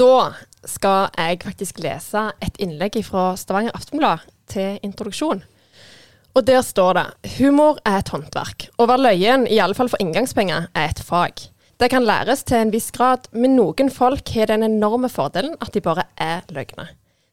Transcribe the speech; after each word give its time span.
Da 0.00 0.32
skal 0.64 1.10
jeg 1.12 1.42
faktisk 1.44 1.80
lese 1.84 2.30
et 2.40 2.54
innlegg 2.62 2.94
fra 3.04 3.34
Stavanger 3.36 3.74
Aftenblad 3.76 4.22
til 4.48 4.78
introduksjon. 4.86 5.42
Og 6.32 6.46
der 6.46 6.62
står 6.64 6.96
det 6.96 7.34
humor 7.36 7.82
er 7.84 7.98
et 7.98 8.08
håndverk. 8.08 8.70
Å 8.80 8.86
være 8.88 9.10
løyen, 9.10 9.44
i 9.44 9.58
alle 9.60 9.76
fall 9.76 9.90
for 9.92 10.00
inngangspenger, 10.00 10.70
er 10.72 10.88
et 10.94 11.04
fag. 11.04 11.44
Det 11.76 11.90
kan 11.92 12.06
læres 12.08 12.46
til 12.48 12.62
en 12.62 12.72
viss 12.72 12.88
grad, 12.96 13.28
men 13.36 13.58
noen 13.58 13.92
folk 13.92 14.32
har 14.38 14.48
den 14.48 14.64
enorme 14.64 15.12
fordelen 15.12 15.58
at 15.60 15.76
de 15.76 15.84
bare 15.84 16.06
er 16.16 16.48
løgne. 16.48 16.88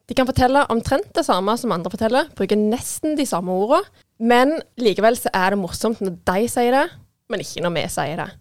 De 0.07 0.15
kan 0.17 0.27
fortelle 0.27 0.67
omtrent 0.71 1.13
det 1.15 1.23
samme 1.23 1.55
som 1.59 1.71
andre 1.71 1.93
forteller, 1.93 2.27
bruke 2.35 2.59
nesten 2.59 3.15
de 3.15 3.27
samme 3.27 3.55
ordene, 3.55 3.87
men 4.19 4.57
likevel 4.75 5.15
så 5.15 5.31
er 5.31 5.55
det 5.55 5.63
morsomt 5.63 6.03
når 6.03 6.19
de 6.27 6.51
sier 6.51 6.75
det, 6.75 6.87
men 7.31 7.47
ikke 7.47 7.63
når 7.63 7.79
vi 7.79 7.89
sier 7.95 8.23
det. 8.25 8.31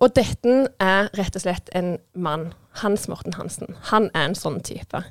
Og 0.00 0.12
dette 0.16 0.64
er 0.80 1.14
rett 1.16 1.36
og 1.36 1.48
slett 1.48 1.72
en 1.76 1.94
mann. 2.12 2.50
Hans 2.82 3.08
Morten 3.08 3.36
Hansen. 3.36 3.76
Han 3.92 4.08
er 4.14 4.30
en 4.30 4.38
sånn 4.38 4.60
type. 4.64 5.02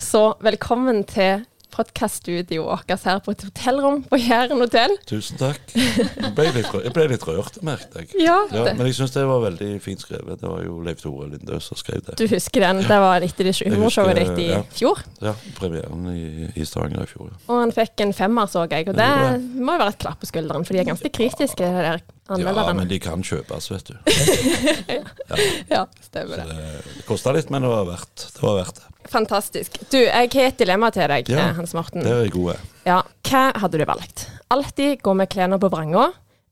Så 0.00 0.34
velkommen 0.44 1.02
til 1.08 1.44
podkaststudioet 1.72 2.88
vårt 2.90 3.04
her 3.06 3.20
på 3.24 3.32
et 3.34 3.44
hotellrom 3.46 4.02
på 4.10 4.18
Jæren 4.20 4.60
hotell. 4.60 4.96
Tusen 5.08 5.38
takk. 5.40 5.60
Jeg 5.74 6.32
ble 6.36 6.46
litt, 6.56 6.68
rø- 6.72 6.82
jeg 6.84 6.92
ble 6.96 7.06
litt 7.12 7.24
rørt, 7.28 7.58
merket 7.66 7.96
jeg. 8.02 8.10
Ja, 8.26 8.36
Ja, 8.52 8.64
men 8.74 8.86
jeg 8.88 8.96
syns 8.98 9.14
det 9.16 9.24
var 9.28 9.40
veldig 9.46 9.70
fint 9.84 10.02
skrevet. 10.04 10.40
Det 10.42 10.48
var 10.50 10.62
jo 10.66 10.80
Leif 10.84 11.00
Tore 11.02 11.28
Lindø 11.32 11.60
som 11.62 11.78
skrev 11.80 12.02
det. 12.06 12.16
du 12.20 12.26
husker 12.30 12.60
den? 12.66 12.82
Det 12.86 13.00
var 13.06 13.20
etter 13.26 13.48
det 13.50 13.56
humorshowet 13.70 14.16
ditt 14.20 14.38
i 14.44 14.48
ja. 14.52 14.60
fjor. 14.76 15.02
Ja, 15.22 15.34
Premieren 15.58 16.06
i, 16.14 16.50
i 16.60 16.64
Stavanger 16.68 17.04
i 17.06 17.10
fjor. 17.10 17.30
ja. 17.32 17.40
Og 17.48 17.60
han 17.64 17.72
fikk 17.76 18.04
en 18.06 18.12
femmer, 18.16 18.46
så 18.50 18.66
jeg. 18.70 18.88
Og 18.90 18.96
det 18.98 19.08
det 19.10 19.62
må 19.64 19.74
jo 19.76 19.80
være 19.84 19.94
et 19.96 20.00
klapp 20.02 20.20
på 20.22 20.28
skulderen, 20.30 20.64
for 20.66 20.74
de 20.76 20.80
er 20.82 20.88
ganske 20.90 21.10
kritiske, 21.12 21.66
de 21.66 21.84
der 21.84 22.00
Ja, 22.30 22.72
men 22.78 22.86
de 22.86 22.98
kan 23.02 23.22
kjøpes, 23.26 23.70
vet 23.72 23.88
du. 23.90 23.96
Ja, 25.70 25.86
stemmer 26.02 26.36
Så 26.36 26.46
det. 26.48 26.56
det, 26.56 26.82
det 26.96 27.04
kosta 27.08 27.32
litt, 27.34 27.50
men 27.50 27.62
det 27.66 27.70
var 27.72 27.84
verdt 27.88 28.26
det. 28.26 28.42
Var 28.42 28.56
verdt 28.60 28.78
det. 28.80 28.86
Fantastisk. 29.10 29.78
Du, 29.90 29.98
jeg 29.98 30.30
har 30.34 30.50
et 30.50 30.58
dilemma 30.60 30.90
til 30.94 31.08
deg, 31.10 31.30
Ja, 31.32 31.48
eh, 31.48 31.56
Hans 31.58 31.74
Morten. 31.74 32.04
Det 32.06 32.12
er 32.14 32.30
gode. 32.34 32.56
Ja, 32.86 33.00
hva 33.26 33.44
hadde 33.58 33.80
du 33.80 33.86
valgt? 33.88 34.28
Alltid 34.54 35.00
gå 35.02 35.14
med 35.18 35.30
klærne 35.32 35.58
på 35.60 35.70
vranga, 35.72 36.10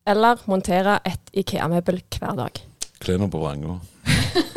eller 0.08 0.42
montere 0.50 0.98
et 1.06 1.30
Ikea-møbel 1.38 2.02
hver 2.18 2.34
dag? 2.38 2.60
Klærne 2.98 3.30
på 3.30 3.42
vranga. 3.42 3.78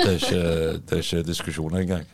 Det 0.02 0.18
det 0.32 0.98
er 0.98 1.02
ikke 1.02 1.24
diskusjon 1.28 1.76
engang. 1.78 2.06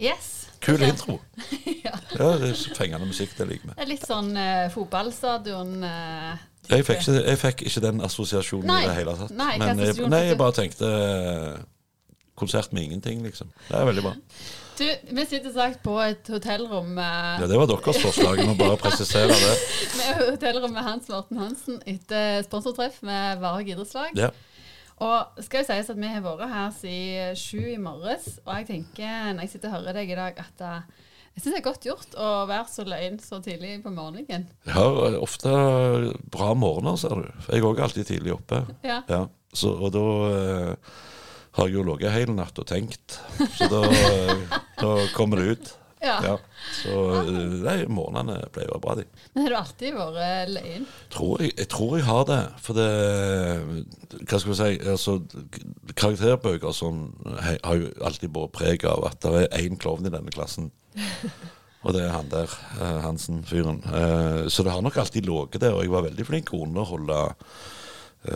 Yes. 0.00 0.28
Kul 0.60 0.82
intro. 0.84 1.18
Ja. 1.84 1.94
Ja, 2.18 2.26
det 2.38 2.50
er 2.50 2.58
fengende 2.76 3.06
musikk, 3.08 3.32
det 3.38 3.46
liker 3.48 3.70
vi. 3.70 3.74
Det 3.78 3.84
er 3.84 3.88
litt 3.88 4.04
sånn 4.06 4.32
uh, 4.36 4.66
fotballstadion 4.74 5.70
Uh, 5.80 6.34
Jeg 6.70 6.84
fikk, 6.86 7.00
ikke, 7.02 7.14
jeg 7.26 7.38
fikk 7.40 7.62
ikke 7.66 7.80
den 7.82 8.02
assosiasjonen 8.04 8.68
Nei. 8.68 8.82
i 8.84 8.88
det 8.90 8.96
hele 9.00 9.14
tatt. 9.18 9.32
Nei, 9.34 9.54
Men 9.58 9.80
jeg, 9.82 9.96
nei, 10.12 10.20
jeg 10.28 10.38
bare 10.38 10.54
tenkte 10.58 10.90
uh, 10.90 11.62
konsert 12.38 12.72
med 12.76 12.84
ingenting, 12.86 13.22
liksom. 13.26 13.48
Det 13.68 13.78
er 13.80 13.88
veldig 13.88 14.04
bra. 14.08 14.16
Du, 14.80 14.86
vi 15.12 15.24
sitter 15.28 15.52
sagt 15.52 15.82
på 15.84 15.92
et 16.00 16.24
hotellrom 16.32 16.94
Ja, 16.96 17.44
Det 17.44 17.56
var 17.58 17.66
deres 17.68 17.98
forslag. 18.00 18.38
Jeg 18.40 18.46
Må 18.48 18.54
bare 18.56 18.78
presisere 18.86 19.26
det. 19.28 19.50
med 19.98 20.22
hotellrom 20.30 20.72
med 20.72 20.86
Hans 20.86 21.10
Morten 21.12 21.36
Hansen 21.36 21.82
etter 21.84 22.40
sponsortreff 22.46 23.02
med 23.04 23.42
Varg 23.42 23.68
idrettslag. 23.68 24.16
Ja. 24.16 24.30
Og 25.00 25.44
skal 25.44 25.62
jo 25.62 25.68
sies 25.70 25.88
at 25.92 26.00
vi 26.00 26.08
har 26.12 26.24
vært 26.24 26.50
her 26.52 26.72
siden 26.76 27.38
sju 27.40 27.60
i 27.72 27.78
morges, 27.80 28.34
og 28.44 28.50
jeg 28.58 28.66
tenker 28.68 29.30
når 29.32 29.46
jeg 29.46 29.52
sitter 29.54 29.70
og 29.70 29.78
hører 29.78 29.96
deg 29.96 30.12
i 30.12 30.18
dag, 30.18 30.42
at 30.42 30.64
eh, 30.66 31.06
jeg 31.30 31.44
syns 31.44 31.54
det 31.54 31.60
er 31.60 31.66
godt 31.70 31.86
gjort 31.88 32.16
å 32.20 32.30
være 32.50 32.66
så 32.68 32.84
løgn 32.84 33.16
så 33.24 33.38
tidlig 33.44 33.78
på 33.84 33.92
morgenen. 33.96 34.48
Har 34.68 35.16
ofte 35.22 35.52
bra 36.32 36.50
morgener, 36.58 36.98
ser 37.00 37.16
du. 37.16 37.30
Jeg 37.48 37.62
er 37.62 37.68
òg 37.70 37.80
alltid 37.86 38.10
tidlig 38.10 38.34
oppe. 38.36 38.64
Ja. 38.84 39.00
Ja, 39.08 39.22
så, 39.56 39.72
og 39.78 39.94
da 39.96 40.04
eh, 40.34 40.98
har 41.56 41.70
jeg 41.70 41.78
jo 41.78 41.86
ligget 41.88 42.14
hele 42.18 42.36
natt 42.36 42.60
og 42.60 42.68
tenkt. 42.68 43.16
Så 43.56 43.70
da, 43.72 43.80
eh, 43.88 44.58
da 44.82 44.92
kommer 45.16 45.40
det 45.40 45.54
ut. 45.54 45.72
Ja. 46.00 46.14
Ja. 46.24 46.34
Så 46.80 46.94
nei, 47.60 47.76
morgenene 47.92 48.38
pleier 48.54 48.70
å 48.72 48.78
være 48.78 48.84
bra, 48.86 48.94
de. 48.96 49.04
Men 49.34 49.44
har 49.44 49.52
du 49.52 49.56
alltid 49.58 49.96
vært 49.98 50.52
løyen? 50.54 50.86
Tror 51.12 51.42
jeg, 51.44 51.52
jeg 51.60 51.68
tror 51.74 51.96
jeg 51.98 52.06
har 52.08 52.24
det. 52.30 52.40
For 52.64 52.78
det 52.78 52.88
Hva 54.24 54.40
skal 54.40 54.50
vi 54.52 54.58
si 54.62 54.90
altså, 54.94 55.16
Karakterbøker 55.94 56.72
sånn, 56.76 57.02
har 57.64 57.76
jo 57.80 57.90
alltid 58.06 58.32
båret 58.34 58.54
preg 58.56 58.84
av 58.88 59.04
at 59.10 59.20
det 59.24 59.46
er 59.48 59.64
én 59.66 59.76
klovn 59.80 60.08
i 60.08 60.12
denne 60.14 60.32
klassen. 60.34 60.70
Og 61.80 61.94
det 61.96 62.02
er 62.04 62.12
han 62.12 62.28
der, 62.28 62.50
eh, 62.76 62.98
Hansen-fyren. 63.06 63.78
Eh, 63.88 64.48
Så 64.52 64.62
det 64.66 64.72
har 64.74 64.82
nok 64.84 64.98
alltid 65.00 65.24
ligget 65.24 65.62
der. 65.62 65.72
Og 65.76 65.84
jeg 65.86 65.92
var 65.94 66.04
veldig 66.04 66.26
flink 66.28 66.50
til 66.50 66.60
å 66.60 66.66
underholde 66.66 67.20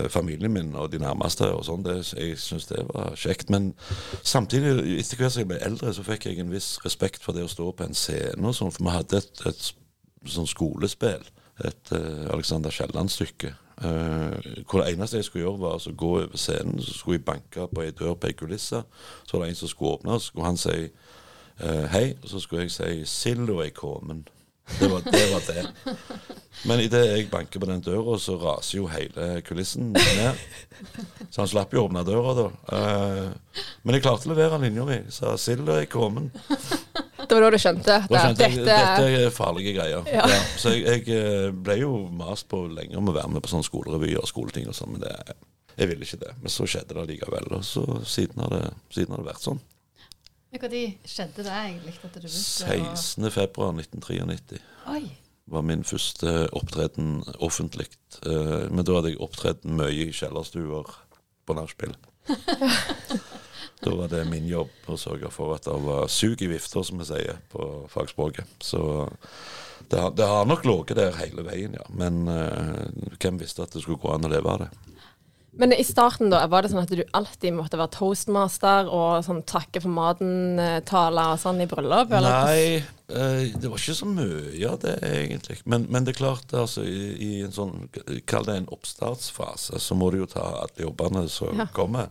familien 0.08 0.52
min 0.52 0.74
og 0.74 0.92
de 0.92 0.98
nærmeste. 0.98 1.44
og 1.52 1.64
sånn, 1.64 1.84
Jeg 2.16 2.38
syns 2.38 2.66
det 2.66 2.86
var 2.94 3.14
kjekt. 3.16 3.50
Men 3.50 3.74
samtidig, 4.22 4.98
etter 4.98 5.16
hvert 5.16 5.32
som 5.32 5.40
jeg 5.40 5.48
ble 5.48 5.58
eldre, 5.60 5.92
så 5.94 6.02
fikk 6.02 6.26
jeg 6.26 6.38
en 6.38 6.52
viss 6.52 6.78
respekt 6.84 7.22
for 7.22 7.32
det 7.32 7.44
å 7.44 7.48
stå 7.48 7.70
på 7.72 7.84
en 7.84 7.94
scene 7.94 8.48
og 8.48 8.54
sånn. 8.54 8.72
For 8.72 8.84
vi 8.84 8.94
hadde 8.94 9.20
et, 9.20 9.46
et 9.46 9.74
sånn 10.24 10.48
skolespill. 10.48 11.24
Et 11.64 11.92
uh, 11.92 12.32
Alexander 12.32 12.70
Kielland-stykke. 12.70 13.54
Uh, 13.84 14.38
hvor 14.70 14.80
det 14.80 14.92
eneste 14.94 15.16
jeg 15.16 15.24
skulle 15.24 15.44
gjøre, 15.44 15.60
var 15.60 15.72
altså 15.72 15.92
gå 15.92 16.10
over 16.18 16.36
scenen. 16.36 16.82
Så 16.82 16.94
skulle 16.94 17.18
jeg 17.18 17.24
banke 17.24 17.66
på 17.74 17.82
ei 17.82 17.90
dør 17.90 18.14
på 18.14 18.30
ei 18.30 18.38
kulisse. 18.38 18.82
Så 19.24 19.36
var 19.36 19.44
det 19.44 19.54
en 19.54 19.60
som 19.62 19.68
skulle 19.68 19.98
åpne, 19.98 20.12
og 20.12 20.20
så 20.20 20.26
skulle 20.26 20.46
han 20.46 20.60
si 20.60 20.78
uh, 21.62 21.84
hei. 21.94 22.14
Og 22.22 22.28
så 22.28 22.40
skulle 22.40 22.62
jeg 22.62 22.70
si 22.70 23.04
'Silda 23.04 23.60
er 23.66 23.70
kommen'. 23.78 24.24
Det 24.78 24.88
var 24.88 25.00
det. 25.04 25.24
Var 25.32 25.42
det. 25.48 25.66
Men 26.68 26.80
idet 26.80 27.02
jeg 27.10 27.28
banker 27.30 27.60
på 27.60 27.68
den 27.68 27.82
døra, 27.84 28.16
så 28.18 28.38
raser 28.40 28.78
jo 28.78 28.86
hele 28.88 29.42
kulissen 29.44 29.90
ned. 29.92 30.38
Så 31.28 31.42
han 31.42 31.50
slapp 31.50 31.74
jo 31.74 31.82
å 31.82 31.88
åpne 31.88 32.04
døra 32.06 32.32
da. 32.38 32.46
Eh, 32.72 33.64
men 33.84 33.96
jeg 33.96 34.04
klarte 34.06 34.28
å 34.28 34.32
levere 34.32 34.60
linja 34.62 34.86
mi. 34.88 34.96
Sa 35.12 35.34
'Silda 35.36 35.76
er 35.82 35.90
kommet. 35.92 36.32
Det 37.28 37.36
var 37.36 37.44
da 37.44 37.50
du 37.52 37.58
skjønte 37.60 37.98
at 37.98 38.08
Da 38.08 38.22
skjønte 38.22 38.48
jeg, 38.48 38.64
dette 38.64 38.78
dette 38.80 39.26
er 39.26 39.34
farlige 39.34 39.74
greier. 39.76 40.08
Ja. 40.08 40.24
Ja. 40.30 40.40
Så 40.60 40.72
jeg, 40.72 41.04
jeg 41.04 41.20
eh, 41.20 41.50
ble 41.52 41.78
jo 41.82 41.92
mast 42.12 42.48
på 42.48 42.64
lenge 42.70 42.96
om 43.00 43.12
å 43.12 43.16
være 43.16 43.34
med 43.36 43.44
på 43.44 43.52
sånne 43.52 43.68
skolerevyer 43.68 44.22
og 44.22 44.30
skoleting 44.30 44.68
og 44.70 44.76
sånn, 44.78 44.96
men 44.96 45.04
det, 45.04 45.36
jeg 45.76 45.90
ville 45.90 46.08
ikke 46.08 46.22
det. 46.24 46.34
Men 46.40 46.56
så 46.56 46.68
skjedde 46.70 46.96
det 46.96 47.06
likevel, 47.12 47.52
og 47.58 47.64
så 47.66 47.84
siden 48.08 48.44
har 48.44 48.56
det, 48.56 48.64
siden 48.94 49.16
har 49.16 49.24
det 49.24 49.32
vært 49.32 49.44
sånn. 49.44 49.60
Når 50.54 50.74
skjedde 51.10 51.42
det 51.42 51.50
egentlig? 51.50 51.96
At 51.98 52.14
du 52.14 52.20
begynte 52.20 52.96
16. 52.96 53.30
februar 53.34 53.74
1993 53.74 54.62
var 55.46 55.64
min 55.66 55.84
første 55.84 56.48
opptreden 56.56 57.24
offentlig. 57.42 57.88
Eh, 58.26 58.70
Men 58.70 58.84
da 58.84 58.98
hadde 58.98 59.12
jeg 59.12 59.20
opptredd 59.20 59.64
mye 59.64 60.08
i 60.08 60.12
kjellerstuer 60.12 60.94
på 61.46 61.56
nachspiel. 61.58 61.96
Da 63.84 63.90
var 63.92 64.08
det 64.08 64.22
min 64.30 64.46
jobb 64.48 64.70
å 64.88 64.96
sørge 64.96 65.28
for 65.34 65.52
at 65.58 65.66
det 65.66 65.74
var 65.84 66.06
sug 66.08 66.40
i 66.40 66.46
vifter, 66.48 66.80
som 66.86 66.96
vi 67.02 67.04
sier 67.04 67.36
på 67.52 67.66
fagspråket. 67.92 68.48
Så 68.64 68.80
det 69.90 70.00
har, 70.00 70.14
det 70.16 70.24
har 70.24 70.46
nok 70.48 70.64
ligget 70.64 70.96
der 70.96 71.18
hele 71.18 71.44
veien, 71.44 71.74
ja. 71.76 71.84
Men 71.92 72.22
uh, 72.24 72.86
hvem 73.20 73.36
visste 73.42 73.66
at 73.66 73.74
det 73.76 73.82
skulle 73.84 74.00
gå 74.00 74.14
an 74.14 74.24
å 74.24 74.30
leve 74.32 74.54
av 74.54 74.62
det? 74.62 74.70
Men 75.56 75.72
i 75.72 75.84
starten, 75.86 76.30
da, 76.32 76.40
var 76.50 76.64
det 76.64 76.72
sånn 76.72 76.82
at 76.82 76.90
du 76.90 77.02
alltid 77.14 77.54
måtte 77.54 77.78
være 77.78 77.92
toastmaster 77.94 78.88
og 78.90 79.20
sånn 79.26 79.44
takke 79.46 79.82
for 79.84 79.92
maten-tale 79.94 81.28
og 81.34 81.40
sånn 81.42 81.62
i 81.62 81.68
bryllup? 81.70 82.10
eller? 82.10 82.48
Nei, 82.48 82.82
eh, 83.14 83.54
det 83.54 83.70
var 83.70 83.78
ikke 83.78 83.94
så 84.00 84.08
mye 84.10 84.68
av 84.70 84.80
det, 84.82 84.96
egentlig. 85.06 85.60
Men, 85.70 85.86
men 85.94 86.06
det 86.06 86.16
er 86.16 86.20
klart, 86.24 86.50
altså, 86.58 86.82
i, 86.82 87.14
i 87.22 87.32
en 87.46 87.54
sånn 87.54 87.88
Kall 88.26 88.48
det 88.48 88.58
en 88.64 88.70
oppstartsfase, 88.74 89.78
så 89.78 89.98
må 89.98 90.10
du 90.10 90.22
jo 90.24 90.30
ta 90.34 90.44
alle 90.64 90.88
jobbene 90.88 91.26
som 91.30 91.54
Ja. 91.62 91.68
kommer. 91.72 92.10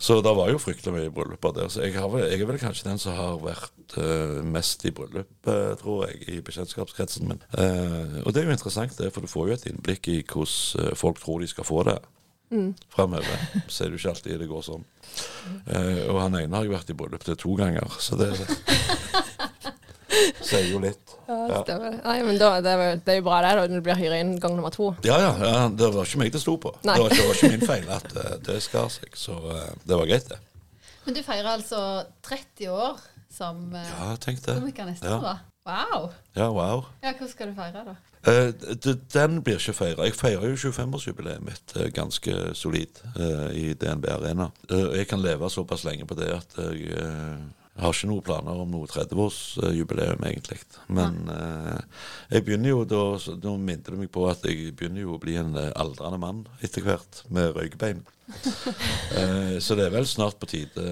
Så 0.00 0.22
det 0.24 0.32
var 0.32 0.48
jo 0.48 0.56
fryktelig 0.56 0.94
mye 0.94 1.10
brylluper 1.12 1.52
der. 1.52 1.66
Så 1.68 1.82
jeg, 1.84 1.92
har 2.00 2.08
vel, 2.08 2.24
jeg 2.32 2.40
er 2.40 2.48
vel 2.48 2.58
kanskje 2.58 2.86
den 2.88 2.98
som 3.02 3.12
har 3.18 3.34
vært 3.44 3.98
uh, 4.00 4.38
mest 4.48 4.86
i 4.88 4.92
bryllup, 4.96 5.28
eh, 5.44 5.74
tror 5.76 6.06
jeg, 6.08 6.22
i 6.32 6.38
bekjentskapskretsen 6.46 7.28
min. 7.28 7.42
Uh, 7.52 8.22
og 8.24 8.32
det 8.32 8.40
er 8.40 8.48
jo 8.48 8.54
interessant, 8.56 8.96
det, 8.96 9.10
for 9.12 9.20
du 9.20 9.28
får 9.28 9.50
jo 9.50 9.58
et 9.58 9.66
innblikk 9.68 10.08
i 10.08 10.22
hvordan 10.24 10.88
eh, 10.88 10.96
folk 10.96 11.20
tror 11.20 11.44
de 11.44 11.50
skal 11.52 11.68
få 11.68 11.84
det 11.90 11.98
framover. 12.94 13.42
Så 13.70 13.84
er 13.84 13.90
det 13.90 13.96
jo 13.96 14.00
ikke 14.02 14.12
alltid 14.14 14.40
det 14.42 14.48
går 14.50 14.62
sånn. 14.66 14.84
Eh, 15.70 16.00
og 16.10 16.20
han 16.22 16.34
ene 16.40 16.56
har 16.56 16.66
jeg 16.66 16.72
vært 16.74 16.90
i 16.90 16.96
bryllup 16.98 17.24
til 17.26 17.36
to 17.38 17.54
ganger, 17.58 17.86
så 18.02 18.18
det 18.20 18.30
sier 20.44 20.66
jo 20.70 20.80
litt. 20.82 21.12
Ja, 21.30 21.60
stemmer. 21.62 21.96
Nei, 22.04 22.16
men 22.26 22.38
da, 22.40 22.48
det, 22.64 22.70
er, 22.72 22.80
jo- 22.90 23.00
det 23.06 23.12
er 23.14 23.18
jo 23.20 23.26
bra 23.28 23.38
det, 23.44 23.52
da, 23.58 23.66
når 23.70 23.80
du 23.82 23.86
blir 23.86 23.98
hyret 24.00 24.22
inn 24.24 24.32
gang 24.42 24.56
nummer 24.58 24.72
to. 24.74 24.90
Ja, 25.06 25.18
ja, 25.22 25.30
ja, 25.38 25.60
det 25.70 25.90
var 25.94 26.08
ikke 26.08 26.20
meg 26.24 26.32
det 26.34 26.42
sto 26.42 26.56
på. 26.60 26.72
Nei. 26.82 26.96
Det 26.98 27.04
var, 27.04 27.14
ikke, 27.14 27.20
det 27.22 27.28
var 27.28 27.38
ikke 27.38 27.52
min 27.54 27.68
feil 27.70 27.92
at 27.96 28.16
eh, 28.24 28.34
det 28.48 28.56
skar 28.66 28.90
seg, 28.92 29.14
så 29.18 29.36
eh, 29.54 29.70
det 29.86 30.00
var 30.00 30.10
greit, 30.10 30.28
det. 30.32 30.40
Men 31.06 31.16
du 31.16 31.22
feirer 31.24 31.52
altså 31.54 31.80
30 32.26 32.72
år 32.74 32.98
som 33.32 33.62
eh, 33.78 33.86
Ja, 33.94 34.10
tenk 34.20 34.42
det. 34.44 34.58
komiker 34.58 34.90
neste 34.90 35.06
Ja. 35.08 35.16
år, 35.20 35.28
da? 35.30 35.36
Wow. 35.70 36.06
Ja, 36.34 36.48
wow. 36.50 36.84
Ja, 37.04 37.12
hvordan 37.14 37.30
skal 37.30 37.50
du 37.52 37.54
feire, 37.60 37.84
da? 37.86 37.94
D- 38.24 38.98
den 39.14 39.38
blir 39.44 39.56
ikke 39.56 39.72
feira. 39.72 40.04
Jeg 40.04 40.18
feirer 40.18 40.50
jo 40.50 40.58
25-årsjubileet 40.68 41.44
mitt 41.44 41.72
uh, 41.78 41.86
ganske 41.96 42.34
solid 42.58 43.00
uh, 43.16 43.48
i 43.56 43.70
DNB 43.72 44.10
Arena. 44.12 44.50
Jeg 44.68 45.08
kan 45.08 45.22
leve 45.24 45.48
såpass 45.50 45.86
lenge 45.88 46.04
på 46.08 46.18
det 46.18 46.28
at 46.34 46.58
jeg 46.60 47.80
har 47.80 47.94
ikke 47.94 48.10
noen 48.10 48.24
planer 48.26 48.58
om 48.60 48.68
noe 48.74 48.88
30-årsjubileum, 48.90 50.20
egentlig. 50.26 50.58
Men 50.92 51.22
jeg 52.28 52.44
begynner 52.44 52.74
jo 52.74 52.82
da 52.84 53.04
Nå 53.40 53.54
minte 53.62 53.94
det 53.94 54.00
meg 54.02 54.10
på 54.12 54.26
at 54.28 54.44
jeg 54.44 54.74
begynner 54.76 55.06
jo 55.06 55.14
å 55.14 55.20
bli 55.22 55.38
en 55.40 55.54
aldrende 55.56 56.18
mann 56.20 56.42
etter 56.60 56.84
hvert, 56.84 57.22
med 57.32 57.54
røykebein. 57.56 58.04
Eh, 59.10 59.56
så 59.58 59.74
det 59.74 59.88
er 59.88 59.94
vel 59.94 60.06
snart 60.06 60.36
på 60.38 60.46
tide 60.46 60.84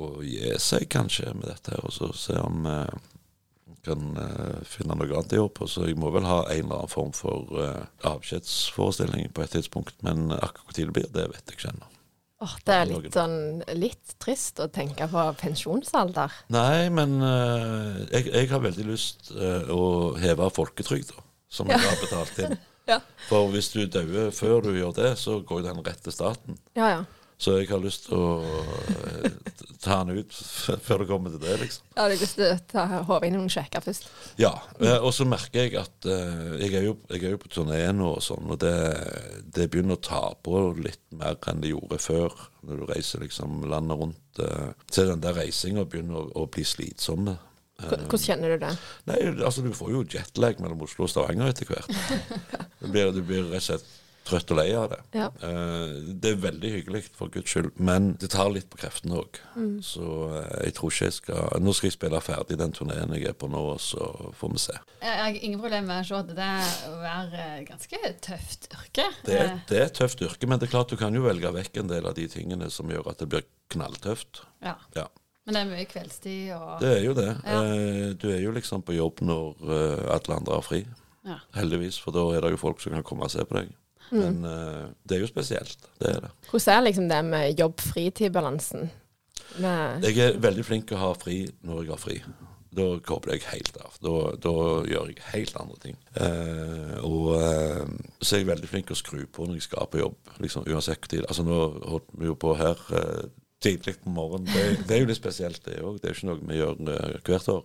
å 0.00 0.22
gi 0.24 0.54
seg, 0.62 0.86
kanskje, 0.88 1.34
med 1.36 1.50
dette 1.50 1.74
her, 1.74 1.82
og 1.84 1.92
så 1.92 2.08
se 2.16 2.32
om 2.40 2.64
kan 3.86 4.06
uh, 4.18 4.62
finne 4.68 4.96
noe 4.98 5.08
annet 5.08 5.34
å 5.36 5.42
gjøre 5.42 5.54
på. 5.56 5.68
Så 5.70 5.88
jeg 5.88 5.98
må 6.00 6.12
vel 6.14 6.26
ha 6.28 6.42
en 6.44 6.64
eller 6.66 6.82
annen 6.82 6.92
form 6.92 7.12
for 7.16 7.52
uh, 7.56 7.86
avskjedsforestilling 8.06 9.30
på 9.34 9.44
et 9.44 9.54
tidspunkt. 9.56 9.96
Men 10.06 10.28
akkurat 10.36 10.76
tid 10.76 10.90
det 10.90 10.96
blir, 10.98 11.12
det 11.14 11.28
vet 11.32 11.44
jeg 11.46 11.60
ikke 11.60 11.72
ennå. 11.74 11.92
Åh, 12.44 12.54
det 12.68 12.74
er 12.74 12.88
litt 12.90 13.14
sånn 13.16 13.36
litt 13.80 14.10
trist 14.20 14.60
å 14.60 14.66
tenke 14.68 15.06
på 15.08 15.22
pensjonsalder. 15.40 16.34
Nei, 16.52 16.88
men 16.92 17.16
uh, 17.22 18.02
jeg, 18.10 18.28
jeg 18.28 18.50
har 18.50 18.60
veldig 18.60 18.84
lyst 18.90 19.30
uh, 19.32 19.64
å 19.72 19.84
heve 20.20 20.50
folketrygda, 20.52 21.22
som 21.48 21.72
jeg 21.72 21.80
har 21.80 22.02
betalt 22.02 22.42
inn. 22.44 22.58
Ja. 22.86 23.00
For 23.26 23.48
hvis 23.50 23.72
du 23.74 23.80
dør 23.90 24.28
før 24.30 24.60
du 24.62 24.68
gjør 24.70 24.92
det, 24.94 25.08
så 25.18 25.40
går 25.42 25.64
den 25.64 25.80
rett 25.82 26.04
til 26.06 26.14
staten. 26.14 26.54
Ja, 26.78 26.92
ja. 26.92 27.00
Så 27.36 27.58
jeg 27.58 27.68
har 27.68 27.82
lyst 27.84 28.06
til 28.06 28.16
å 28.16 28.28
eh, 28.40 29.26
ta 29.84 29.98
den 30.08 30.22
ut 30.22 30.32
før 30.32 31.02
det 31.02 31.08
kommer 31.10 31.34
til 31.34 31.42
det, 31.42 31.56
liksom. 31.60 31.84
Ja, 31.92 32.06
du 32.06 32.14
har 32.14 32.22
lyst 32.22 32.38
til 32.38 32.46
å 32.48 32.60
ta 32.70 32.84
hodet 32.96 33.28
inn 33.28 33.36
i 33.36 33.40
noen 33.42 33.52
sjekker 33.52 33.84
først. 33.84 34.08
Ja, 34.40 34.54
eh, 34.80 34.96
og 34.96 35.12
så 35.12 35.26
merker 35.28 35.66
jeg 35.66 35.76
at 35.82 36.08
eh, 36.08 36.54
jeg, 36.62 36.70
er 36.80 36.86
jo, 36.88 36.94
jeg 37.12 37.26
er 37.26 37.34
jo 37.34 37.40
på 37.42 37.50
turné 37.52 37.82
nå 37.92 38.14
og 38.14 38.24
sånn, 38.24 38.48
og 38.48 38.60
det, 38.64 38.72
det 39.52 39.68
begynner 39.72 39.98
å 39.98 40.04
ta 40.06 40.22
på 40.40 40.62
litt 40.80 41.02
mer 41.16 41.36
enn 41.52 41.60
det 41.64 41.74
gjorde 41.74 42.00
før. 42.00 42.38
Når 42.66 42.80
du 42.80 42.86
reiser 42.88 43.22
liksom 43.22 43.68
landet 43.70 44.00
rundt. 44.00 44.40
så 44.90 45.04
den 45.06 45.20
der 45.22 45.36
reisinga 45.36 45.84
begynner 45.86 46.24
å, 46.24 46.24
å 46.40 46.48
bli 46.50 46.64
slitsomme. 46.66 47.36
Hvordan 47.76 48.22
kjenner 48.24 48.56
du 48.56 48.64
det? 48.64 48.72
Nei, 49.06 49.20
altså 49.44 49.62
du 49.62 49.70
får 49.76 49.92
jo 49.92 50.02
jetlag 50.16 50.58
mellom 50.64 50.82
Oslo 50.88 51.04
og 51.04 51.12
Stavanger 51.12 51.52
etter 51.52 51.68
hvert. 51.68 51.92
Du 52.80 52.90
blir, 52.92 53.08
du 53.10 53.22
blir 53.24 53.46
rett 53.50 53.62
og 53.62 53.64
slett 53.64 53.86
trøtt 54.26 54.50
og 54.52 54.58
lei 54.58 54.66
av 54.74 54.88
det. 54.92 54.98
Ja. 55.16 55.28
Uh, 55.42 56.12
det 56.22 56.32
er 56.34 56.40
veldig 56.42 56.70
hyggelig, 56.74 57.02
for 57.16 57.30
guds 57.32 57.52
skyld, 57.54 57.70
men 57.78 58.12
det 58.20 58.32
tar 58.34 58.50
litt 58.52 58.68
på 58.72 58.80
kreftene 58.80 59.20
òg. 59.22 59.40
Mm. 59.54 59.76
Så 59.86 60.02
uh, 60.32 60.40
jeg 60.64 60.74
tror 60.76 60.92
ikke 60.92 61.08
jeg 61.08 61.16
skal 61.20 61.62
Nå 61.62 61.74
skal 61.76 61.88
jeg 61.90 61.96
spille 61.96 62.20
ferdig 62.24 62.58
den 62.60 62.74
turneen 62.76 63.14
jeg 63.16 63.28
er 63.30 63.36
på 63.38 63.48
nå, 63.52 63.62
og 63.76 63.80
så 63.82 64.10
får 64.38 64.52
vi 64.56 64.62
se. 64.66 64.78
Jeg 65.02 65.20
har 65.22 65.38
ingen 65.40 65.60
problem 65.62 65.86
med 65.90 66.02
å 66.02 66.08
se 66.08 66.18
at 66.18 66.32
det 66.36 66.48
er 66.56 66.72
å 66.90 66.96
være 67.02 67.46
ganske 67.68 68.00
tøft 68.26 68.66
yrke. 68.74 69.06
Det 69.26 69.36
er, 69.38 69.52
Eh, 69.52 69.60
det 69.70 69.78
er 69.78 69.86
et 69.86 69.94
tøft 69.96 70.20
yrke, 70.26 70.48
men 70.50 70.58
det 70.58 70.66
er 70.68 70.72
klart 70.74 70.90
du 70.90 70.96
kan 70.98 71.14
jo 71.14 71.22
velge 71.26 71.50
vekk 71.54 71.78
en 71.84 71.90
del 71.92 72.06
av 72.08 72.14
de 72.18 72.26
tingene 72.32 72.66
som 72.72 72.90
gjør 72.90 73.12
at 73.12 73.22
det 73.22 73.28
blir 73.30 73.46
knalltøft. 73.72 74.42
Ja. 74.64 74.74
Ja, 74.96 75.06
Men 75.46 75.54
det 75.54 75.60
er 75.60 75.68
mye 75.70 75.86
kveldstid 75.86 76.48
og 76.56 76.80
det 76.82 76.90
er 76.96 77.02
jo 77.04 77.12
det. 77.14 77.28
Ja. 77.46 77.60
Uh, 77.62 78.14
Du 78.18 78.26
er 78.32 78.40
jo 78.42 78.50
liksom 78.56 78.82
på 78.82 78.96
jobb 78.96 79.22
når 79.22 79.60
eh, 79.76 80.06
alle 80.16 80.38
andre 80.40 80.56
har 80.58 80.64
fri. 80.66 80.80
ja. 81.26 81.38
Heldigvis, 81.54 81.98
for 82.02 82.14
da 82.16 82.24
er 82.34 82.40
det 82.46 82.50
jo 82.56 82.62
folk 82.64 82.80
som 82.82 82.92
kan 82.96 83.04
komme 83.06 83.26
og 83.28 83.30
se 83.34 83.44
på 83.44 83.54
deg. 83.60 83.70
Mm. 84.10 84.20
Men 84.20 84.44
uh, 84.44 84.82
det 85.08 85.18
er 85.18 85.24
jo 85.24 85.30
spesielt. 85.30 85.88
Det 86.00 86.12
er 86.12 86.26
det. 86.26 86.32
Hvordan 86.50 86.74
er 86.74 86.84
liksom 86.86 87.08
det 87.10 87.22
med 87.24 87.62
jobb-fritid-balansen? 87.62 88.90
Jeg 90.04 90.18
er 90.20 90.36
veldig 90.42 90.64
flink 90.66 90.88
til 90.88 90.98
å 90.98 91.06
ha 91.06 91.14
fri 91.16 91.40
når 91.64 91.82
jeg 91.82 91.92
har 91.94 92.02
fri. 92.02 92.18
Da 92.76 92.86
kobler 93.08 93.38
jeg 93.38 93.46
helt 93.48 93.78
av. 93.80 93.94
Da, 94.04 94.14
da 94.42 94.54
gjør 94.84 95.10
jeg 95.12 95.22
helt 95.30 95.56
andre 95.56 95.78
ting. 95.80 95.96
Eh, 96.20 96.96
og 97.08 97.30
eh, 97.38 97.86
så 98.20 98.36
er 98.36 98.42
jeg 98.42 98.50
veldig 98.50 98.68
flink 98.68 98.90
til 98.90 98.98
å 98.98 99.00
skru 99.00 99.22
på 99.32 99.46
når 99.46 99.60
jeg 99.60 99.68
skal 99.70 99.88
på 99.88 100.02
jobb. 100.02 100.18
Liksom, 100.44 100.66
uansett 100.68 101.08
tid. 101.08 101.24
Altså, 101.24 101.46
nå 101.46 101.56
holdt 101.88 102.10
vi 102.20 102.28
jo 102.28 102.36
på 102.36 102.52
her 102.58 102.82
tidlig 103.64 103.96
på 104.02 104.12
morgenen. 104.12 104.50
Det, 104.52 104.66
det 104.84 104.98
er 104.98 105.06
jo 105.06 105.08
litt 105.08 105.22
spesielt, 105.22 105.62
det 105.64 105.80
òg. 105.80 106.02
Det 106.02 106.10
er 106.10 106.12
jo 106.12 106.18
ikke 106.18 106.30
noe 106.34 106.50
vi 106.50 106.60
gjør 106.60 106.76
hvert 107.30 107.54
år. 107.54 107.64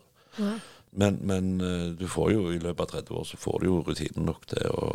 Men, 0.92 1.20
men 1.24 1.62
eh, 1.64 1.90
du 1.96 2.04
får 2.12 2.32
jo 2.34 2.48
i 2.52 2.60
løpet 2.60 2.82
av 2.84 3.02
30 3.02 3.20
år 3.22 3.28
så 3.30 3.38
får 3.40 3.60
du 3.62 3.68
jo 3.70 3.78
rutinen 3.88 4.26
nok 4.28 4.48
til 4.52 4.74
å, 4.76 4.88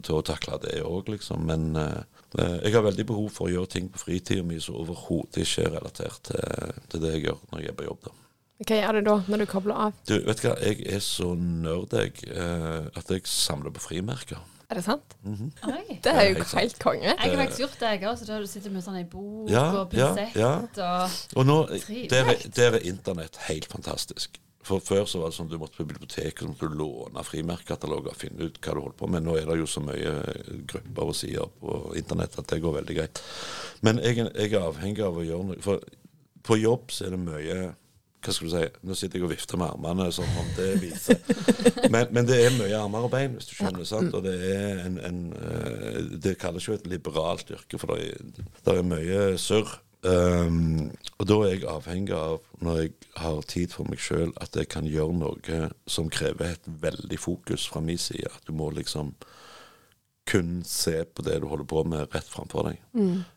til 0.00 0.16
å 0.16 0.22
takle 0.24 0.56
det 0.62 0.78
òg, 0.80 1.10
liksom. 1.12 1.44
Men 1.50 1.76
eh, 1.76 1.98
eh, 2.40 2.54
jeg 2.64 2.72
har 2.78 2.86
veldig 2.86 3.04
behov 3.10 3.28
for 3.34 3.50
å 3.50 3.52
gjøre 3.52 3.72
ting 3.76 3.90
på 3.92 4.00
fritida 4.00 4.46
mi 4.46 4.60
som 4.64 4.78
overhodet 4.80 5.44
ikke 5.44 5.66
er 5.66 5.74
relatert 5.76 6.22
til, 6.30 6.80
til 6.88 7.04
det 7.04 7.18
jeg 7.18 7.26
gjør 7.28 7.42
når 7.52 7.66
jeg 7.66 7.74
er 7.74 7.78
på 7.82 7.88
jobb. 7.90 8.08
da. 8.08 8.16
Hva 8.64 8.76
gjør 8.80 8.96
du 8.96 9.08
da, 9.10 9.14
når 9.28 9.42
du 9.42 9.46
kobler 9.50 9.80
av? 9.86 9.96
Du, 10.08 10.14
vet 10.24 10.40
du 10.40 10.46
hva, 10.48 10.56
jeg 10.64 10.86
er 10.88 11.02
så 11.04 11.34
nerd 11.36 11.92
jeg, 11.92 12.16
eh, 12.32 12.86
at 12.96 13.12
jeg 13.12 13.28
samler 13.28 13.74
på 13.76 13.84
frimerker. 13.84 14.40
Er 14.66 14.80
det 14.80 14.86
sant? 14.86 15.12
Oi. 15.28 15.98
Det 16.02 16.10
er 16.10 16.24
jo 16.30 16.38
helt 16.38 16.48
sant. 16.48 16.62
helt 16.62 16.78
konge. 16.82 17.12
Jeg 17.12 17.20
har 17.20 17.36
faktisk 17.44 17.60
gjort 17.66 17.76
det, 17.82 17.90
jeg 17.92 18.08
òg. 18.08 18.24
Da 18.26 18.38
du 18.40 18.48
sitter 18.50 18.72
med 18.74 18.82
sånn 18.82 18.96
ei 18.98 19.04
bok 19.06 19.52
Ja, 19.52 19.66
og 19.68 19.94
ja, 19.94 20.08
pinsett 20.16 20.40
ja. 20.40 20.48
og 20.64 21.38
Og 21.38 21.46
nå, 21.46 21.58
der 22.10 22.32
er, 22.32 22.42
der 22.56 22.80
er 22.80 22.88
internett 22.88 23.38
helt 23.46 23.68
fantastisk. 23.70 24.40
For 24.66 24.82
Før 24.82 25.04
så 25.06 25.20
var 25.22 25.30
det 25.30 25.36
sånn 25.36 25.46
at 25.46 25.54
du 25.54 25.60
måtte 25.62 25.78
på 25.78 25.86
biblioteket 25.86 26.42
så 26.42 26.50
måtte 26.50 26.66
du 26.70 26.78
låne 26.80 27.22
frimerkekataloger 27.26 28.10
og 28.10 28.18
finne 28.18 28.48
ut 28.48 28.58
hva 28.58 28.74
du 28.74 28.82
holdt 28.82 28.98
på 28.98 29.10
med. 29.12 29.22
Nå 29.22 29.36
er 29.38 29.46
det 29.46 29.60
jo 29.60 29.68
så 29.70 29.82
mye 29.84 30.14
eh, 30.18 30.52
grupper 30.72 31.12
og 31.12 31.18
sider 31.18 31.52
på 31.60 31.78
internett 32.00 32.38
at 32.40 32.50
det 32.50 32.62
går 32.64 32.80
veldig 32.80 32.98
greit. 32.98 33.22
Men 33.86 34.02
jeg, 34.02 34.24
jeg 34.26 34.52
er 34.52 34.66
avhengig 34.66 35.06
av 35.06 35.20
å 35.20 35.26
gjøre 35.26 35.50
noe. 35.52 35.62
For 35.62 35.86
på 36.46 36.58
jobb 36.58 36.94
så 36.94 37.06
er 37.06 37.14
det 37.14 37.22
mye 37.22 37.58
hva 38.26 38.32
skal 38.34 38.48
du 38.48 38.52
si, 38.56 38.62
Nå 38.88 38.94
sitter 38.98 39.20
jeg 39.20 39.26
og 39.26 39.30
vifter 39.30 39.60
med 39.60 39.70
armene 39.70 40.08
som 40.14 40.38
om 40.40 40.48
det 40.56 40.72
viser. 40.82 41.20
Men, 41.92 42.08
men 42.10 42.26
det 42.26 42.40
er 42.42 42.54
mye 42.56 42.74
armer 42.74 43.06
og 43.06 43.12
bein, 43.12 43.36
hvis 43.36 43.46
du 43.50 43.54
skjønner. 43.54 43.86
sant? 43.86 44.14
Og 44.16 44.24
det 44.24 44.34
er 44.50 44.80
en, 44.82 44.96
en 45.06 45.20
eh, 45.38 45.98
Det 46.24 46.34
kalles 46.40 46.66
jo 46.66 46.74
et 46.74 46.88
liberalt 46.90 47.52
yrke, 47.54 47.78
for 47.78 47.94
det 47.94 48.08
er, 48.16 48.48
det 48.66 48.74
er 48.74 48.88
mye 48.88 49.20
surr. 49.38 49.76
Um, 50.06 50.92
og 51.18 51.26
da 51.26 51.36
er 51.42 51.54
jeg 51.54 51.64
avhengig 51.70 52.14
av, 52.14 52.42
når 52.62 52.76
jeg 52.80 52.92
har 53.18 53.40
tid 53.50 53.72
for 53.74 53.88
meg 53.90 54.02
sjøl, 54.02 54.34
at 54.42 54.54
jeg 54.54 54.68
kan 54.70 54.86
gjøre 54.86 55.16
noe 55.18 55.60
som 55.90 56.10
krever 56.12 56.52
et 56.52 56.68
veldig 56.82 57.18
fokus 57.18 57.64
fra 57.70 57.82
min 57.82 57.98
side. 57.98 58.28
At 58.30 58.46
du 58.46 58.54
må 58.54 58.70
liksom 58.76 59.14
kun 60.26 60.62
se 60.66 61.04
på 61.04 61.22
det 61.22 61.38
du 61.42 61.46
holder 61.50 61.68
på 61.70 61.82
med 61.86 62.14
rett 62.14 62.28
framfor 62.28 62.68
deg. 62.68 62.80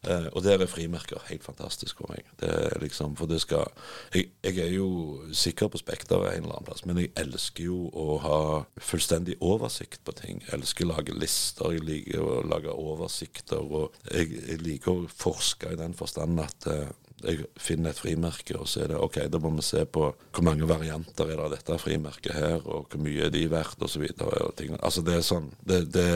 Eh, 0.09 0.27
og 0.33 0.43
der 0.45 0.63
er 0.63 0.71
frimerker 0.71 1.21
helt 1.29 1.45
fantastisk 1.45 2.01
for 2.01 2.13
meg. 2.13 2.25
Det 2.41 2.49
er 2.49 2.79
liksom, 2.81 3.15
for 3.19 3.29
det 3.29 3.41
skal 3.43 3.67
jeg, 4.15 4.31
jeg 4.43 4.57
er 4.63 4.73
jo 4.73 4.89
sikker 5.31 5.69
på 5.69 5.81
Spekteret 5.81 6.33
en 6.33 6.43
eller 6.43 6.57
annen 6.57 6.67
plass, 6.67 6.85
men 6.89 7.01
jeg 7.01 7.13
elsker 7.19 7.69
jo 7.69 7.83
å 7.93 8.17
ha 8.23 8.39
fullstendig 8.81 9.37
oversikt 9.39 10.01
på 10.07 10.15
ting. 10.17 10.41
Jeg 10.47 10.57
elsker 10.59 10.87
å 10.87 10.93
lage 10.95 11.17
lister, 11.17 11.75
jeg 11.75 11.85
liker 11.85 12.25
å 12.25 12.39
lage 12.47 12.73
oversikter, 12.73 13.61
og 13.61 13.95
jeg, 14.09 14.33
jeg 14.41 14.63
liker 14.65 14.95
å 14.95 15.13
forske 15.13 15.73
i 15.73 15.79
den 15.79 15.93
forstand 15.97 16.41
at 16.41 16.69
eh, 16.73 16.89
jeg 17.23 17.47
finner 17.59 17.93
et 17.93 17.99
frimerke, 17.99 18.55
og 18.59 18.67
så 18.69 18.83
er 18.83 18.93
det 18.93 18.99
OK, 18.99 19.19
da 19.31 19.41
må 19.41 19.51
vi 19.57 19.65
se 19.65 19.83
på 19.85 20.05
hvor 20.11 20.45
mange 20.45 20.67
varianter 20.69 21.27
er 21.27 21.35
det 21.35 21.45
av 21.45 21.53
dette 21.55 21.79
frimerket 21.81 22.35
her, 22.35 22.59
og 22.63 22.87
hvor 22.89 23.03
mye 23.03 23.27
er 23.27 23.33
de 23.33 23.45
verdt, 23.51 23.81
osv. 23.85 24.05
Altså, 24.19 25.03
det 25.05 25.17
er 25.17 25.25
sånn 25.25 25.51
det, 25.67 25.81
det, 25.95 26.07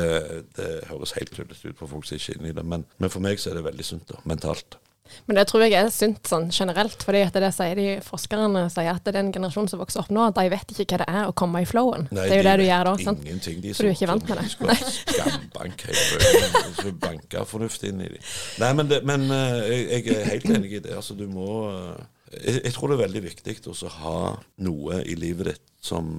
det 0.58 0.72
høres 0.92 1.16
helt 1.18 1.34
tullete 1.36 1.74
ut 1.74 1.80
for 1.80 1.92
folk 1.92 2.08
som 2.08 2.20
ikke 2.20 2.36
er 2.36 2.42
inne 2.42 2.54
i 2.54 2.58
det, 2.60 2.66
men, 2.76 2.88
men 2.98 3.14
for 3.14 3.24
meg 3.24 3.42
så 3.42 3.52
er 3.52 3.60
det 3.60 3.68
veldig 3.68 3.88
sunt, 3.88 4.10
da, 4.12 4.22
mentalt. 4.30 4.80
Men 5.28 5.38
det 5.38 5.46
tror 5.50 5.64
jeg 5.66 5.76
er 5.78 5.90
sunt 5.94 6.28
sånn 6.28 6.48
generelt, 6.54 7.04
fordi 7.06 7.22
at 7.28 7.36
det 7.36 7.50
sier 7.56 7.80
de 7.80 7.88
forskerne 8.06 8.64
sier 8.74 8.92
at 8.94 9.10
den 9.16 9.32
generasjonen 9.36 9.70
som 9.72 9.82
vokser 9.82 10.04
opp 10.04 10.12
nå, 10.16 10.30
de 10.36 10.46
vet 10.52 10.74
ikke 10.74 10.98
hva 10.98 11.02
det 11.04 11.10
er 11.12 11.30
å 11.30 11.36
komme 11.38 11.64
i 11.64 11.68
flowen. 11.70 12.08
Nei, 12.12 12.28
det 12.30 12.38
er 12.38 12.42
jo 12.42 12.48
det 12.48 12.56
du 12.62 12.66
gjør 12.68 12.90
da. 12.90 12.96
sant? 13.04 13.26
Ingenting, 13.28 13.60
de 13.64 13.76
For 13.76 13.86
du 13.86 13.92
er 13.92 13.98
ikke 13.98 14.10
vant 14.14 14.32
med 14.32 14.42
det. 14.42 14.48
De 14.54 14.54
skal 14.54 15.20
skambank 15.20 15.86
hele 15.90 16.94
banke 17.04 17.46
fornuft 17.50 17.86
inn 17.88 18.02
i 18.04 18.10
dem. 18.16 18.32
Nei, 18.64 18.72
men, 18.80 18.90
det, 18.90 19.02
men 19.08 19.28
eh, 19.34 19.60
jeg, 19.70 20.06
jeg 20.08 20.18
er 20.22 20.30
helt 20.32 20.50
enig 20.58 20.76
i 20.80 20.84
det. 20.88 20.96
Altså, 20.98 21.18
du 21.20 21.26
må 21.32 21.48
eh, 21.70 22.04
jeg, 22.40 22.64
jeg 22.64 22.76
tror 22.76 22.92
det 22.92 22.98
er 22.98 23.06
veldig 23.06 23.24
viktig 23.28 23.58
å 23.70 23.94
ha 24.00 24.18
noe 24.66 25.02
i 25.04 25.18
livet 25.20 25.52
ditt 25.52 25.66
som 25.84 26.10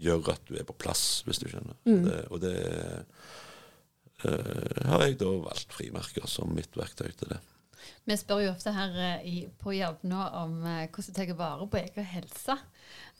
gjør 0.00 0.32
at 0.32 0.44
du 0.48 0.56
er 0.56 0.66
på 0.68 0.76
plass, 0.80 1.22
hvis 1.26 1.42
du 1.42 1.48
skjønner. 1.50 1.76
Det, 1.84 2.20
og 2.30 2.40
det 2.44 2.56
eh, 2.68 3.00
har 4.24 5.06
jeg 5.06 5.18
da 5.20 5.30
valgt 5.46 5.72
frimerker 5.76 6.26
som 6.30 6.52
mitt 6.56 6.76
verktøy 6.76 7.08
til 7.14 7.34
det. 7.34 7.40
Vi 8.04 8.16
spør 8.18 8.44
jo 8.44 8.52
ofte 8.54 8.72
her 8.74 8.96
eh, 8.96 9.26
i, 9.28 9.36
på 9.60 9.74
jobb 9.76 10.04
nå 10.08 10.20
om 10.40 10.60
eh, 10.66 10.86
hvordan 10.90 11.12
du 11.12 11.16
tar 11.16 11.32
vare 11.38 11.68
på 11.70 11.78
egen 11.80 12.06
helse. 12.14 12.56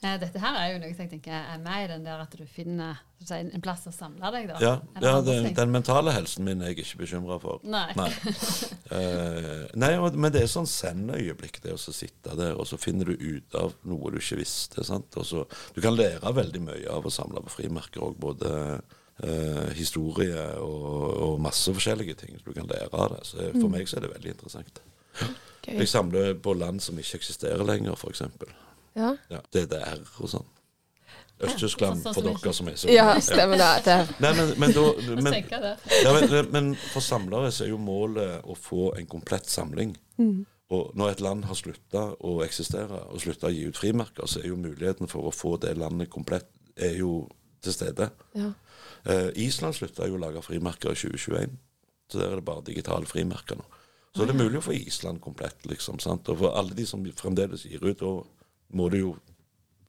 Eh, 0.01 0.15
dette 0.21 0.41
her 0.41 0.57
er 0.57 0.71
jo 0.73 0.81
noe 0.81 0.91
som 0.95 1.05
jeg 1.05 1.11
tenker 1.13 1.35
er 1.37 1.61
med 1.61 1.85
i 1.85 1.89
den 1.93 2.05
der 2.05 2.23
at 2.23 2.33
du 2.35 2.43
finner 2.49 2.99
si, 3.21 3.37
en 3.37 3.63
plass 3.63 3.85
å 3.89 3.93
samle 3.95 4.31
deg. 4.33 4.49
da. 4.51 4.59
Ja, 4.63 4.73
ja 5.03 5.13
den, 5.25 5.51
den 5.57 5.73
mentale 5.73 6.13
helsen 6.15 6.47
min 6.47 6.63
er 6.63 6.73
jeg 6.73 6.81
ikke 6.85 7.03
bekymra 7.03 7.37
for. 7.43 7.61
Nei. 7.63 7.87
Nei, 7.97 8.09
uh, 8.91 9.67
nei 9.83 9.91
men 10.17 10.31
det 10.33 10.43
er 10.43 10.51
sånn 10.51 10.69
send-øyeblikk, 10.69 11.61
det 11.63 11.75
å 11.77 11.81
sitte 11.81 12.35
der, 12.37 12.57
og 12.57 12.67
så 12.69 12.81
finner 12.81 13.13
du 13.13 13.15
ut 13.15 13.59
av 13.61 13.77
noe 13.87 14.13
du 14.13 14.17
ikke 14.21 14.41
visste. 14.41 14.83
sant? 14.87 15.13
Og 15.21 15.27
så, 15.27 15.45
du 15.75 15.83
kan 15.83 15.95
lære 15.95 16.33
veldig 16.41 16.65
mye 16.65 16.89
av 16.89 17.05
å 17.05 17.13
samle 17.13 17.45
på 17.45 17.61
frimerker 17.61 18.09
òg, 18.09 18.17
både 18.21 18.81
eh, 19.23 19.73
historie 19.77 20.45
og, 20.59 20.87
og 21.27 21.41
masse 21.43 21.73
forskjellige 21.73 22.15
ting. 22.23 22.39
Du 22.45 22.53
kan 22.53 22.69
lære 22.69 22.89
av 22.93 23.15
det. 23.15 23.25
Så 23.27 23.51
for 23.57 23.69
meg 23.71 23.89
så 23.89 23.99
er 23.99 24.07
det 24.07 24.13
veldig 24.15 24.33
interessant. 24.35 24.81
Okay. 25.61 25.77
Jeg 25.77 25.91
samler 25.91 26.33
på 26.41 26.55
land 26.57 26.81
som 26.81 26.97
ikke 26.99 27.19
eksisterer 27.21 27.63
lenger, 27.67 27.93
f.eks. 27.93 28.23
Ja. 28.97 29.13
Ja, 29.31 29.43
DDR 29.53 30.01
og 30.19 30.31
sånn. 30.31 30.47
Øst-Tyskland 31.41 32.03
for 32.13 32.21
dere 32.21 32.53
som 32.53 32.67
er 32.69 32.75
så 32.77 32.89
Ja, 32.91 33.15
stemmer 33.23 33.57
det. 33.57 33.95
Nei, 34.21 34.31
men, 34.37 34.51
men, 34.61 34.73
da, 34.75 34.83
men, 35.25 35.37
ja, 35.41 36.11
men, 36.13 36.49
men 36.53 36.71
for 36.91 37.01
samlere 37.01 37.49
så 37.53 37.65
er 37.65 37.71
jo 37.71 37.79
målet 37.81 38.45
å 38.45 38.57
få 38.57 38.91
en 38.99 39.07
komplett 39.09 39.49
samling. 39.49 39.95
Og 40.71 40.93
når 40.95 41.15
et 41.15 41.21
land 41.25 41.45
har 41.49 41.57
slutta 41.59 42.03
å 42.23 42.37
eksistere 42.45 43.01
og 43.11 43.19
slutta 43.23 43.49
å 43.49 43.53
gi 43.53 43.65
ut 43.67 43.77
frimerker, 43.77 44.27
så 44.29 44.39
er 44.39 44.51
jo 44.51 44.59
muligheten 44.59 45.09
for 45.11 45.27
å 45.27 45.33
få 45.35 45.57
det 45.59 45.73
landet 45.79 46.11
komplett 46.13 46.47
er 46.79 46.95
jo 47.01 47.25
til 47.61 47.75
stede. 47.75 48.07
Ja. 48.37 48.53
Eh, 49.05 49.29
Island 49.45 49.77
slutta 49.77 50.07
jo 50.09 50.17
å 50.17 50.21
lage 50.21 50.43
frimerker 50.45 50.93
i 50.93 50.99
2021, 50.99 51.57
så 52.11 52.19
der 52.19 52.31
er 52.31 52.41
det 52.41 52.45
bare 52.47 52.65
digitale 52.67 53.09
frimerker 53.09 53.59
nå. 53.59 53.65
Så 54.11 54.25
det 54.27 54.33
er 54.33 54.41
mulig 54.43 54.59
å 54.59 54.65
få 54.65 54.73
Island 54.75 55.21
komplett, 55.23 55.63
liksom. 55.71 55.99
sant? 56.03 56.27
Og 56.27 56.41
for 56.41 56.57
alle 56.59 56.75
de 56.75 56.83
som 56.87 57.03
fremdeles 57.15 57.63
gir 57.63 57.83
ut, 57.85 58.01
da 58.01 58.75
må 58.75 58.89
du 58.91 58.97
jo 58.99 59.11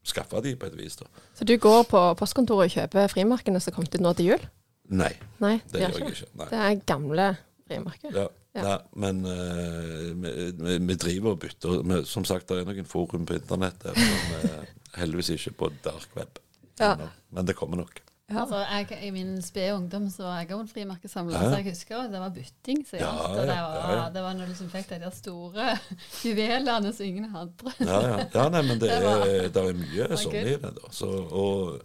skaffe 0.06 0.38
de 0.44 0.54
på 0.58 0.68
et 0.68 0.76
vis, 0.78 0.94
da. 1.00 1.08
Så 1.38 1.46
du 1.46 1.56
går 1.58 1.82
på 1.90 2.02
postkontoret 2.18 2.70
og 2.70 2.76
kjøper 2.76 3.10
frimerkene 3.10 3.62
som 3.62 3.74
kom 3.74 3.86
ut 3.86 3.98
nå 3.98 4.12
til 4.18 4.32
jul? 4.32 4.44
Nei, 4.92 5.10
Nei, 5.42 5.56
det 5.72 5.82
gjør 5.82 5.96
gjør 5.96 6.06
jeg 6.06 6.14
ikke. 6.16 6.30
Nei. 6.38 6.46
Det 6.52 6.62
er 6.68 6.78
gamle 6.92 7.26
frimerker. 7.66 8.14
Ja, 8.20 8.28
Ja. 8.52 8.62
Nei, 8.66 8.78
men 9.00 9.22
uh, 9.24 10.10
vi, 10.20 10.30
vi, 10.58 10.74
vi 10.84 10.94
driver 11.00 11.32
og 11.32 11.38
bytter. 11.40 11.78
Vi, 11.88 12.00
som 12.04 12.26
sagt, 12.28 12.50
det 12.50 12.60
er 12.60 12.66
noen 12.68 12.84
forum 12.84 13.24
på 13.24 13.38
internett 13.38 13.78
der, 13.80 13.96
men 13.96 14.50
eh, 14.50 14.66
heldigvis 14.98 15.30
ikke 15.38 15.54
på 15.56 15.70
dark 15.86 16.18
web. 16.18 16.36
Ja. 16.76 16.90
Men 17.32 17.48
det 17.48 17.56
kommer 17.56 17.80
nok. 17.80 18.02
Ja. 18.32 18.40
Altså, 18.42 18.58
jeg, 18.72 18.98
I 19.06 19.10
min 19.14 19.42
spede 19.42 19.74
ungdom 19.76 20.08
så 20.10 20.22
var 20.24 20.38
jeg 20.40 20.50
òg 20.56 20.60
en 20.64 20.68
frimerkesamler, 20.68 21.36
Ja. 21.38 21.50
så 21.50 21.56
jeg 21.60 21.64
husker 21.72 22.02
det 22.12 22.20
var 22.20 22.28
bytting. 22.34 22.82
Så 22.88 22.96
Ja, 22.96 23.06
gjaldt, 23.12 23.30
og 23.30 23.36
det 23.36 23.46
var, 23.48 23.76
ja, 23.76 23.92
ja. 23.96 24.08
det 24.14 24.22
var 24.22 24.32
når 24.34 24.44
du 24.44 24.52
liksom 24.52 24.70
fikk 24.70 24.88
de 24.90 24.98
der 25.04 25.10
store 25.16 25.78
juvelene 26.26 26.92
som 26.92 27.06
ingen 27.06 27.28
hadde. 27.34 27.72
Ja, 27.80 28.00
ja. 28.08 28.18
ja 28.34 28.48
nei, 28.48 28.62
men 28.62 28.80
det 28.80 28.90
Det 28.90 29.02
var- 29.04 29.26
er, 29.26 29.48
det 29.48 29.64
er 29.68 29.72
mye 29.84 30.16
sånn 30.16 30.34
i 30.40 30.44
det. 30.44 30.60
da. 30.62 30.90
Så, 30.90 31.06
og 31.30 31.80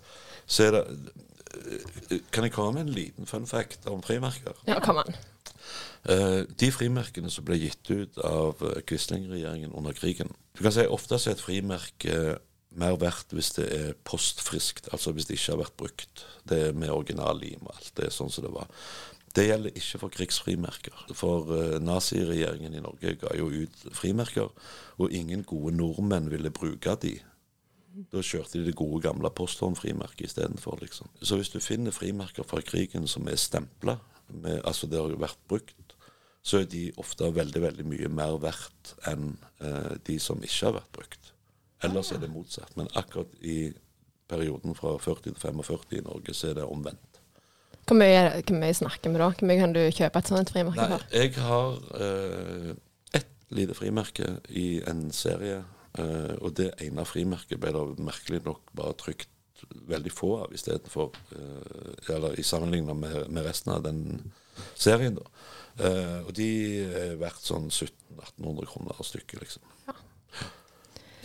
så 0.48 0.64
er 0.68 0.72
det 0.72 0.86
Kan 2.32 2.44
jeg 2.44 2.52
komme 2.54 2.74
med 2.74 2.82
en 2.88 2.94
liten 2.94 3.26
fun 3.26 3.48
fact 3.48 3.88
om 3.88 4.02
frimerker? 4.04 4.54
Ja, 4.68 4.80
kom 4.80 4.98
an. 5.02 5.16
Uh, 6.08 6.44
de 6.60 6.70
frimerkene 6.72 7.30
som 7.34 7.44
ble 7.44 7.58
gitt 7.60 7.90
ut 7.92 8.18
av 8.24 8.62
Quisling-regjeringen 8.88 9.74
under 9.76 9.92
krigen 9.98 10.30
Du 10.56 10.62
kan 10.64 10.72
si 10.72 10.86
Ofte 10.86 11.18
så 11.20 11.32
er 11.32 11.36
et 11.36 11.42
frimerke 11.42 12.38
mer 12.80 12.98
verdt 13.02 13.34
hvis 13.36 13.54
det 13.58 13.68
er 13.74 13.94
postfriskt, 14.08 14.90
altså 14.94 15.14
hvis 15.16 15.28
det 15.30 15.38
ikke 15.38 15.56
har 15.56 15.62
vært 15.66 15.78
brukt. 15.82 16.26
Det 16.48 16.60
er 16.70 16.78
med 16.78 16.94
original 16.94 17.40
lim 17.42 17.66
og 17.68 17.76
alt. 17.76 17.94
Det 17.98 18.08
er 18.08 18.14
sånn 18.16 18.32
som 18.34 18.46
det 18.46 18.54
var. 18.54 18.70
Det 19.38 19.46
gjelder 19.46 19.76
ikke 19.78 20.02
for 20.02 20.14
krigsfrimerker. 20.14 21.02
For 21.18 21.50
uh, 21.52 21.78
naziregjeringen 21.84 22.74
i 22.74 22.82
Norge 22.82 23.14
ga 23.22 23.34
jo 23.38 23.50
ut 23.54 23.88
frimerker, 23.94 24.50
og 24.98 25.14
ingen 25.14 25.44
gode 25.46 25.76
nordmenn 25.78 26.32
ville 26.32 26.54
bruke 26.54 26.96
de. 27.04 27.18
Da 28.14 28.22
kjørte 28.22 28.60
de 28.60 28.68
det 28.70 28.78
gode, 28.78 29.04
gamle 29.06 29.30
posthåndfrimerket 29.34 30.30
istedenfor. 30.30 30.80
Liksom. 30.82 31.10
Så 31.22 31.38
hvis 31.38 31.54
du 31.54 31.60
finner 31.62 31.94
frimerker 31.94 32.46
fra 32.50 32.62
krigen 32.66 33.06
som 33.10 33.30
er 33.30 33.38
stempla, 33.42 34.00
altså 34.64 34.90
det 34.90 35.00
har 35.00 35.14
jo 35.14 35.22
vært 35.22 35.40
brukt, 35.50 35.96
så 36.48 36.62
er 36.62 36.70
de 36.72 36.88
ofte 37.02 37.28
veldig 37.36 37.62
veldig 37.62 37.86
mye 37.92 38.10
mer 38.14 38.38
verdt 38.42 38.94
enn 39.10 39.34
uh, 39.62 39.98
de 40.08 40.18
som 40.24 40.42
ikke 40.42 40.70
har 40.70 40.78
vært 40.80 40.94
brukt. 40.96 41.34
Ellers 41.86 42.12
er 42.12 42.22
det 42.24 42.30
motsatt. 42.34 42.74
Men 42.78 42.90
akkurat 42.98 43.34
i 43.42 43.74
perioden 44.28 44.76
fra 44.76 44.96
40 45.00 45.22
til 45.30 45.38
45 45.40 46.00
i 46.00 46.04
Norge, 46.06 46.34
så 46.34 46.52
er 46.52 46.60
det 46.60 46.66
omvendt. 46.68 47.22
Hvor 47.88 47.96
mye, 47.96 48.42
hvor 48.42 48.60
mye 48.60 48.76
snakker 48.76 49.14
vi 49.14 49.22
da? 49.22 49.30
Hvor 49.32 49.48
mye 49.48 49.62
kan 49.62 49.74
du 49.76 49.80
kjøpe 49.96 50.20
et 50.20 50.28
sånt 50.32 50.52
frimerke 50.52 50.82
Nei, 50.82 50.90
for? 50.92 51.06
jeg 51.16 51.34
har 51.40 51.78
eh, 52.04 52.74
ett 53.22 53.30
lite 53.56 53.78
frimerke 53.78 54.34
i 54.50 54.82
en 54.92 55.06
serie, 55.16 55.62
eh, 55.96 56.34
og 56.42 56.58
det 56.60 56.74
ene 56.84 57.06
frimerket 57.08 57.62
ble 57.64 57.72
da 57.76 57.86
merkelig 58.10 58.42
nok 58.50 58.74
bare 58.76 58.98
trykt 59.00 59.32
veldig 59.88 60.12
få 60.14 60.34
av 60.44 60.52
istedenfor 60.54 61.16
eh, 61.34 62.12
Eller 62.16 62.36
i 62.38 62.44
sammenlignet 62.46 63.00
med, 63.00 63.16
med 63.32 63.48
resten 63.48 63.74
av 63.74 63.86
den 63.88 64.04
serien, 64.76 65.16
da. 65.18 65.26
Eh, 65.88 66.20
og 66.26 66.34
de 66.36 66.50
er 66.92 67.16
verdt 67.22 67.46
sånn 67.46 67.70
1700-1800 67.72 68.70
kroner 68.74 69.02
stykket, 69.06 69.46
liksom. 69.46 69.74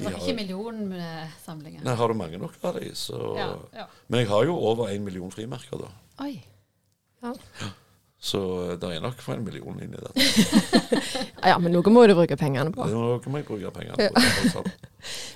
Det 0.03 0.13
var 0.13 0.23
ikke 0.23 0.37
millionsamlinger. 0.41 1.85
Nei, 1.87 1.95
har 1.99 2.09
du 2.13 2.15
mange 2.19 2.41
nok 2.43 2.57
av 2.69 2.79
de, 2.81 2.91
så 2.99 3.21
Ja, 3.39 3.51
ja. 3.83 3.87
Men 4.09 4.25
jeg 4.25 4.29
har 4.33 4.45
jo 4.49 4.57
over 4.59 4.91
en 4.93 5.05
million 5.07 5.31
frimerker, 5.35 5.79
da. 5.87 5.93
Oi. 6.27 6.35
Ja. 7.23 7.35
Så 8.23 8.39
eh, 8.71 8.77
det 8.79 8.87
er 8.97 9.01
nok 9.03 9.19
for 9.19 9.35
en 9.35 9.43
million 9.43 9.79
inni 9.83 9.99
dette. 9.99 10.63
ja, 11.51 11.57
men 11.59 11.73
noe 11.75 11.91
må 11.91 12.05
du 12.07 12.15
bruke 12.15 12.37
pengene 12.39 12.71
på. 12.71 12.87
Det 12.87 12.95
må 12.95 13.17
må 13.27 13.41
jeg 13.41 13.49
bruke 13.49 13.73
pengene 13.75 13.99
på. 13.99 14.23
er 14.23 14.51
sant. 14.55 14.73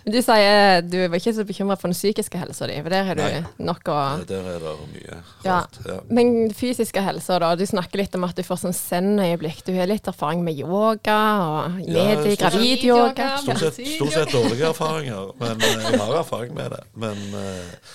Men 0.07 0.15
du 0.15 0.21
sier 0.23 0.85
du 0.87 0.95
var 1.11 1.19
ikke 1.19 1.33
så 1.35 1.43
bekymra 1.43 1.75
for 1.75 1.91
den 1.91 1.97
psykiske 1.97 2.39
helsa 2.39 2.69
di, 2.71 2.77
for 2.85 2.95
der 2.95 3.09
har 3.09 3.19
du 3.19 3.23
Nei. 3.25 3.41
nok 3.67 3.89
å 3.91 3.97
Der 4.29 4.47
er 4.53 4.61
det 4.63 4.75
mye 4.93 5.17
Ja. 5.43 5.57
rart. 5.57 5.81
Ja. 5.83 5.97
Men 6.07 6.31
den 6.37 6.55
fysiske 6.55 7.03
helsa, 7.03 7.41
da. 7.43 7.49
Du 7.59 7.65
snakker 7.67 7.99
litt 7.99 8.15
om 8.15 8.23
at 8.29 8.39
du 8.39 8.45
får 8.47 8.61
sånn 8.63 8.77
zen-øyeblikk. 8.79 9.65
Du 9.67 9.73
har 9.75 9.91
litt 9.91 10.07
erfaring 10.07 10.45
med 10.47 10.55
yoga 10.63 11.19
og 11.43 11.81
ledig 11.83 12.37
ja, 12.37 12.45
gravidyoga. 12.45 13.31
Stort 13.43 13.65
sett, 13.65 13.83
stort 13.97 14.15
sett 14.15 14.31
dårlige 14.37 14.71
erfaringer, 14.71 15.35
men 15.43 15.59
eh, 15.67 15.89
jeg 15.91 15.99
har 16.05 16.21
erfaring 16.23 16.55
med 16.55 16.71
det. 16.77 16.85
Men 16.95 17.19
eh, 17.43 17.91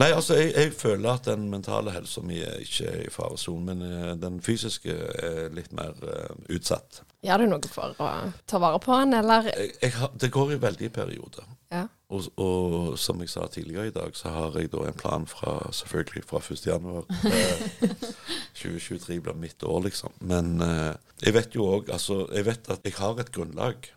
Nei, 0.00 0.10
altså, 0.12 0.36
jeg, 0.38 0.52
jeg 0.56 0.72
føler 0.76 1.10
at 1.12 1.28
den 1.28 1.48
mentale 1.52 1.92
helsa 1.94 2.22
mi 2.24 2.38
er 2.44 2.62
ikke 2.62 2.92
i 3.04 3.10
faresonen, 3.12 3.66
men 3.70 3.84
eh, 3.86 4.14
den 4.20 4.40
fysiske 4.44 4.94
er 4.94 5.52
litt 5.54 5.72
mer 5.76 5.94
uh, 6.02 6.32
utsatt. 6.52 7.02
Gjør 7.26 7.42
du 7.42 7.50
noe 7.50 7.70
for 7.72 7.96
å 7.98 8.10
ta 8.46 8.60
vare 8.62 8.80
på 8.82 8.96
den, 9.00 9.16
eller? 9.20 9.50
Jeg, 9.52 9.76
jeg 9.82 10.10
det 10.20 10.32
går 10.34 10.56
i 10.56 10.60
veldig 10.62 10.90
perioder. 10.94 11.46
Ja. 11.72 11.86
Og, 12.14 12.28
og 12.38 12.98
som 13.02 13.18
jeg 13.22 13.32
sa 13.32 13.48
tidligere 13.50 13.88
i 13.90 13.94
dag, 13.94 14.14
så 14.14 14.30
har 14.30 14.58
jeg 14.60 14.70
da 14.70 14.84
en 14.86 14.98
plan 14.98 15.24
fra 15.26 15.56
selvfølgelig 15.74 16.22
fra 16.28 16.38
1. 16.38 16.66
januar. 16.68 17.08
Eh, 17.26 17.96
2023 18.60 19.18
blir 19.24 19.40
mitt 19.40 19.66
år, 19.66 19.80
liksom. 19.88 20.14
Men 20.20 20.60
eh, 20.62 20.92
jeg 21.24 21.34
vet 21.34 21.56
jo 21.58 21.66
òg 21.66 21.90
altså, 21.90 22.26
Jeg 22.34 22.46
vet 22.46 22.70
at 22.70 22.86
jeg 22.86 22.94
har 23.00 23.18
et 23.20 23.32
grunnlag, 23.34 23.90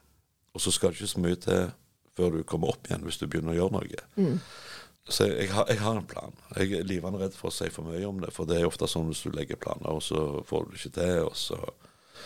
og 0.53 0.63
så 0.63 0.73
skal 0.73 0.89
det 0.89 0.99
ikke 0.99 1.13
så 1.13 1.23
mye 1.27 1.39
til 1.45 1.69
før 2.17 2.33
du 2.35 2.43
kommer 2.43 2.73
opp 2.73 2.89
igjen 2.89 3.05
hvis 3.05 3.21
du 3.21 3.27
begynner 3.29 3.53
å 3.53 3.59
gjøre 3.59 3.77
noe. 3.77 4.33
Så 5.09 5.25
jeg, 5.27 5.35
jeg, 5.43 5.51
har, 5.55 5.65
jeg 5.69 5.79
har 5.81 5.97
en 5.97 6.05
plan. 6.09 6.33
Jeg 6.57 6.79
er 6.79 6.87
livende 6.87 7.19
redd 7.21 7.33
for 7.37 7.49
å 7.49 7.53
si 7.53 7.69
for 7.73 7.87
mye 7.89 8.05
om 8.07 8.19
det, 8.21 8.31
for 8.35 8.49
det 8.49 8.59
er 8.59 8.67
ofte 8.69 8.87
sånn 8.89 9.09
hvis 9.09 9.23
du 9.25 9.31
legger 9.35 9.57
planer, 9.61 9.89
og 9.97 10.03
så 10.05 10.43
får 10.49 10.67
du 10.69 10.75
ikke 10.77 10.91
til, 10.99 11.15
og 11.25 11.35
så 11.37 11.57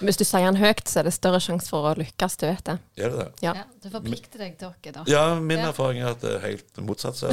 Hvis 0.01 0.17
du 0.17 0.23
sier 0.25 0.47
den 0.47 0.57
høyt, 0.57 0.81
så 0.89 0.99
er 0.99 1.05
det 1.07 1.13
større 1.13 1.39
sjanse 1.43 1.69
for 1.69 1.85
å 1.85 1.93
lykkes, 1.99 2.35
du 2.41 2.45
vet 2.47 2.63
det. 2.65 2.77
er 2.97 3.11
det 3.13 3.17
det. 3.19 3.27
Ja. 3.45 3.53
Ja, 3.59 3.65
du 3.83 3.89
forplikter 3.93 4.41
deg 4.41 4.55
til 4.57 4.71
dere, 4.81 4.93
da. 4.97 5.03
Ja, 5.07 5.23
min 5.39 5.59
Ja. 5.61 5.67
erfaring 5.69 6.01
er 6.01 6.09
at 6.15 6.21
det 6.25 6.31
er 6.33 6.45
helt 6.47 6.81
motsatt. 6.81 7.15
Så 7.19 7.29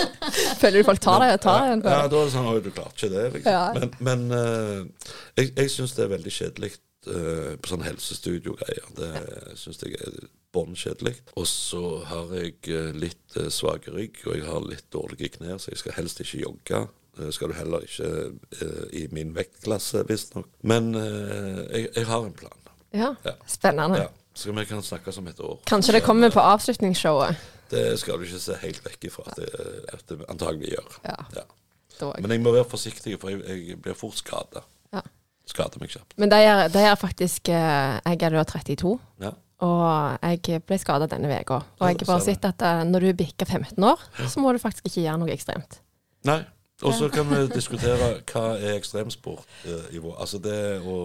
Føler 0.60 0.78
du 0.82 0.84
folk 0.84 1.00
tar 1.00 1.24
det? 1.24 1.40
Tar 1.42 1.66
ja, 1.66 1.76
det? 1.76 1.94
ja, 1.96 2.06
da 2.12 2.20
er 2.20 2.28
det 2.28 2.34
sånn 2.36 2.50
Oi, 2.52 2.58
du 2.60 2.70
klarte 2.76 2.94
ikke 2.98 3.12
det, 3.16 3.24
liksom. 3.38 3.52
Ja. 3.56 3.64
Men, 3.72 3.94
men 3.98 4.26
uh, 4.36 5.10
jeg, 5.40 5.54
jeg 5.56 5.72
syns 5.72 5.96
det 5.96 6.04
er 6.06 6.12
veldig 6.12 6.34
kjedelig 6.38 6.74
eh, 7.10 7.52
på 7.58 7.72
sånn 7.72 7.86
helsestudiogreier. 7.86 8.90
Det 8.96 9.12
syns 9.60 9.82
jeg 9.82 9.98
er 10.00 10.24
bånn 10.54 10.76
kjedelig. 10.78 11.16
Og 11.38 11.46
så 11.50 11.82
har 12.08 12.34
jeg 12.38 12.58
eh, 12.70 12.90
litt 12.96 13.38
uh, 13.38 13.48
svak 13.52 13.88
rygg, 13.92 14.20
og 14.26 14.36
jeg 14.38 14.46
har 14.46 14.68
litt 14.68 14.86
dårlige 14.94 15.36
knær, 15.38 15.58
så 15.58 15.72
jeg 15.72 15.82
skal 15.82 15.98
helst 15.98 16.22
ikke 16.24 16.44
jogge. 16.44 16.84
Skal 17.30 17.52
du 17.52 17.54
heller 17.54 17.84
ikke 17.86 18.10
uh, 18.58 18.84
i 18.94 19.04
min 19.14 19.34
vektklasse, 19.36 20.02
visstnok. 20.08 20.48
Men 20.66 20.94
eh, 20.98 21.62
jeg, 21.62 21.88
jeg 21.94 22.06
har 22.10 22.26
en 22.26 22.36
plan. 22.36 22.70
Ja. 22.94 23.14
Ja. 23.26 23.34
Spennende. 23.50 24.04
Ja. 24.06 24.10
Så 24.34 24.50
vi 24.54 24.64
kan 24.66 24.82
snakkes 24.82 25.18
om 25.18 25.28
et 25.30 25.40
år. 25.40 25.60
Kanskje 25.70 25.94
det 25.94 26.02
kommer 26.06 26.32
på 26.34 26.42
avslutningsshowet. 26.42 27.38
Det 27.70 27.84
skal 27.98 28.18
du 28.18 28.26
ikke 28.26 28.40
se 28.42 28.56
helt 28.62 28.82
vekk 28.84 29.06
ifra 29.08 29.28
at 29.30 29.38
det, 29.38 29.50
at 29.94 30.02
det 30.10 30.24
antagelig 30.30 30.74
gjør. 30.74 30.96
Ja. 31.06 31.20
Ja. 31.38 31.44
Men 32.18 32.34
jeg 32.34 32.42
må 32.42 32.50
være 32.54 32.66
forsiktig, 32.66 33.14
for 33.22 33.30
jeg, 33.30 33.44
jeg 33.46 33.78
blir 33.82 33.94
fort 33.98 34.18
skada. 34.18 34.64
Ja. 35.44 35.52
Skader 35.52 35.80
meg 35.80 35.90
kjapt. 35.92 36.14
Men 36.16 36.30
det 36.32 36.40
gjør, 36.40 36.62
det 36.72 36.82
gjør 36.86 36.94
faktisk 36.96 37.48
eh, 37.52 37.98
Jeg 38.06 38.22
er 38.24 38.32
da 38.32 38.44
32, 38.48 38.94
Ja. 39.20 39.32
og 39.60 40.18
jeg 40.24 40.62
ble 40.66 40.78
skada 40.80 41.06
denne 41.06 41.28
uka. 41.28 41.60
Og 41.78 41.88
jeg 41.88 41.98
har 42.00 42.08
bare 42.08 42.24
sett 42.24 42.44
at 42.48 42.62
eh, 42.64 42.82
når 42.88 43.00
du 43.00 43.12
bikker 43.20 43.46
15 43.46 43.84
år, 43.84 44.00
så 44.28 44.40
må 44.40 44.52
du 44.52 44.58
faktisk 44.62 44.88
ikke 44.88 45.04
gjøre 45.04 45.20
noe 45.20 45.34
ekstremt. 45.36 45.80
Nei. 46.24 46.40
Og 46.82 46.92
så 46.96 47.06
kan 47.12 47.28
vi 47.30 47.44
diskutere 47.52 48.16
hva 48.32 48.44
er 48.58 48.74
ekstremsport 48.80 49.44
eh, 49.68 50.00
Altså 50.18 50.40
det 50.42 50.58
å 50.82 50.96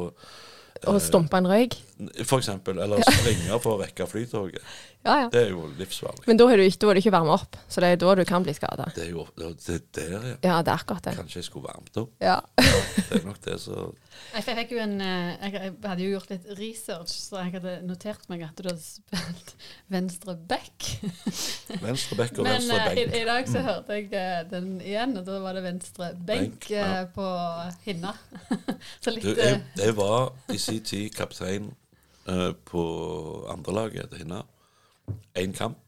Å 0.90 0.96
stumpe 1.04 1.38
en 1.38 1.48
røyk. 1.50 1.76
For 2.24 2.40
eksempel. 2.40 2.80
Eller 2.80 3.02
springe 3.04 3.58
for 3.60 3.76
å 3.76 3.82
rekke 3.84 4.06
flytoget. 4.08 4.64
Ja, 5.04 5.14
ja. 5.22 5.28
Det 5.32 5.42
er 5.46 5.50
jo 5.54 5.66
livsfarlig. 5.80 6.26
Men 6.28 6.38
da 6.40 6.46
er 6.52 6.60
du 6.60 6.64
ikke, 6.66 6.80
da 6.84 6.90
er 6.92 6.98
du 6.98 7.00
ikke 7.02 7.12
varma 7.16 7.34
opp, 7.38 7.56
så 7.72 7.80
det 7.84 7.90
er 7.94 8.00
da 8.02 8.14
du 8.20 8.22
kan 8.28 8.44
bli 8.44 8.54
skada. 8.56 8.86
Det 8.96 9.06
er 9.06 9.12
jo 9.14 9.26
det 9.36 9.48
er 9.76 9.82
der, 9.96 10.12
ja. 10.16 10.34
Ja, 10.44 10.58
det 10.64 10.72
er 10.74 10.82
akkurat 10.82 11.06
det. 11.08 11.14
Kanskje 11.16 11.40
jeg 11.40 11.48
skulle 11.48 11.70
varmt 11.70 12.00
opp. 12.02 12.12
Ja. 12.24 12.38
Det 12.60 13.20
er 13.22 13.24
nok 13.28 13.40
det 13.46 13.56
som 13.64 13.94
Jeg 14.34 14.44
fikk- 14.44 14.58
fikk 14.60 14.74
jo 14.76 14.82
en, 14.84 14.96
eh, 15.02 15.30
jeg, 15.46 15.54
jeg 15.60 15.74
hadde 15.88 16.04
jo 16.04 16.10
gjort 16.18 16.30
litt 16.34 16.48
research, 16.60 17.14
så 17.16 17.40
jeg 17.46 17.54
hadde 17.58 17.76
notert 17.88 18.28
meg 18.32 18.44
at 18.48 18.60
du 18.60 18.68
hadde 18.68 18.84
spilt 18.84 19.54
venstre 19.96 20.36
back. 20.52 20.90
Venstre 21.88 22.18
back 22.20 22.34
og 22.40 22.44
Men 22.48 22.58
venstre 22.58 22.78
Men 22.90 22.98
i, 22.98 23.04
i 23.22 23.26
dag 23.28 23.48
så 23.52 23.62
hørte 23.64 23.96
jeg 24.00 24.10
eh, 24.20 24.40
den 24.52 24.72
igjen, 24.82 25.16
og 25.20 25.28
da 25.28 25.40
var 25.44 25.56
det 25.56 25.64
venstre 25.68 26.12
benk, 26.16 26.28
Benk, 26.60 26.70
ja. 26.76 26.88
eh, 27.02 27.06
på 27.16 27.28
hinna. 27.88 28.16
så 29.04 29.14
litt 29.16 29.24
Du, 29.28 29.32
jeg, 29.36 29.62
eh, 29.62 29.84
jeg 29.86 29.96
var 30.00 30.34
i 30.54 30.58
sin 30.60 30.84
tid 30.84 31.14
kaptein 31.16 31.72
eh, 32.30 32.52
på 32.70 32.84
andrelaget 33.52 34.12
til 34.14 34.24
henne. 34.24 34.44
Én 35.38 35.56
kamp. 35.58 35.80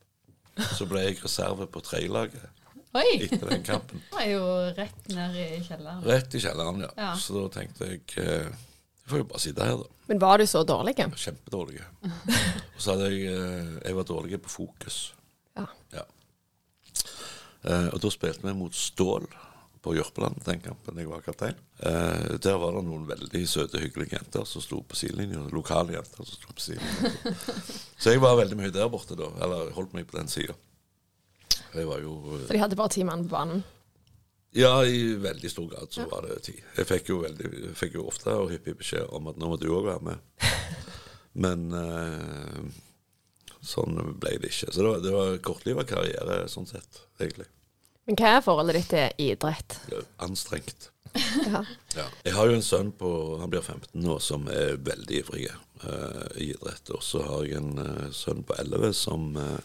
Så 0.76 0.86
ble 0.90 1.06
jeg 1.06 1.22
reserve 1.24 1.68
på 1.72 1.82
tredjelaget. 1.86 2.50
Etter 2.92 3.48
den 3.48 3.64
kampen. 3.64 4.02
Det 4.10 4.18
var 4.18 4.28
jo 4.28 4.44
rett 4.76 5.08
ned 5.16 5.38
i 5.40 5.48
kjelleren. 5.64 6.04
Rett 6.04 6.36
i 6.36 6.42
kjelleren, 6.44 6.84
ja. 6.84 6.92
Ja. 6.98 7.14
Så 7.16 7.38
da 7.38 7.48
tenkte 7.54 7.88
jeg 7.88 8.04
eh, 8.20 8.50
Jeg 8.52 9.14
får 9.14 9.22
jo 9.22 9.28
bare 9.30 9.44
sitte 9.44 9.68
her, 9.68 9.80
da. 9.80 10.00
Men 10.12 10.20
var 10.20 10.42
du 10.42 10.46
så 10.50 10.64
dårlig? 10.68 10.98
Kjempedårlig. 11.00 11.80
Og 12.76 12.82
så 12.84 12.96
hadde 12.96 13.12
jeg 13.14 13.32
eh, 13.32 13.78
Jeg 13.86 13.96
var 13.96 14.10
dårlig 14.10 14.42
på 14.44 14.52
fokus. 14.58 15.00
Ja. 15.56 15.70
Ja. 15.96 16.04
Eh, 17.64 17.88
og 17.94 18.00
da 18.02 18.10
spilte 18.12 18.48
vi 18.48 18.54
mot 18.58 18.76
Stål 18.76 19.28
på 19.82 19.96
Jørpeland 19.98 20.42
den 20.46 20.62
kampen 20.62 21.00
jeg 21.02 21.10
var 21.10 21.24
kaptein. 21.26 21.58
Eh, 21.82 22.38
der 22.42 22.58
var 22.62 22.76
det 22.76 22.84
noen 22.86 23.08
veldig 23.10 23.42
søte, 23.50 23.82
hyggelige 23.82 24.20
jenter 24.20 24.46
som 24.46 24.62
sto 24.62 24.82
på 24.86 24.98
sidelinja. 24.98 25.42
Lokale 25.54 25.96
jenter 25.96 26.22
som 26.22 26.38
sto 26.38 26.54
på 26.54 26.62
sidelinja. 26.62 27.36
Så 28.02 28.14
jeg 28.14 28.22
var 28.22 28.38
veldig 28.38 28.60
mye 28.60 28.74
der 28.74 28.92
borte 28.94 29.18
da. 29.18 29.32
Eller 29.42 29.72
holdt 29.74 29.96
meg 29.98 30.06
på 30.10 30.20
den 30.20 30.30
sida. 30.30 30.54
Jeg 31.74 31.88
var 31.90 32.04
jo 32.04 32.18
eh, 32.36 32.46
Så 32.46 32.54
de 32.54 32.62
hadde 32.62 32.78
bare 32.78 32.94
ti 32.94 33.06
mann 33.08 33.26
på 33.26 33.34
banen? 33.34 33.64
Ja, 34.54 34.84
i 34.86 35.16
veldig 35.16 35.50
stor 35.50 35.70
grad 35.72 35.94
så 35.96 36.06
var 36.12 36.28
det 36.28 36.42
ti. 36.46 36.54
Jeg 36.78 36.88
fikk 36.90 37.10
jo, 37.14 37.22
veldig, 37.24 37.52
jeg 37.70 37.76
fikk 37.80 37.96
jo 37.96 38.10
ofte 38.12 38.36
og 38.36 38.52
hyppig 38.52 38.76
beskjed 38.82 39.08
om 39.16 39.30
at 39.32 39.40
nå 39.40 39.48
må 39.48 39.58
du 39.58 39.70
òg 39.72 39.88
være 39.88 40.04
med. 40.12 40.50
Men 41.46 41.70
eh, 41.72 42.60
sånn 43.64 43.98
ble 44.20 44.36
det 44.44 44.52
ikke. 44.52 44.70
Så 44.70 44.84
det 44.84 44.90
var, 44.90 45.02
det 45.06 45.16
var 45.16 45.42
kortlivet 45.48 45.90
karriere 45.90 46.44
sånn 46.52 46.70
sett, 46.70 47.02
egentlig. 47.24 47.48
Hva 48.12 48.38
er 48.38 48.42
forholdet 48.44 48.80
ditt 48.80 48.90
til 48.92 49.28
idrett? 49.32 49.78
Anstrengt. 50.24 50.90
Ja. 51.52 51.66
Ja. 51.98 52.06
Jeg 52.24 52.34
har 52.38 52.48
jo 52.48 52.54
en 52.56 52.64
sønn 52.64 52.94
på 52.96 53.10
Han 53.42 53.50
blir 53.52 53.60
15 53.60 54.00
nå, 54.00 54.14
som 54.24 54.46
er 54.48 54.78
veldig 54.80 55.18
ivrig 55.18 55.50
uh, 55.84 56.28
i 56.40 56.54
idrett. 56.54 56.88
Og 56.96 57.04
så 57.04 57.20
har 57.26 57.44
jeg 57.44 57.60
en 57.60 57.82
uh, 57.82 58.06
sønn 58.16 58.46
på 58.48 58.56
11 58.56 58.94
som 58.96 59.26
uh, 59.36 59.58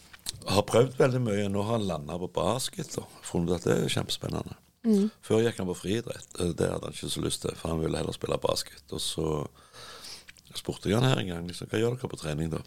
har 0.50 0.66
prøvd 0.66 0.98
veldig 0.98 1.20
mye. 1.22 1.48
Nå 1.52 1.62
har 1.62 1.78
han 1.78 1.86
landa 1.86 2.18
på 2.18 2.32
basket 2.34 2.98
og 2.98 3.20
funnet 3.22 3.60
at 3.60 3.68
det 3.68 3.76
er 3.76 3.94
kjempespennende. 3.94 4.58
Før 5.26 5.42
gikk 5.42 5.58
han 5.58 5.70
på 5.70 5.78
friidrett. 5.80 6.28
Det 6.34 6.66
hadde 6.70 6.86
han 6.86 6.94
ikke 6.94 7.10
så 7.10 7.22
lyst 7.24 7.42
til, 7.42 7.54
for 7.58 7.74
han 7.74 7.82
ville 7.82 7.98
heller 7.98 8.14
spille 8.14 8.38
basket. 8.42 8.84
Og 8.94 9.02
så 9.02 9.28
spurte 10.54 10.90
jeg 10.90 10.98
han 10.98 11.08
her 11.08 11.22
en 11.22 11.30
gang 11.32 11.46
liksom, 11.48 11.70
hva 11.70 11.80
gjør 11.80 11.96
dere 11.96 12.10
på 12.10 12.20
trening 12.20 12.52
da. 12.52 12.62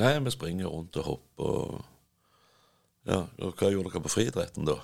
Nei, 0.00 0.14
vi 0.24 0.32
springer 0.32 0.72
rundt 0.72 0.96
og 1.00 1.08
hopper 1.10 1.50
og 1.52 1.91
Ja, 3.08 3.22
og 3.42 3.54
hva 3.58 3.70
gjorde 3.72 3.90
dere 3.90 4.02
på 4.04 4.12
friidretten 4.12 4.66
da? 4.68 4.76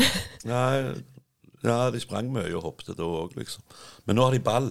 Nei, 0.48 1.00
ja, 1.66 1.80
de 1.92 2.00
sprang 2.00 2.30
mye 2.32 2.52
og 2.56 2.64
hoppet 2.64 2.94
da 2.96 3.04
òg, 3.04 3.34
liksom. 3.36 3.64
Men 4.08 4.16
nå 4.16 4.24
har 4.28 4.36
de 4.36 4.40
ball. 4.44 4.70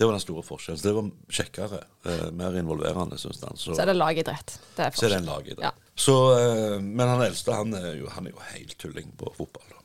Det 0.00 0.06
var 0.08 0.16
den 0.16 0.22
store 0.24 0.42
forskjellen. 0.42 0.80
Så 0.80 0.88
det 0.88 0.94
var 0.96 1.10
kjekkere. 1.36 1.82
Eh, 2.08 2.28
mer 2.34 2.56
involverende, 2.56 3.18
syns 3.20 3.42
han. 3.44 3.58
Så, 3.60 3.74
Så 3.76 3.82
er 3.84 3.90
det 3.92 3.98
lagidrett. 3.98 4.54
Det 4.78 4.86
er 4.86 4.96
så 4.96 5.06
er 5.06 5.12
det 5.12 5.18
en 5.20 5.28
lagidrett. 5.28 5.66
Ja. 5.68 5.94
Så, 5.94 6.14
eh, 6.38 6.78
men 6.80 7.04
han 7.04 7.20
eldste 7.26 7.54
han 7.54 7.76
er, 7.76 7.90
jo, 8.00 8.08
han 8.14 8.26
er 8.26 8.32
jo 8.32 8.46
helt 8.54 8.78
tulling 8.80 9.12
på 9.20 9.28
fotball. 9.36 9.68
Da. 9.68 9.76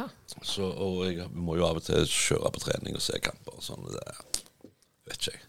Ja. 0.00 0.08
Så, 0.42 0.66
og 0.66 1.04
jeg 1.06 1.28
må 1.34 1.56
jo 1.58 1.64
av 1.68 1.78
og 1.80 1.86
til 1.86 2.02
kjøre 2.06 2.50
på 2.54 2.64
trening 2.66 2.98
og 2.98 3.04
se 3.04 3.18
kamper 3.22 3.56
og 3.56 3.64
sånn. 3.64 3.86
Det 3.94 4.04
vet 5.06 5.16
ikke 5.16 5.36
jeg. 5.38 5.46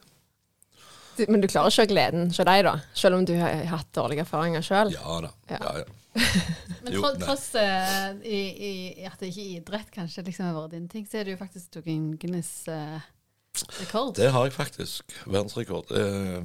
Du- 1.21 1.31
Men 1.31 1.41
du 1.43 1.47
klarer 1.51 1.69
ikke 1.73 1.85
å 1.85 1.91
gleden 1.93 2.27
hos 2.33 2.41
deg, 2.41 2.63
da? 2.67 2.75
Selv 2.97 3.17
om 3.19 3.25
du 3.29 3.33
har 3.39 3.63
hatt 3.71 3.89
dårlige 3.95 4.25
erfaringer 4.25 4.65
sjøl? 4.65 4.91
Ja 4.97 5.19
da. 5.27 5.31
Ja. 5.53 5.59
Ja, 5.61 5.73
ja. 5.83 5.85
Men 6.83 6.93
Jo, 6.97 7.01
tro- 7.05 7.19
tross 7.21 7.45
uh, 7.55 8.11
i, 8.25 8.39
i 8.67 9.05
at 9.07 9.19
det 9.21 9.29
ikke 9.31 9.43
er 9.45 9.57
idrett 9.61 9.91
kanskje 9.95 10.25
liksom 10.27 10.49
har 10.49 10.57
vært 10.57 10.73
din 10.75 10.87
ting, 10.91 11.05
så 11.07 11.21
er 11.21 11.27
det 11.29 11.35
jo 11.37 11.39
faktisk 11.39 11.69
tok 11.77 11.85
en 11.93 12.09
Guinness 12.19 12.49
eh, 12.67 12.97
rekord. 13.79 14.15
Det 14.17 14.27
har 14.33 14.49
jeg 14.49 14.55
faktisk. 14.57 15.13
Verdensrekord. 15.27 15.91
Uh, 15.93 16.41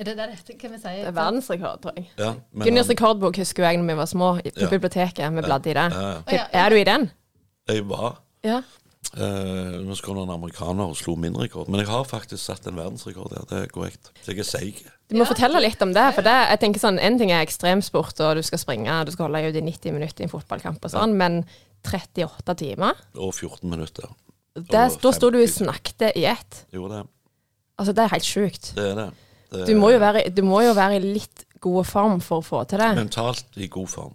Er 0.00 0.08
det 0.08 0.16
det 0.18 0.26
dette 0.32 0.56
kan 0.58 0.74
vi 0.74 0.80
si? 0.82 0.94
Det 0.96 1.06
er 1.12 1.14
verdensrekord, 1.20 1.82
tror 1.84 1.94
jeg. 2.00 2.08
ja, 2.18 2.32
men 2.52 2.66
Guinness 2.66 2.90
rekordbok 2.90 3.38
husker 3.44 3.68
jeg 3.68 3.78
når 3.82 3.92
vi 3.92 3.98
var 4.00 4.10
små, 4.10 4.32
på 4.42 4.64
Ja. 4.64 4.70
biblioteket. 4.74 5.36
Vi 5.38 5.46
bladde 5.46 5.70
i 5.70 5.76
det. 5.78 5.86
ja, 5.92 6.08
ja. 6.10 6.40
Ja, 6.40 6.46
Er 6.64 6.70
du 6.74 6.76
i 6.80 6.84
den? 6.88 7.10
Jeg 7.68 7.86
var 7.88 8.18
Ja. 8.46 8.62
Eh, 9.14 9.76
Nå 9.86 9.94
skal 9.96 10.14
noen 10.18 10.30
amerikanere 10.34 10.90
og 10.90 10.96
slo 10.98 11.14
min 11.16 11.36
rekord. 11.38 11.68
Men 11.68 11.80
jeg 11.80 11.88
har 11.90 12.04
faktisk 12.04 12.42
satt 12.42 12.66
en 12.66 12.76
verdensrekord 12.76 13.30
der. 13.30 13.44
Det 13.50 13.58
er 13.62 13.72
korrekt. 13.72 14.10
Så 14.24 14.32
jeg 14.32 14.42
er 14.42 14.48
seig. 14.48 14.82
Du 15.08 15.14
må 15.16 15.24
Ja. 15.24 15.30
fortelle 15.30 15.60
litt 15.62 15.80
om 15.82 15.92
det. 15.92 16.14
For 16.14 16.22
det, 16.22 16.34
jeg 16.50 16.60
tenker 16.60 16.80
sånn, 16.80 16.98
En 17.00 17.18
ting 17.18 17.30
er 17.30 17.44
ekstremsport, 17.44 18.20
og 18.20 18.36
du 18.36 18.42
skal 18.42 18.58
springe, 18.58 19.04
du 19.06 19.12
skal 19.12 19.26
holde 19.28 19.42
deg 19.42 19.54
ut 19.54 19.62
i 19.62 19.64
90 19.70 19.92
minutter 19.92 20.20
i 20.22 20.24
en 20.24 20.30
fotballkamp 20.30 20.84
og 20.84 20.90
sånn, 20.90 21.14
men 21.16 21.44
38 21.84 22.54
timer? 22.56 22.94
Og 23.16 23.34
14 23.34 23.70
minutter. 23.70 24.08
Det, 24.56 24.72
Og 24.74 25.00
da 25.02 25.12
sto 25.12 25.30
du 25.30 25.38
og 25.42 25.48
snakket 25.48 26.16
i 26.16 26.24
ett. 26.24 26.64
Gjorde 26.72 27.02
det. 27.02 27.08
Altså, 27.78 27.92
det 27.92 28.04
er 28.04 28.08
helt 28.08 28.24
sjukt. 28.24 28.74
Det 28.74 28.84
er 28.90 28.94
det. 28.94 29.10
det 29.52 29.66
Du 29.66 29.74
må 29.76 29.90
jo 29.92 29.98
være, 29.98 30.34
du 30.34 30.42
må 30.42 30.62
jo 30.64 30.72
være 30.74 30.96
i 30.96 31.00
litt 31.00 31.44
god 31.60 31.84
form 31.86 32.20
for 32.20 32.40
å 32.40 32.44
få 32.44 32.66
til 32.68 32.78
det. 32.78 32.94
Mentalt 32.96 33.44
i 33.56 33.68
god 33.68 33.88
form. 33.88 34.14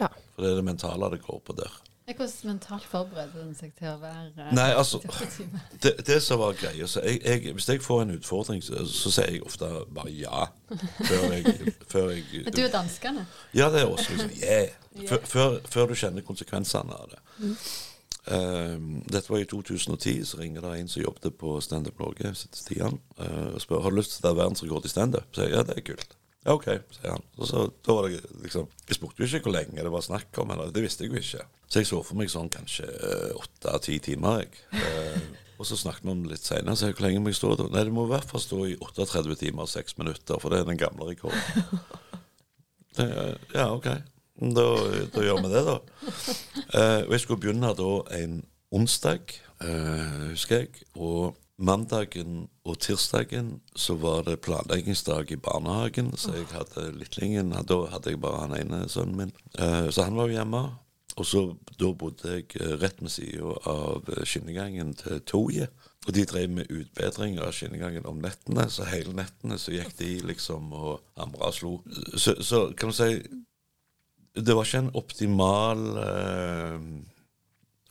Ja. 0.00 0.08
For 0.34 0.42
det 0.42 0.50
er 0.52 0.56
det 0.56 0.64
mentale 0.64 1.10
det 1.10 1.22
går 1.22 1.40
på 1.44 1.54
der. 1.56 1.70
Hvordan 2.16 2.48
mentalt 2.52 2.86
forbereder 2.88 3.44
den 3.44 3.54
seg 3.58 3.74
til 3.78 3.90
å 3.92 3.96
være 4.02 4.46
eh, 4.48 4.50
Nei, 4.56 4.70
altså 4.78 5.00
Det, 5.84 5.94
det 6.06 6.18
som 6.24 6.40
var 6.42 6.56
greia 6.58 6.86
Hvis 6.86 7.68
jeg 7.68 7.82
får 7.84 8.02
en 8.04 8.14
utfordring, 8.16 8.62
så, 8.64 8.84
så 8.88 9.12
sier 9.14 9.36
jeg 9.36 9.44
ofte 9.46 9.70
bare 9.94 10.12
ja. 10.16 10.48
Før 11.02 11.24
jeg, 11.32 11.56
før 11.92 12.10
jeg 12.14 12.44
Men 12.46 12.58
du 12.58 12.62
er 12.64 12.74
danskene? 12.74 13.26
Ja, 13.56 13.70
det 13.72 13.84
er 13.84 13.92
også 13.92 14.16
liksom 14.16 14.36
yeah. 14.42 14.68
Før, 15.08 15.24
før, 15.24 15.58
før 15.64 15.88
du 15.88 15.96
kjenner 15.96 16.24
konsekvensene 16.26 16.92
av 16.92 17.14
det. 17.14 17.20
Um, 18.26 19.00
dette 19.08 19.32
var 19.32 19.40
i 19.40 19.46
2010, 19.48 20.24
så 20.28 20.38
ringer 20.38 20.60
det 20.60 20.72
en 20.78 20.90
som 20.92 21.02
jobbet 21.02 21.34
på 21.40 21.56
Standup 21.64 21.98
Norge, 21.98 22.34
Stian, 22.36 23.00
uh, 23.18 23.54
og 23.54 23.60
spør 23.64 23.80
har 23.82 23.94
du 23.94 23.98
lyst 23.98 24.14
til 24.14 24.20
å 24.20 24.26
ta 24.28 24.34
verdensrekord 24.36 24.84
i 24.84 24.92
standup. 24.92 25.30
Så 25.32 25.46
jeg 25.46 25.56
ja, 25.56 25.64
det 25.66 25.78
er 25.80 25.86
kult. 25.86 26.12
Ja, 26.42 26.56
OK, 26.56 26.66
sier 26.90 27.12
han. 27.14 27.22
Og 27.38 27.46
så, 27.46 27.68
da 27.86 27.94
var 27.94 28.08
det 28.08 28.18
liksom 28.42 28.64
Jeg 28.88 28.96
spurte 28.98 29.22
jo 29.22 29.28
ikke 29.28 29.46
hvor 29.46 29.54
lenge 29.54 29.84
det 29.84 29.92
var 29.94 30.02
snakk 30.02 30.40
om, 30.42 30.50
eller 30.50 30.72
det 30.74 30.82
visste 30.82 31.06
jeg 31.06 31.12
jo 31.12 31.20
ikke. 31.20 31.44
Så 31.70 31.82
jeg 31.82 31.88
så 31.88 32.00
for 32.04 32.18
meg 32.18 32.32
sånn 32.32 32.50
kanskje 32.52 32.88
åtte-ti 33.38 34.00
timer, 34.10 34.42
jeg. 34.42 34.64
Eh, 34.82 35.20
og 35.62 35.68
så 35.68 35.78
snakket 35.78 36.08
vi 36.08 36.10
om 36.10 36.24
litt 36.26 36.42
seinere, 36.42 36.74
så 36.74 36.88
jeg 36.88 36.96
hvor 36.98 37.06
lenge 37.06 37.22
må 37.22 37.30
jeg 37.30 37.38
stå 37.38 37.52
da? 37.60 37.68
Nei, 37.70 37.84
det 37.86 37.94
må 37.94 38.08
i 38.08 38.10
hvert 38.10 38.26
fall 38.26 38.42
stå 38.42 38.58
i 38.72 38.74
38 38.82 39.36
timer 39.38 39.68
og 39.68 39.70
6 39.70 39.94
minutter, 40.00 40.40
for 40.42 40.50
det 40.50 40.62
er 40.62 40.70
den 40.72 40.80
gamle 40.80 41.12
rekorden. 41.12 41.38
Eh, 43.00 43.34
ja, 43.54 43.70
OK. 43.72 43.86
Da, 44.52 44.64
da 45.14 45.22
gjør 45.24 45.38
vi 45.40 45.48
det, 45.48 45.62
da. 45.64 45.76
Eh, 46.76 46.98
og 47.06 47.14
jeg 47.14 47.22
skulle 47.22 47.40
begynne 47.40 47.70
da 47.78 47.86
en 48.18 48.34
onsdag, 48.68 49.32
eh, 49.64 50.18
husker 50.34 50.58
jeg. 50.58 50.82
Og 51.00 51.38
mandagen 51.62 52.46
og 52.66 52.78
tirsdagen 52.82 53.54
så 53.78 53.94
var 54.00 54.26
det 54.26 54.40
planleggingsdag 54.44 55.32
i 55.32 55.40
barnehagen. 55.40 56.12
Så 56.18 56.34
jeg 56.36 56.50
hadde 56.52 56.90
Littlingen 56.98 57.54
Da 57.68 57.78
hadde 57.92 58.12
jeg 58.12 58.20
bare 58.22 58.46
han 58.46 58.56
ene 58.58 58.88
sønnen 58.90 59.18
min. 59.18 59.34
Eh, 59.58 59.90
så 59.90 60.08
han 60.08 60.18
var 60.18 60.30
jo 60.30 60.38
hjemme. 60.38 60.62
Og 61.20 61.28
så 61.28 61.42
da 61.78 61.92
bodde 61.92 62.36
jeg 62.38 62.48
eh, 62.56 62.74
rett 62.80 63.00
ved 63.02 63.12
sida 63.12 63.54
av 63.68 64.08
eh, 64.08 64.24
skinnegangen 64.24 64.94
til 64.98 65.20
toget. 65.28 65.72
Og 66.06 66.14
de 66.16 66.24
drev 66.26 66.50
med 66.50 66.72
utbedring 66.72 67.38
av 67.38 67.52
skinnegangen 67.54 68.08
om 68.10 68.18
nettene, 68.22 68.66
så 68.72 68.88
hele 68.90 69.14
nettene 69.14 69.58
så 69.60 69.74
gikk 69.74 69.92
de 70.00 70.16
liksom 70.32 70.72
og 70.74 71.04
hamra 71.20 71.52
og 71.52 71.54
slo. 71.54 71.72
Så, 72.16 72.40
så 72.42 72.64
kan 72.74 72.90
du 72.90 72.96
si 72.96 73.12
det 74.32 74.54
var 74.56 74.64
ikke 74.64 74.80
en 74.80 74.94
optimal 74.96 75.82
eh, 76.00 76.84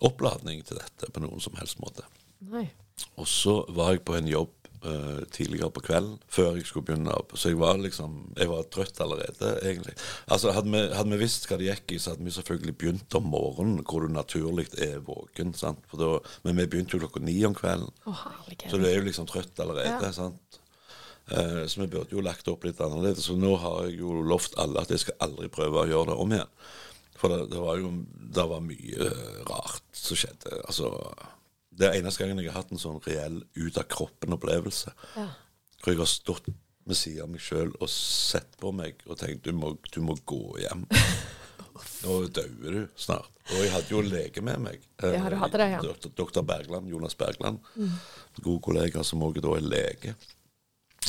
oppladning 0.02 0.64
til 0.66 0.80
dette 0.82 1.12
på 1.14 1.22
noen 1.22 1.44
som 1.44 1.54
helst 1.60 1.78
måte. 1.84 2.08
Nei. 2.50 2.66
Og 3.20 3.30
så 3.30 3.62
var 3.76 3.96
jeg 3.96 4.04
på 4.08 4.16
en 4.18 4.30
jobb 4.30 4.54
uh, 4.86 5.22
tidligere 5.34 5.72
på 5.74 5.84
kvelden 5.86 6.18
før 6.32 6.56
jeg 6.58 6.68
skulle 6.70 6.88
begynne 6.90 7.14
opp. 7.14 7.36
Så 7.38 7.52
jeg 7.52 7.60
var 7.62 7.80
liksom 7.82 8.34
Jeg 8.38 8.50
var 8.50 8.70
trøtt 8.74 9.02
allerede, 9.04 9.54
egentlig. 9.62 9.96
Altså 10.28 10.54
Hadde 10.56 10.72
vi, 10.74 10.82
hadde 10.96 11.14
vi 11.14 11.22
visst 11.22 11.48
hva 11.50 11.60
det 11.60 11.70
gikk 11.70 11.96
i, 11.96 12.00
så 12.00 12.14
hadde 12.14 12.28
vi 12.28 12.36
selvfølgelig 12.38 12.78
begynt 12.78 13.20
om 13.20 13.30
morgenen, 13.34 13.84
hvor 13.88 14.06
du 14.06 14.14
naturlig 14.14 14.68
er 14.78 15.00
våken. 15.06 15.54
sant? 15.54 15.84
Da, 15.92 16.18
men 16.44 16.58
vi 16.58 16.68
begynte 16.68 16.98
jo 16.98 17.06
klokka 17.06 17.24
ni 17.24 17.38
om 17.46 17.58
kvelden. 17.58 17.92
Herlighet. 18.06 18.70
Så 18.72 18.82
du 18.82 18.88
er 18.90 18.98
jo 18.98 19.08
liksom 19.10 19.30
trøtt 19.30 19.60
allerede. 19.60 20.06
Ja. 20.06 20.14
sant? 20.16 20.62
Eh, 21.32 21.66
så 21.68 21.82
vi 21.82 21.88
burde 21.88 22.16
jo 22.16 22.24
lagt 22.24 22.48
opp 22.52 22.66
litt 22.68 22.82
annerledes. 22.82 23.28
Så 23.28 23.38
nå 23.40 23.56
har 23.62 23.86
jeg 23.88 24.00
jo 24.02 24.22
lovt 24.26 24.58
alle 24.62 24.82
at 24.84 24.92
jeg 24.92 25.06
skal 25.06 25.20
aldri 25.28 25.52
prøve 25.54 25.84
å 25.84 25.90
gjøre 25.90 26.12
det 26.12 26.18
om 26.24 26.34
igjen. 26.36 26.56
For 27.22 27.30
det, 27.30 27.52
det 27.52 27.62
var 27.62 27.78
jo 27.78 27.92
det 28.36 28.48
var 28.50 28.64
mye 28.66 29.12
eh, 29.12 29.38
rart 29.50 29.86
som 29.96 30.18
skjedde. 30.18 30.58
Altså 30.66 30.90
Det 31.72 31.88
er 31.88 32.00
eneste 32.00 32.24
gangen 32.24 32.42
jeg 32.42 32.52
har 32.52 32.62
hatt 32.62 32.74
en 32.76 32.82
sånn 32.82 33.00
reell 33.06 33.42
ut 33.56 33.78
av 33.80 33.88
kroppen-opplevelse. 33.92 34.92
Ja. 35.16 35.28
Hvor 35.82 35.94
jeg 35.94 36.02
har 36.02 36.10
stått 36.12 36.50
ved 36.86 36.98
siden 36.98 37.24
av 37.26 37.32
meg 37.32 37.44
sjøl 37.44 37.72
og 37.78 37.90
sett 37.92 38.58
på 38.62 38.74
meg 38.76 39.00
og 39.08 39.20
tenkt 39.22 39.46
du 39.46 39.54
må, 39.56 39.76
du 39.94 40.02
må 40.04 40.18
gå 40.28 40.42
hjem. 40.64 40.84
Nå 42.04 42.18
dauer 42.34 42.76
du 42.76 42.82
snart. 43.00 43.32
Og 43.52 43.58
jeg 43.64 43.72
hadde 43.74 43.94
jo 43.94 44.02
lege 44.06 44.44
med 44.46 44.62
meg. 44.64 44.84
Eh, 45.02 45.16
Ja, 45.16 45.30
du 45.32 45.38
hadde 45.40 45.62
det, 45.62 45.70
ja. 45.74 45.80
Dr. 45.82 46.12
Dr. 46.18 46.44
Bergland, 46.46 46.90
Jonas 46.92 47.16
Bergland. 47.18 47.62
God 48.42 48.62
kollega 48.68 49.04
som 49.08 49.24
også 49.26 49.44
da 49.44 49.56
er 49.58 49.66
lege. 49.66 50.16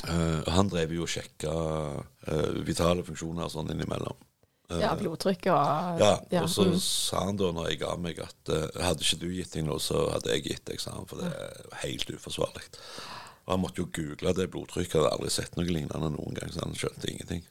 Uh, 0.03 0.41
han 0.51 0.71
drev 0.73 0.95
jo 0.97 1.05
og 1.05 1.11
sjekka 1.13 1.53
uh, 1.53 2.63
vitale 2.67 3.05
funksjoner 3.07 3.51
sånn 3.53 3.71
innimellom. 3.75 4.17
Ja, 4.81 4.93
blodtrykk 4.99 5.49
og 5.53 6.01
Ja, 6.01 6.13
ja. 6.33 6.43
og 6.45 6.51
så 6.51 6.67
mm. 6.71 6.77
sa 6.81 7.25
han 7.29 7.41
da 7.41 7.51
når 7.53 7.73
jeg 7.73 7.81
ga 7.83 7.95
meg 8.01 8.21
at 8.25 8.53
eh, 8.55 8.83
hadde 8.83 9.05
ikke 9.05 9.21
du 9.21 9.29
gitt 9.35 9.57
deg 9.57 9.67
noe, 9.69 9.83
så 9.83 10.07
hadde 10.15 10.33
jeg 10.37 10.47
gitt 10.49 10.65
deg, 10.71 10.81
sa 10.83 10.97
han, 10.97 11.09
for 11.11 11.21
det 11.23 11.33
er 11.33 11.81
helt 11.85 12.15
uforsvarlig. 12.15 12.65
Og 13.43 13.57
han 13.57 13.63
måtte 13.65 13.83
jo 13.83 13.91
google 13.93 14.35
det 14.39 14.49
blodtrykket, 14.53 15.01
hadde 15.01 15.15
aldri 15.17 15.33
sett 15.35 15.59
noe 15.59 15.67
lignende 15.67 16.13
noen 16.15 16.39
gang, 16.39 16.53
så 16.55 16.65
han 16.65 16.79
skjønte 16.79 17.11
ingenting. 17.11 17.43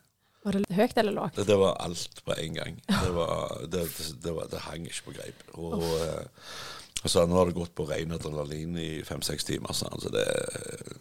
Var 0.42 0.58
det 0.58 0.74
høyt 0.74 0.98
eller 0.98 1.14
lavt? 1.14 1.38
Det, 1.38 1.46
det 1.52 1.58
var 1.62 1.78
alt 1.84 2.22
på 2.26 2.34
en 2.34 2.56
gang. 2.58 2.78
Det, 2.88 3.10
var, 3.14 3.58
det, 3.70 4.32
var, 4.34 4.48
det 4.50 4.64
hang 4.66 4.88
ikke 4.90 5.10
på 5.10 5.18
greip. 5.20 5.44
Og, 5.54 5.76
oh. 5.78 5.92
og, 7.04 7.10
så 7.12 7.26
nå 7.30 7.38
har 7.38 7.50
det 7.50 7.58
gått 7.58 7.76
på 7.78 7.86
ren 7.90 8.16
adrenalin 8.16 8.80
i 8.82 8.90
fem-seks 9.06 9.46
timer. 9.46 9.76
Så 9.78 9.90
altså 9.92 10.10
det, 10.14 10.26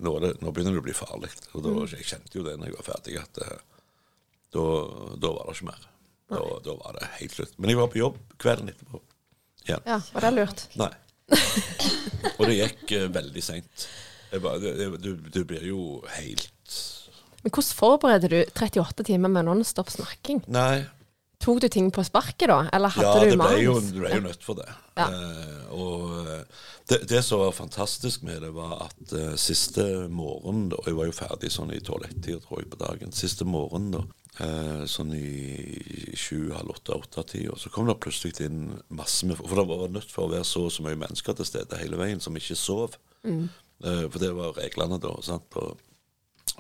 nå, 0.05 0.13
det, 0.21 0.35
nå 0.45 0.53
begynner 0.53 0.77
det 0.77 0.83
å 0.83 0.89
bli 0.91 0.97
farlig. 0.97 1.33
Og 1.55 1.65
da, 1.65 1.73
Jeg 1.95 2.09
kjente 2.13 2.37
jo 2.37 2.45
det 2.45 2.59
når 2.61 2.69
jeg 2.69 2.77
var 2.77 2.89
ferdig, 2.91 3.17
at 3.23 3.41
eh, 3.47 3.65
da, 4.57 4.67
da 5.17 5.33
var 5.33 5.49
det 5.49 5.57
ikke 5.57 5.71
mer. 5.71 5.89
Da, 6.31 6.43
da 6.65 6.75
var 6.79 6.99
det 6.99 7.09
helt 7.19 7.35
slutt. 7.35 7.57
Men 7.59 7.73
jeg 7.73 7.81
var 7.81 7.91
på 7.93 7.99
jobb 8.01 8.19
kvelden 8.41 8.71
etterpå. 8.73 9.01
igjen. 9.67 9.83
Ja, 9.87 9.99
var 10.15 10.27
det 10.27 10.31
lurt? 10.39 10.63
Nei. 10.79 10.93
Og 12.39 12.47
det 12.47 12.55
gikk 12.57 12.95
uh, 12.97 13.09
veldig 13.15 13.43
seint. 13.45 13.89
Du, 14.31 15.11
du 15.35 15.41
blir 15.43 15.65
jo 15.67 15.81
helt 16.15 16.75
Men 17.43 17.51
hvordan 17.51 17.75
forbereder 17.75 18.31
du 18.31 18.41
38 18.55 19.05
timer 19.11 19.33
med 19.33 19.49
nonstop 19.49 19.91
snakking? 19.91 20.43
Nei. 20.47 20.85
Tok 21.41 21.63
du 21.65 21.69
ting 21.73 21.89
på 21.91 22.03
sparket 22.05 22.51
da, 22.51 22.59
eller 22.77 22.93
hadde 22.93 23.11
Ja, 23.25 23.31
du 23.33 23.39
manus? 23.41 23.63
jo, 23.65 23.75
du 23.81 24.01
ble 24.03 24.11
jo 24.13 24.23
nødt 24.27 24.43
for 24.45 24.59
det. 24.61 24.69
Ja. 25.01 25.07
Uh, 25.09 25.71
og 25.73 26.03
eh, 26.29 26.43
det, 26.91 26.99
det 27.09 27.23
som 27.25 27.41
var 27.41 27.55
fantastisk 27.57 28.27
med 28.29 28.43
det, 28.45 28.51
var 28.53 28.75
at 28.91 29.15
uh, 29.17 29.33
siste 29.41 29.87
morgen 30.13 30.67
da, 30.69 30.83
Jeg 30.85 30.99
var 30.99 31.09
jo 31.09 31.15
ferdig 31.17 31.49
sånn 31.55 31.73
i 31.73 31.81
tolv-ett-tida, 31.81 32.43
tror 32.45 32.61
jeg, 32.61 32.69
på 32.75 32.81
dagen. 32.83 33.15
Siste 33.17 33.47
morgen, 33.49 33.89
da, 33.95 34.05
sånn 34.89 35.11
i 35.17 36.15
sju, 36.17 36.53
halv 36.55 36.71
åtte, 36.77 36.95
åtte-tida, 36.95 37.57
så 37.59 37.69
kom 37.75 37.89
det 37.89 37.99
plutselig 38.01 38.47
inn 38.47 38.71
masse 38.89 39.27
med 39.27 39.37
For 39.41 39.59
det 39.59 39.67
var 39.69 39.91
nødt 39.93 40.13
for 40.13 40.29
å 40.29 40.33
være 40.33 40.47
så 40.49 40.63
og 40.69 40.73
så 40.73 40.85
mye 40.87 40.97
mennesker 40.97 41.37
til 41.37 41.49
stede 41.49 41.81
hele 41.81 41.99
veien 42.01 42.23
som 42.23 42.39
ikke 42.39 42.57
sov. 42.57 42.95
Mm. 43.27 43.49
Eh, 43.85 44.07
for 44.07 44.19
det 44.23 44.33
var 44.37 44.57
reglene 44.57 45.01
da. 45.03 45.13
sant? 45.25 45.57
Og 45.57 45.79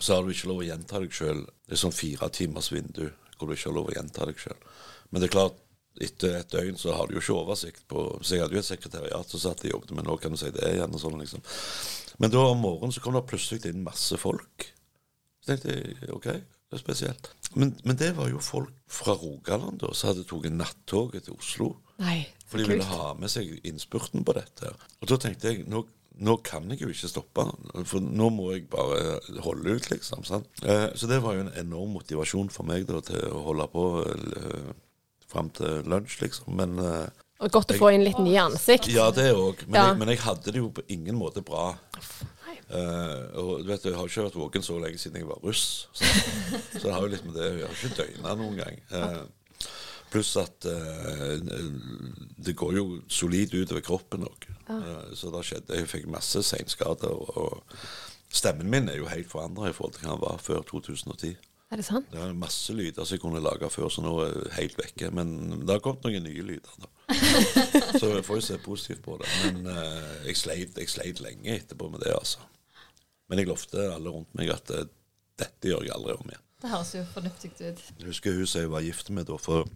så 0.01 0.15
har 0.15 0.25
du 0.25 0.33
ikke 0.33 0.51
lov 0.51 0.63
å 0.63 0.69
gjenta 0.69 1.01
deg 1.03 1.15
sjøl. 1.15 1.43
Det 1.67 1.77
er 1.77 1.83
sånn 1.83 1.97
fire 1.97 2.31
timers 2.35 2.71
vindu 2.73 3.11
hvor 3.37 3.49
du 3.49 3.57
ikke 3.57 3.71
har 3.71 3.77
lov 3.79 3.91
å 3.91 3.97
gjenta 3.97 4.29
deg 4.29 4.41
sjøl. 4.41 4.69
Men 5.11 5.23
det 5.23 5.31
er 5.31 5.37
klart, 5.37 5.59
etter 6.01 6.37
et 6.39 6.53
døgn 6.53 6.79
så 6.79 6.95
har 6.97 7.09
du 7.09 7.17
jo 7.17 7.23
ikke 7.23 7.35
oversikt 7.35 7.83
på 7.91 8.05
Så 8.23 8.37
jeg 8.37 8.45
hadde 8.45 8.55
jo 8.55 8.61
et 8.63 8.69
sekretariat 8.69 9.33
som 9.33 9.43
satt 9.43 9.65
og 9.67 9.73
jobbet, 9.73 9.95
men 9.97 10.07
nå 10.07 10.17
kan 10.23 10.33
du 10.33 10.39
si 10.41 10.53
det 10.55 10.69
igjen. 10.75 10.95
og 10.95 11.03
sånn 11.03 11.19
liksom. 11.21 11.43
Men 12.23 12.33
da 12.33 12.45
om 12.53 12.63
morgenen 12.63 12.95
så 12.95 13.03
kom 13.05 13.17
det 13.17 13.27
plutselig 13.29 13.73
inn 13.73 13.85
masse 13.85 14.17
folk. 14.21 14.69
Så 15.41 15.51
tenkte 15.51 15.75
jeg 15.75 16.13
OK, 16.15 16.29
det 16.71 16.79
er 16.79 16.83
spesielt. 16.85 17.31
Men, 17.59 17.73
men 17.85 17.97
det 17.99 18.13
var 18.17 18.29
jo 18.31 18.39
folk 18.43 18.71
fra 18.91 19.17
Rogaland 19.19 19.81
da, 19.83 19.91
som 19.95 20.13
hadde 20.13 20.23
tatt 20.31 20.51
nattoget 20.55 21.25
til 21.27 21.35
Oslo. 21.35 21.71
Nei, 21.99 22.21
For 22.47 22.59
de 22.61 22.65
kult. 22.69 22.77
ville 22.77 22.91
ha 22.93 23.09
med 23.19 23.33
seg 23.33 23.51
innspurten 23.67 24.23
på 24.25 24.35
dette. 24.39 24.71
Og 25.03 25.11
da 25.11 25.19
tenkte 25.21 25.51
jeg 25.51 25.65
nå, 25.69 25.83
nå 26.23 26.37
kan 26.47 26.71
jeg 26.71 26.83
jo 26.85 26.93
ikke 26.93 27.11
stoppe, 27.11 27.47
for 27.91 28.05
nå 28.05 28.29
må 28.35 28.53
jeg 28.55 28.69
bare 28.71 29.19
holde 29.45 29.75
ut, 29.81 29.91
liksom. 29.91 30.23
Sant? 30.29 30.47
Eh, 30.63 30.87
så 30.95 31.11
det 31.11 31.19
var 31.25 31.37
jo 31.37 31.45
en 31.49 31.53
enorm 31.59 31.97
motivasjon 31.99 32.53
for 32.55 32.69
meg 32.71 32.87
da, 32.89 33.03
til 33.05 33.19
å 33.35 33.43
holde 33.51 33.67
på 33.75 33.85
eh, 34.07 34.71
fram 35.31 35.51
til 35.59 35.83
lunsj, 35.91 36.21
liksom. 36.23 36.55
Men 36.61 36.79
eh, 36.85 37.20
Og 37.41 37.53
godt 37.55 37.73
å 37.73 37.79
få 37.81 37.91
inn 37.95 38.05
litt 38.05 38.19
nye 38.21 38.43
ansikt. 38.51 38.91
ja, 38.93 39.09
det 39.17 39.31
òg. 39.33 39.63
Men, 39.67 39.81
Ja. 39.81 39.95
men 39.97 40.09
jeg 40.13 40.21
hadde 40.27 40.53
det 40.53 40.61
jo 40.61 40.71
på 40.77 40.85
ingen 40.93 41.17
måte 41.17 41.43
bra. 41.45 41.71
Uh, 42.71 43.27
og 43.35 43.65
du 43.65 43.69
vet, 43.73 43.83
Jeg 43.85 43.97
har 43.97 44.07
ikke 44.07 44.27
vært 44.29 44.37
våken 44.39 44.63
så 44.63 44.77
lenge 44.79 44.99
siden 45.01 45.17
jeg 45.23 45.27
var 45.27 45.41
russ. 45.43 45.89
Så, 45.93 46.05
så 46.77 46.83
det 46.85 46.93
har 46.95 47.03
jo 47.03 47.11
litt 47.11 47.25
med 47.27 47.35
det 47.35 47.49
Jeg 47.49 47.67
har 47.67 47.79
ikke 47.79 47.97
døgna 47.99 48.35
noen 48.39 48.61
gang. 48.61 48.77
Uh, 48.95 49.71
pluss 50.13 50.37
at 50.39 50.69
uh, 50.71 51.41
det 52.39 52.55
går 52.59 52.77
jo 52.79 52.85
solid 53.11 53.57
utover 53.57 53.83
kroppen 53.83 54.29
òg. 54.29 54.47
Så 55.19 55.33
det 55.35 55.43
skjedde 55.49 55.81
Jeg 55.81 55.91
fikk 55.91 56.07
masse 56.13 56.45
seinskader. 56.47 57.11
Og, 57.11 57.35
og 57.35 57.81
stemmen 58.31 58.71
min 58.71 58.89
er 58.93 59.01
jo 59.01 59.11
helt 59.11 59.31
forandra 59.33 59.71
i 59.71 59.75
forhold 59.75 59.97
til 59.97 60.07
hva 60.07 60.15
den 60.15 60.23
var 60.29 60.39
før 60.39 60.63
2010. 60.69 61.35
Er 61.71 61.79
det 61.79 61.87
sant? 61.87 62.07
Det 62.11 62.19
er 62.23 62.33
masse 62.35 62.75
lyder 62.75 63.07
som 63.07 63.15
jeg 63.15 63.23
kunne 63.23 63.43
lage 63.43 63.69
før, 63.71 63.89
så 63.91 64.03
nå 64.03 64.15
er 64.25 64.31
jeg 64.35 64.55
helt 64.59 64.79
vekke. 64.79 65.11
Men 65.15 65.61
det 65.63 65.77
har 65.77 65.83
kommet 65.85 66.07
noen 66.07 66.25
nye 66.27 66.43
lyder, 66.43 66.71
da. 66.83 66.91
Så 68.01 68.11
jeg 68.15 68.25
får 68.27 68.39
jo 68.41 68.45
se 68.45 68.59
positivt 68.63 69.03
på 69.05 69.17
det. 69.21 69.29
Men 69.45 69.71
eh, 69.73 70.13
jeg, 70.29 70.39
sleit, 70.39 70.79
jeg 70.79 70.93
sleit 70.93 71.23
lenge 71.25 71.57
etterpå 71.57 71.91
med 71.93 72.03
det, 72.05 72.15
altså. 72.15 72.45
Men 73.31 73.43
jeg 73.43 73.51
lovte 73.51 73.87
alle 73.95 74.13
rundt 74.15 74.33
meg 74.39 74.53
at 74.55 74.73
eh, 74.75 74.89
dette 75.41 75.71
gjør 75.71 75.87
jeg 75.87 75.95
aldri 75.97 76.17
om 76.19 76.33
igjen. 76.33 76.47
Det 76.61 76.71
høres 76.75 76.95
jo 76.95 77.05
fornuftig 77.15 77.53
ut. 77.57 77.85
Jeg 77.99 78.09
husker 78.11 78.37
hun 78.37 78.49
som 78.51 78.67
jeg 78.67 78.73
var 78.75 78.85
gift 78.85 79.11
med 79.17 79.29
da, 79.31 79.39
for 79.41 79.69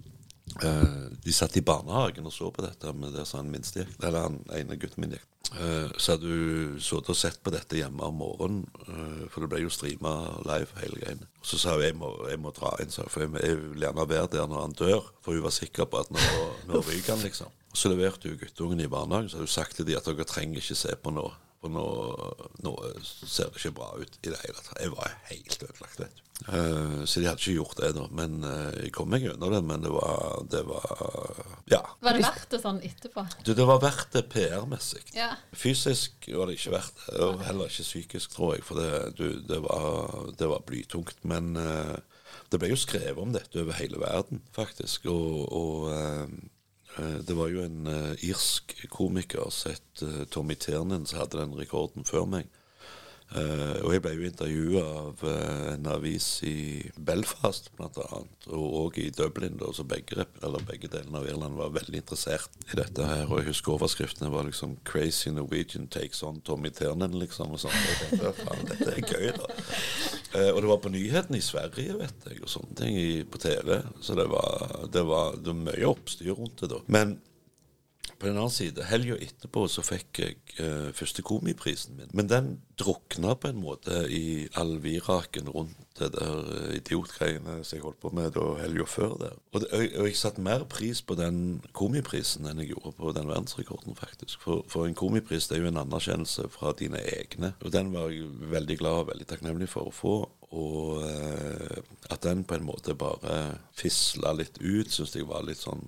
eh, 0.62 1.04
de 1.24 1.34
satt 1.34 1.56
i 1.56 1.64
barnehagen 1.64 2.26
og 2.26 2.34
så 2.34 2.50
på 2.54 2.64
dette 2.64 2.92
med 2.96 3.14
det 3.16 3.26
som 3.28 3.42
han 3.42 3.52
minste 3.52 3.82
gikk, 3.82 3.94
eller 4.02 4.28
han 4.28 4.42
ene 4.56 4.78
gutten 4.80 5.04
min 5.04 5.16
gikk. 5.16 5.28
Uh, 5.54 5.92
så 6.00 6.14
hadde 6.14 6.26
hun 6.26 6.78
sittet 6.82 7.10
og 7.12 7.18
sett 7.18 7.36
på 7.44 7.52
dette 7.52 7.76
hjemme 7.76 8.06
om 8.08 8.16
morgenen, 8.18 8.62
uh, 8.88 9.26
for 9.30 9.44
det 9.44 9.50
ble 9.52 9.60
jo 9.62 9.70
streama 9.70 10.14
live 10.48 10.80
hele 10.80 10.98
greiene. 11.02 11.28
Så 11.44 11.60
sa 11.60 11.76
hun 11.76 11.84
jeg 11.84 11.94
må, 12.00 12.10
jeg 12.30 12.40
må 12.42 12.50
dra 12.56 12.72
inn, 12.82 12.90
sa 12.90 13.04
for 13.06 13.26
jeg, 13.26 13.34
jeg 13.44 13.60
vil 13.60 13.84
gjerne 13.84 14.08
være 14.08 14.32
der 14.32 14.48
når 14.50 14.64
han 14.64 14.76
dør. 14.80 15.10
For 15.22 15.36
hun 15.36 15.44
var 15.44 15.54
sikker 15.54 15.86
på 15.90 16.00
at 16.00 16.10
nå, 16.14 16.24
nå 16.70 16.80
ryker 16.80 17.12
han, 17.14 17.22
liksom. 17.26 17.52
Og 17.70 17.78
så 17.78 17.92
leverte 17.92 18.32
hun 18.32 18.40
guttungen 18.40 18.82
i 18.82 18.90
barnehagen, 18.90 19.30
så 19.30 19.38
hadde 19.38 19.50
hun 19.50 19.54
sagt 19.54 19.78
til 19.78 19.88
de 19.88 19.98
at 19.98 20.08
dere 20.08 20.26
trenger 20.28 20.64
ikke 20.64 20.78
se 20.80 20.96
på 20.96 21.12
nå. 21.14 21.28
For 21.60 21.72
nå, 21.72 21.86
nå 22.64 22.74
ser 23.04 23.52
det 23.52 23.60
ikke 23.60 23.76
bra 23.78 23.92
ut 23.96 24.18
i 24.20 24.32
det 24.32 24.40
hele 24.42 24.58
tatt. 24.58 24.80
Jeg 24.82 24.92
var 24.96 25.14
helt 25.30 25.62
ødelagt, 25.62 26.00
vet 26.02 26.18
du. 26.18 26.24
Eh, 26.48 27.04
så 27.04 27.20
de 27.20 27.28
hadde 27.28 27.40
ikke 27.40 27.54
gjort 27.56 27.78
det, 27.78 27.90
da. 27.96 28.04
Men 28.14 28.40
uh, 28.44 28.72
jeg 28.82 28.92
kom 28.94 29.10
meg 29.12 29.24
gjennom 29.24 29.52
det. 29.54 29.60
Men 29.64 29.84
det 29.84 29.92
var, 29.94 30.40
det 30.50 30.62
var 30.68 30.88
Ja. 31.70 31.80
Var 32.04 32.18
det 32.18 32.24
verdt 32.26 32.48
det 32.52 32.60
sånn 32.62 32.80
etterpå? 32.84 33.24
Du, 33.46 33.52
det 33.56 33.66
var 33.68 33.82
verdt 33.84 34.16
det 34.16 34.26
PR-messig. 34.32 35.04
Ja. 35.16 35.34
Fysisk 35.56 36.28
var 36.34 36.50
det 36.50 36.58
ikke 36.58 36.74
verdt 36.76 37.04
det, 37.06 37.20
og 37.24 37.44
heller 37.46 37.70
ikke 37.70 37.86
psykisk, 37.86 38.34
tror 38.34 38.56
jeg. 38.56 38.66
For 38.66 38.80
det, 38.80 39.14
du, 39.20 39.28
det, 39.46 39.60
var, 39.64 40.18
det 40.40 40.50
var 40.50 40.66
blytungt. 40.66 41.22
Men 41.22 41.54
uh, 41.56 41.94
det 42.50 42.60
ble 42.60 42.74
jo 42.74 42.80
skrevet 42.82 43.22
om 43.22 43.32
dette 43.34 43.62
over 43.62 43.78
hele 43.78 44.02
verden, 44.02 44.42
faktisk. 44.54 45.06
Og, 45.10 45.46
og 45.54 45.88
det 47.26 47.34
var 47.34 47.48
jo 47.50 47.64
en 47.64 47.88
irsk 48.22 48.76
komiker 48.92 49.48
som 49.50 49.72
het 49.72 50.02
Tommy 50.30 50.54
Ternin 50.54 51.08
som 51.10 51.18
hadde 51.24 51.40
den 51.40 51.56
rekorden 51.58 52.06
før 52.06 52.28
meg. 52.30 52.46
Eh, 53.34 53.78
og 53.82 53.90
jeg 53.90 54.02
ble 54.04 54.12
jo 54.14 54.26
intervjua 54.28 54.82
av 54.84 55.22
uh, 55.26 55.70
en 55.72 55.88
avis 55.90 56.26
i 56.46 56.84
Belfast 56.94 57.66
annet, 57.82 58.46
og 58.46 58.76
òg 58.78 59.00
i 59.02 59.08
Dublin, 59.14 59.56
da, 59.58 59.72
så 59.74 59.82
begge, 59.90 60.22
begge 60.68 60.90
delene 60.92 61.18
av 61.18 61.26
Irland 61.26 61.58
var 61.58 61.72
veldig 61.74 61.98
interessert 61.98 62.54
i 62.68 62.78
dette 62.78 63.08
her. 63.08 63.24
Og 63.26 63.40
jeg 63.40 63.48
husker 63.50 63.74
overskriftene 63.74 64.30
var 64.30 64.46
liksom 64.46 64.76
'Crazy 64.86 65.34
Norwegian 65.34 65.88
takes 65.90 66.22
on 66.22 66.38
Tommy 66.46 66.70
Ternen', 66.70 67.18
liksom. 67.18 67.50
Og 67.50 67.64
sånt. 67.64 67.74
Og 67.74 67.90
jeg 67.90 68.00
tenkte, 68.04 68.32
faen, 68.44 68.70
dette 68.70 68.90
er 68.94 69.02
gøy, 69.02 69.28
da. 69.34 69.50
Uh, 70.34 70.50
og 70.54 70.62
det 70.62 70.70
var 70.70 70.82
på 70.86 70.94
nyhetene 70.94 71.42
i 71.42 71.48
Sverige, 71.50 71.98
vet 71.98 72.30
jeg, 72.30 72.42
og 72.42 72.54
sånne 72.54 72.78
ting 72.78 72.98
i, 73.02 73.12
på 73.26 73.42
TV. 73.42 73.80
Så 73.98 74.14
det 74.14 74.30
var, 74.30 74.78
det, 74.86 75.06
var, 75.10 75.38
det 75.42 75.50
var 75.50 75.62
mye 75.72 75.90
oppstyr 75.90 76.36
rundt 76.38 76.62
det 76.62 76.70
da. 76.70 76.84
Men 76.86 77.18
på 78.24 78.30
den 78.30 78.40
annen 78.40 78.52
side, 78.52 78.84
helga 78.88 79.18
etterpå 79.20 79.66
så 79.68 79.82
fikk 79.84 80.20
jeg 80.22 80.36
eh, 80.62 80.88
første 80.96 81.20
komiprisen 81.26 81.98
min. 81.98 82.12
Men 82.16 82.30
den 82.30 82.46
drukna 82.80 83.34
på 83.36 83.50
en 83.52 83.58
måte 83.60 84.06
i 84.08 84.46
all 84.56 84.78
viraken 84.82 85.50
rundt 85.52 85.76
det 85.98 86.08
der 86.16 86.38
eh, 86.54 86.76
idiotgreiene 86.78 87.58
som 87.60 87.76
jeg 87.76 87.84
holdt 87.84 88.00
på 88.00 88.10
med 88.16 88.32
da 88.34 88.46
helga 88.62 88.86
før 88.88 89.12
der. 89.20 89.34
Og, 89.52 89.60
det, 89.60 89.68
og, 89.76 89.84
og 90.00 90.08
jeg 90.08 90.16
satte 90.18 90.44
mer 90.44 90.64
pris 90.70 91.02
på 91.04 91.18
den 91.20 91.42
komiprisen 91.76 92.48
enn 92.48 92.62
jeg 92.62 92.72
gjorde 92.72 92.94
på 92.96 93.12
den 93.12 93.28
verdensrekorden, 93.28 93.98
faktisk. 93.98 94.40
For, 94.46 94.64
for 94.72 94.88
en 94.88 94.96
komipris 94.96 95.50
det 95.50 95.58
er 95.58 95.66
jo 95.66 95.72
en 95.74 95.82
anerkjennelse 95.84 96.48
fra 96.54 96.72
dine 96.78 97.02
egne. 97.18 97.52
Og 97.60 97.74
den 97.76 97.92
var 97.92 98.08
jeg 98.08 98.30
veldig 98.54 98.78
glad 98.80 99.02
og 99.02 99.10
veldig 99.12 99.28
takknemlig 99.34 99.68
for 99.74 99.90
å 99.90 99.94
få. 99.94 100.14
Og 100.54 101.04
eh, 101.04 101.82
at 102.08 102.24
den 102.24 102.46
på 102.48 102.56
en 102.56 102.66
måte 102.72 102.96
bare 102.96 103.60
fisla 103.76 104.32
litt 104.38 104.56
ut, 104.64 104.88
syns 104.88 105.12
jeg 105.12 105.28
var 105.28 105.44
litt 105.44 105.60
sånn 105.60 105.84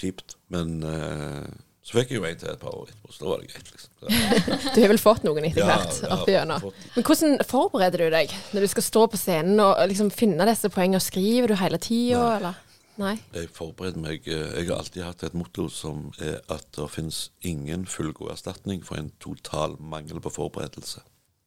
kjipt. 0.00 0.36
Men 0.52 0.82
eh, 0.86 1.46
så 1.86 2.00
fikk 2.00 2.10
jeg 2.10 2.18
jo 2.18 2.26
en 2.26 2.38
til 2.40 2.50
et 2.50 2.58
par 2.58 2.74
år 2.74 2.88
etterpå, 2.90 3.12
så 3.14 3.22
da 3.22 3.28
var 3.30 3.42
det 3.42 3.52
greit, 3.52 3.68
liksom. 3.70 3.90
Ja. 4.02 4.38
Du 4.74 4.80
har 4.82 4.90
vel 4.90 4.98
fått 5.00 5.26
noen 5.26 5.44
etter 5.46 5.66
hvert 5.66 6.00
ja, 6.02 6.42
ja, 6.42 6.58
Men 6.58 7.06
hvordan 7.06 7.36
forbereder 7.46 8.02
du 8.02 8.08
deg 8.14 8.34
når 8.54 8.66
du 8.66 8.70
skal 8.74 8.86
stå 8.86 9.04
på 9.12 9.20
scenen 9.20 9.62
og 9.62 9.78
liksom 9.86 10.10
finne 10.14 10.48
disse 10.50 10.70
poengene? 10.74 11.02
Skriver 11.02 11.52
du 11.52 11.58
hele 11.60 11.78
tida, 11.82 12.24
eller? 12.40 12.62
Nei. 12.96 13.12
jeg 13.36 13.50
forbereder 13.52 14.00
meg 14.00 14.24
eh, 14.24 14.54
Jeg 14.56 14.70
har 14.70 14.78
alltid 14.80 15.02
hatt 15.04 15.24
et 15.26 15.34
motto 15.36 15.66
som 15.68 16.06
er 16.16 16.38
at 16.52 16.64
det 16.72 16.86
finnes 16.94 17.26
ingen 17.44 17.84
fullgod 17.84 18.32
erstatning 18.32 18.80
for 18.86 18.96
en 18.96 19.10
total 19.20 19.76
mangel 19.76 20.22
på 20.24 20.32
forberedelse. 20.32 21.02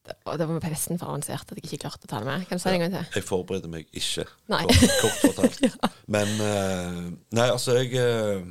Det, 0.06 0.16
og 0.30 0.38
det 0.40 0.46
var 0.48 0.62
nesten 0.70 1.02
for 1.02 1.10
avansert 1.10 1.50
at 1.50 1.58
jeg 1.58 1.66
ikke 1.66 1.82
klarte 1.88 2.06
å 2.06 2.12
ta 2.12 2.22
det 2.22 2.30
med. 2.30 2.46
Kan 2.48 2.62
du 2.62 2.64
si 2.64 2.70
det 2.70 2.78
en 2.78 2.86
gang 2.86 2.96
til? 2.96 3.10
Jeg 3.18 3.26
forbereder 3.28 3.74
meg 3.74 3.90
ikke, 3.90 4.28
Nei. 4.54 4.62
kort, 4.70 4.96
kort 5.02 5.20
fortalt. 5.26 5.82
Men 6.16 6.36
eh, 6.46 7.04
Nei, 7.36 7.50
altså, 7.50 7.80
jeg 7.82 7.98
eh, 7.98 8.46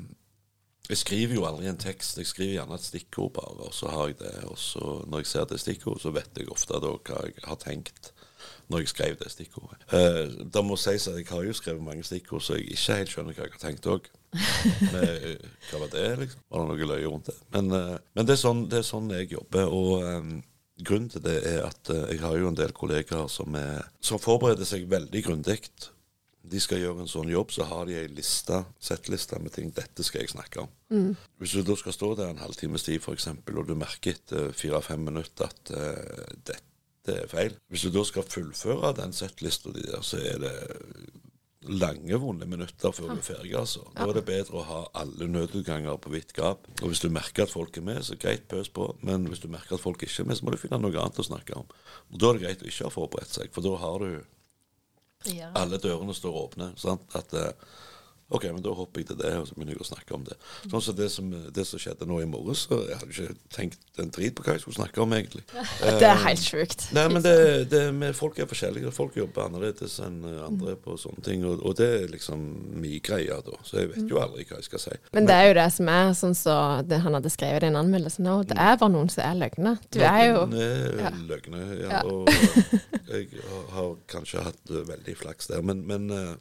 Jeg 0.89 1.01
skriver 1.03 1.35
jo 1.37 1.47
aldri 1.49 1.69
en 1.69 1.81
tekst. 1.81 2.17
Jeg 2.21 2.29
skriver 2.31 2.55
gjerne 2.59 2.79
et 2.79 2.87
stikkord 2.87 3.33
bare, 3.37 3.67
og 3.69 3.75
så 3.77 3.91
har 3.93 4.09
jeg 4.11 4.19
det. 4.23 4.35
Og 4.49 4.57
så 4.61 4.95
når 5.07 5.25
jeg 5.25 5.31
ser 5.33 5.49
det 5.51 5.61
stikkordet, 5.61 6.03
så 6.05 6.13
vet 6.17 6.41
jeg 6.41 6.49
ofte 6.53 6.81
da 6.81 6.95
hva 6.97 7.25
jeg 7.27 7.45
har 7.45 7.61
tenkt 7.61 8.13
når 8.69 8.83
jeg 8.83 8.91
skrev 8.93 9.15
det 9.21 9.31
stikkordet. 9.33 9.85
Eh, 9.97 10.35
det 10.53 10.63
må 10.65 10.77
sies 10.77 11.07
at 11.09 11.17
jeg 11.17 11.27
har 11.31 11.45
jo 11.47 11.55
skrevet 11.57 11.85
mange 11.85 12.05
stikkord, 12.05 12.43
så 12.45 12.59
jeg 12.59 12.67
ikke 12.75 12.99
helt 13.01 13.13
skjønner 13.15 13.37
hva 13.37 13.47
jeg 13.47 13.55
har 13.57 13.63
tenkt 13.63 13.89
òg. 13.89 14.11
Hva 15.69 15.79
var 15.81 15.89
det, 15.89 16.03
liksom? 16.21 16.43
Var 16.53 16.61
det 16.61 16.69
noe 16.69 16.89
løye 16.91 17.09
rundt 17.09 17.31
det? 17.31 17.37
Men, 17.57 17.71
eh, 17.73 17.95
men 18.13 18.29
det, 18.29 18.35
er 18.37 18.41
sånn, 18.43 18.67
det 18.69 18.83
er 18.83 18.89
sånn 18.89 19.11
jeg 19.17 19.33
jobber. 19.39 19.73
og... 19.73 19.93
eh, 20.05 20.39
Grunnen 20.79 21.11
til 21.11 21.23
det 21.25 21.41
er 21.43 21.65
at 21.67 21.89
eh, 21.91 22.05
jeg 22.13 22.21
har 22.23 22.37
jo 22.39 22.51
en 22.53 22.59
del 22.59 22.71
kollegaer 22.77 23.27
som, 23.33 23.55
er, 23.59 23.89
som 24.05 24.21
forbereder 24.23 24.69
seg 24.69 24.85
veldig 24.91 25.25
grundig 25.27 25.57
de 26.51 26.61
skal 26.63 26.81
gjøre 26.83 27.05
en 27.05 27.11
sånn 27.11 27.31
jobb, 27.33 27.53
så 27.55 27.67
har 27.69 27.89
de 27.89 27.99
ei 28.01 28.09
liste, 28.13 28.63
settliste 28.83 29.39
med 29.43 29.55
ting 29.57 29.71
dette 29.77 30.07
skal 30.07 30.25
jeg 30.25 30.33
snakke 30.33 30.65
om. 30.65 30.73
Hvis 31.43 31.55
du 31.59 31.63
da 31.67 31.77
skal 31.77 31.97
stå 31.97 32.15
der 32.19 32.33
en 32.33 32.43
halvtimes 32.43 32.87
tid, 32.87 33.03
f.eks., 33.03 33.29
og 33.35 33.63
du 33.69 33.77
merker 33.79 34.17
etter 34.17 34.53
fire-fem 34.57 35.05
minutter 35.11 35.49
at 35.51 35.73
uh, 35.75 36.35
dette 36.49 36.65
er 37.15 37.29
feil 37.31 37.55
Hvis 37.73 37.87
du 37.87 37.93
da 37.95 38.03
skal 38.05 38.27
fullføre 38.29 38.93
den 38.99 39.15
settlista 39.17 39.73
di 39.73 39.85
der, 39.87 40.03
så 40.05 40.21
er 40.21 40.43
det 40.43 40.57
lange, 41.69 42.17
vonde 42.21 42.47
minutter 42.47 42.93
før 42.95 43.13
du 43.13 43.19
er 43.19 43.25
ferdig. 43.25 43.55
altså. 43.59 43.83
Da 43.97 44.07
er 44.09 44.17
det 44.17 44.25
bedre 44.29 44.61
å 44.61 44.67
ha 44.69 44.81
alle 45.03 45.29
nødutganger 45.31 45.99
på 46.01 46.13
vidt 46.15 46.33
gap. 46.37 46.69
Og 46.83 46.93
hvis 46.93 47.03
du 47.03 47.09
merker 47.13 47.45
at 47.45 47.53
folk 47.53 47.77
er 47.77 47.85
med, 47.85 48.01
så 48.07 48.17
greit, 48.21 48.47
pøs 48.49 48.71
på. 48.73 48.91
Men 49.03 49.27
hvis 49.29 49.43
du 49.43 49.49
merker 49.53 49.77
at 49.77 49.85
folk 49.85 50.03
ikke 50.03 50.23
er 50.23 50.31
med, 50.31 50.39
så 50.39 50.47
må 50.47 50.55
du 50.55 50.61
finne 50.61 50.81
noe 50.81 50.95
annet 50.95 51.21
å 51.21 51.27
snakke 51.27 51.59
om. 51.59 51.69
Og 52.13 52.21
Da 52.21 52.31
er 52.31 52.39
det 52.39 52.45
greit 52.47 52.65
å 52.65 52.71
ikke 52.71 52.89
ha 52.89 52.95
forberedt 52.95 53.35
seg, 53.35 53.53
for 53.55 53.67
da 53.67 53.75
har 53.83 54.05
du. 54.05 54.21
Alle 55.55 55.79
dørene 55.83 56.15
står 56.15 56.37
åpne. 56.45 56.73
sant? 56.77 57.03
At 57.19 57.33
eh, 57.35 57.51
OK, 58.29 58.45
men 58.53 58.61
da 58.61 58.75
hopper 58.77 59.01
jeg 59.01 59.09
til 59.09 59.17
det, 59.23 59.31
og 59.41 59.47
så 59.49 59.55
begynner 59.57 59.73
jeg 59.73 59.81
å 59.81 59.89
snakke 59.89 60.13
om 60.17 60.25
det. 60.27 60.35
Sånn 60.69 60.83
som 60.85 60.97
det 60.99 61.07
som, 61.15 61.31
det 61.57 61.65
som 61.65 61.81
skjedde 61.81 62.05
nå 62.09 62.19
i 62.21 62.27
morges, 62.29 62.67
så 62.69 62.77
jeg 62.85 62.99
hadde 63.01 63.15
ikke 63.15 63.37
tenkt 63.55 64.01
en 64.03 64.11
drit 64.13 64.35
på 64.37 64.45
hva 64.45 64.57
jeg 64.57 64.65
skulle 64.67 64.77
snakke 64.77 65.01
om, 65.01 65.15
egentlig. 65.17 65.45
Det 66.03 66.05
er 66.07 66.21
helt 66.27 66.43
sjukt. 66.45 66.85
Nei, 66.95 67.07
men 67.11 67.23
det, 67.25 67.33
det 67.73 67.81
med 67.97 68.13
folk 68.17 68.37
er 68.39 68.49
forskjellige. 68.51 68.93
Folk 68.95 69.17
jobber 69.17 69.47
annerledes 69.49 69.97
enn 70.05 70.19
eh, 70.29 70.43
andre 70.45 70.75
på 70.83 70.99
sånne 71.01 71.25
ting. 71.25 71.47
Og, 71.49 71.63
og 71.67 71.77
det 71.81 71.89
er 72.03 72.13
liksom 72.13 72.43
min 72.79 73.01
greie, 73.05 73.39
da. 73.47 73.57
Så 73.67 73.81
jeg 73.81 73.91
vet 73.95 74.13
jo 74.13 74.21
aldri 74.21 74.45
hva 74.49 74.61
jeg 74.61 74.69
skal 74.69 74.83
si. 74.85 74.99
Men 75.17 75.29
det 75.29 75.39
er 75.39 75.49
jo 75.49 75.57
det 75.59 75.67
som 75.79 75.91
er 75.93 76.13
sånn 76.21 76.37
som 76.39 76.85
det 76.89 77.01
han 77.05 77.17
hadde 77.17 77.33
skrevet 77.33 77.65
i 77.65 77.71
en 77.73 77.81
anmeldelse 77.81 78.23
nå. 78.25 78.37
Det 78.51 78.59
er 78.61 78.77
bare 78.81 78.93
noen 78.93 79.09
som 79.13 79.25
er 79.25 79.41
løgne. 79.41 79.75
Du 79.95 79.99
er 80.05 80.21
jo 80.29 80.45
ja. 81.01 81.15
løgne, 81.33 81.65
ja. 81.81 81.89
Ja. 81.89 82.03
Og 82.05 82.29
jeg 83.09 83.31
har- 83.73 83.97
kanskje 84.13 84.45
hatt 84.45 84.71
eh, 84.71 84.85
veldig 84.89 85.17
flaks 85.17 85.49
der. 85.51 85.65
Men, 85.65 85.83
men 85.89 86.11
eh, 86.13 86.37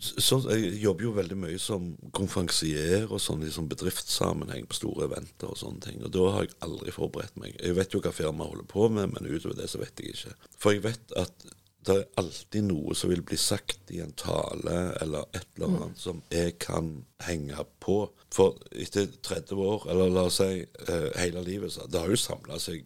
så, 0.00 0.38
jeg 0.48 0.80
jobber 0.80 1.04
jo 1.04 1.12
veldig 1.12 1.36
mye 1.42 1.58
som 1.60 1.90
konferansier 2.16 3.10
og 3.10 3.20
sånn 3.20 3.44
i 3.44 3.52
sånn 3.52 3.68
bedriftssammenheng 3.68 4.64
på 4.70 4.78
store 4.78 5.06
eventer 5.10 5.52
og 5.52 5.58
sånne 5.60 5.84
ting. 5.84 5.98
Og 6.00 6.12
da 6.14 6.26
har 6.34 6.46
jeg 6.46 6.56
aldri 6.64 6.94
forberedt 6.96 7.36
meg. 7.40 7.58
Jeg 7.60 7.76
vet 7.76 7.92
jo 7.92 8.00
hva 8.00 8.12
firmaet 8.16 8.54
holder 8.54 8.68
på 8.70 8.88
med, 8.88 9.12
men 9.12 9.28
utover 9.28 9.58
det 9.58 9.68
så 9.68 9.82
vet 9.82 10.00
jeg 10.00 10.14
ikke. 10.14 10.36
For 10.56 10.76
jeg 10.76 10.86
vet 10.88 11.16
at 11.20 11.50
det 11.88 11.96
er 11.96 12.08
alltid 12.20 12.66
noe 12.68 12.94
som 12.96 13.12
vil 13.12 13.22
bli 13.24 13.38
sagt 13.40 13.92
i 13.92 14.02
en 14.04 14.12
tale 14.16 14.76
eller 15.00 15.28
et 15.36 15.46
eller 15.56 15.70
annet 15.70 16.00
som 16.00 16.20
jeg 16.32 16.58
kan 16.60 16.90
henge 17.24 17.64
på. 17.80 18.02
For 18.32 18.56
etter 18.72 19.08
30 19.24 19.62
år, 19.64 19.86
eller 19.92 20.12
la 20.12 20.26
oss 20.28 20.40
si 20.42 20.60
eh, 20.60 21.08
hele 21.18 21.44
livet, 21.44 21.72
så 21.74 21.88
det 21.88 22.02
har 22.02 22.12
jo 22.12 22.20
samla 22.20 22.60
seg 22.62 22.84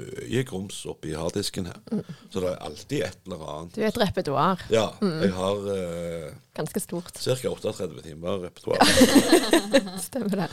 mye 0.00 0.42
grums 0.48 0.78
oppi 0.90 1.12
harddisken 1.16 1.66
her. 1.70 1.78
Så 2.30 2.42
det 2.42 2.50
er 2.50 2.60
alltid 2.66 3.04
et 3.06 3.18
eller 3.26 3.44
annet. 3.54 3.74
Du 3.74 3.80
er 3.82 3.88
et 3.90 4.00
repertoar. 4.00 4.64
Ja, 4.72 4.86
jeg 5.02 5.32
har 5.36 5.68
eh, 5.74 6.28
Ganske 6.56 6.82
stort. 6.82 7.12
ca. 7.16 7.36
38 7.50 8.02
timer 8.04 8.42
repertoar. 8.46 8.82
Stemmer 10.08 10.44
det. 10.44 10.48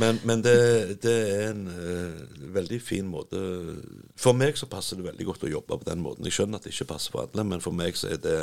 Men, 0.00 0.20
men 0.28 0.44
det, 0.44 0.56
det 1.02 1.16
er 1.32 1.44
en 1.50 1.66
eh, 1.72 2.22
veldig 2.58 2.80
fin 2.84 3.08
måte 3.08 3.40
For 4.18 4.36
meg 4.36 4.58
så 4.60 4.68
passer 4.70 4.98
det 4.98 5.08
veldig 5.08 5.26
godt 5.30 5.46
å 5.48 5.52
jobbe 5.52 5.78
på 5.80 5.88
den 5.88 6.02
måten. 6.04 6.26
Jeg 6.28 6.38
skjønner 6.38 6.60
at 6.60 6.68
det 6.68 6.74
ikke 6.74 6.92
passer 6.94 7.14
for 7.14 7.26
alle, 7.26 7.46
men 7.48 7.64
for 7.64 7.76
meg 7.76 7.96
så 7.98 8.12
er 8.14 8.22
det 8.22 8.38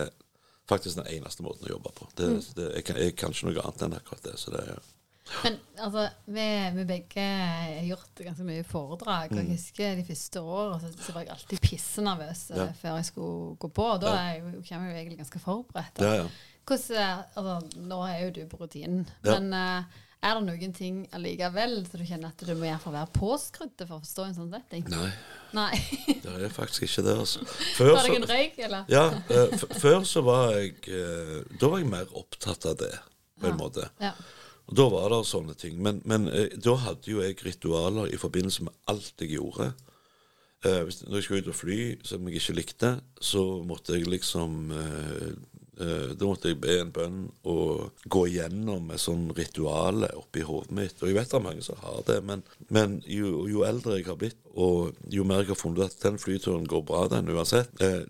faktisk 0.70 0.98
den 0.98 1.10
eneste 1.14 1.46
måten 1.46 1.68
å 1.68 1.76
jobbe 1.76 1.92
på. 1.94 2.08
Det, 2.18 2.30
det, 2.58 2.70
jeg, 2.80 2.86
kan, 2.88 3.02
jeg 3.02 3.16
kan 3.20 3.36
ikke 3.36 3.52
noe 3.52 3.66
annet 3.68 3.86
enn 3.86 3.98
akkurat 4.00 4.26
det. 4.26 4.38
Så 4.42 4.54
det 4.56 4.64
er 4.66 4.80
Men 5.44 5.56
altså, 5.82 6.04
vi, 6.30 6.46
vi 6.76 6.84
begge 6.86 7.24
har 7.26 7.82
gjort 7.88 8.22
ganske 8.28 8.46
mye 8.46 8.64
foredrag. 8.70 9.32
Og 9.34 9.40
jeg 9.42 9.50
husker 9.56 9.96
de 9.98 10.06
første 10.06 10.42
årene 10.42 10.80
så, 10.84 10.92
så 11.08 11.16
var 11.16 11.26
jeg 11.26 11.34
alltid 11.36 11.62
pissenervøs 11.66 12.44
eh, 12.52 12.60
Ja. 12.62 12.68
før 12.82 12.98
jeg 13.00 13.08
skulle 13.10 13.56
gå 13.62 13.70
på. 13.80 13.88
Og 13.96 14.02
da 14.06 14.14
Ja. 14.14 14.20
er 14.22 14.34
jeg 14.36 14.66
kommer 14.70 14.90
jeg 14.90 14.94
jo 14.94 15.00
egentlig 15.02 15.18
ganske 15.24 15.42
forberedt. 15.42 16.02
Ja, 16.06 16.14
ja. 16.22 16.28
Hvordan, 16.66 17.24
altså, 17.38 17.80
nå 17.90 18.02
er 18.10 18.20
jo 18.26 18.30
du 18.38 18.44
på 18.50 18.58
rutinen, 18.58 19.04
men 19.26 19.52
uh, 19.54 19.84
er 20.26 20.38
det 20.40 20.46
noen 20.48 20.72
ting 20.74 21.04
allikevel 21.14 21.76
så 21.86 22.00
du 22.02 22.06
kjenner 22.08 22.32
at 22.34 22.42
du 22.42 22.54
må 22.58 22.66
i 22.66 22.72
hvert 22.72 22.82
fall 22.82 22.96
være 22.96 23.12
påskrudd 23.14 23.84
for 23.84 23.98
å 23.98 24.00
forstå 24.02 24.24
en 24.26 24.34
sånn 24.40 24.54
setting? 24.56 24.88
Nei, 24.90 25.12
Nei. 25.54 25.82
det 26.24 26.34
er 26.48 26.54
faktisk 26.56 26.88
ikke 26.88 27.04
det, 27.06 27.18
altså. 27.22 27.46
Før 27.78 28.00
en 28.16 28.26
røyk, 28.32 28.58
eller? 28.66 28.90
ja, 28.90 29.04
Uh, 29.30 29.54
før 29.82 30.02
så 30.10 30.22
var 30.26 30.56
jeg 30.58 30.74
uh, 30.90 31.44
Da 31.62 31.70
var 31.70 31.82
jeg 31.84 31.90
mer 31.92 32.10
opptatt 32.18 32.66
av 32.72 32.78
det, 32.82 32.94
på 33.42 33.52
en 33.52 33.58
måte. 33.62 33.86
Ja. 34.02 34.14
Og 34.66 34.78
Da 34.78 34.86
var 34.90 35.10
det 35.14 35.24
sånne 35.30 35.56
ting. 35.58 35.82
Men, 35.82 36.02
men 36.10 36.30
eh, 36.32 36.54
da 36.58 36.76
hadde 36.88 37.12
jo 37.12 37.22
jeg 37.22 37.38
ritualer 37.46 38.14
i 38.14 38.22
forbindelse 38.22 38.66
med 38.68 38.78
alt 38.92 39.22
jeg 39.22 39.38
gjorde. 39.38 39.74
Eh, 40.66 40.82
hvis, 40.88 41.04
når 41.06 41.20
jeg 41.20 41.28
skulle 41.28 41.44
ut 41.44 41.52
og 41.54 41.60
fly, 41.60 41.82
som 42.08 42.26
jeg 42.26 42.40
ikke 42.40 42.58
likte, 42.58 42.96
så 43.22 43.44
måtte 43.68 43.94
jeg 43.94 44.10
liksom 44.10 44.72
eh, 44.74 45.28
eh, 45.78 46.10
Da 46.18 46.26
måtte 46.26 46.50
jeg 46.50 46.62
be 46.64 46.80
en 46.80 46.94
bønn 46.96 47.20
og 47.52 48.02
gå 48.10 48.26
gjennom 48.34 48.90
et 48.96 49.04
sånn 49.04 49.28
ritual 49.38 50.08
oppi 50.16 50.46
hodet 50.48 50.74
mitt. 50.74 50.98
Og 51.02 51.12
jeg 51.12 51.20
vet 51.20 51.30
det 51.30 51.40
er 51.40 51.46
mange 51.46 51.66
som 51.66 51.82
har 51.84 52.02
det, 52.10 52.22
men, 52.26 52.42
men 52.74 53.02
jo, 53.06 53.46
jo 53.52 53.66
eldre 53.68 54.00
jeg 54.00 54.10
har 54.10 54.18
blitt, 54.22 54.40
og 54.56 54.96
jo 55.14 55.28
mer 55.28 55.44
jeg 55.44 55.54
har 55.54 55.62
funnet 55.62 55.92
at 55.92 56.02
den 56.08 56.18
flyturen 56.22 56.66
går 56.70 56.86
bra, 56.88 57.06
den 57.14 57.30
uansett 57.36 57.86
eh, 57.86 58.02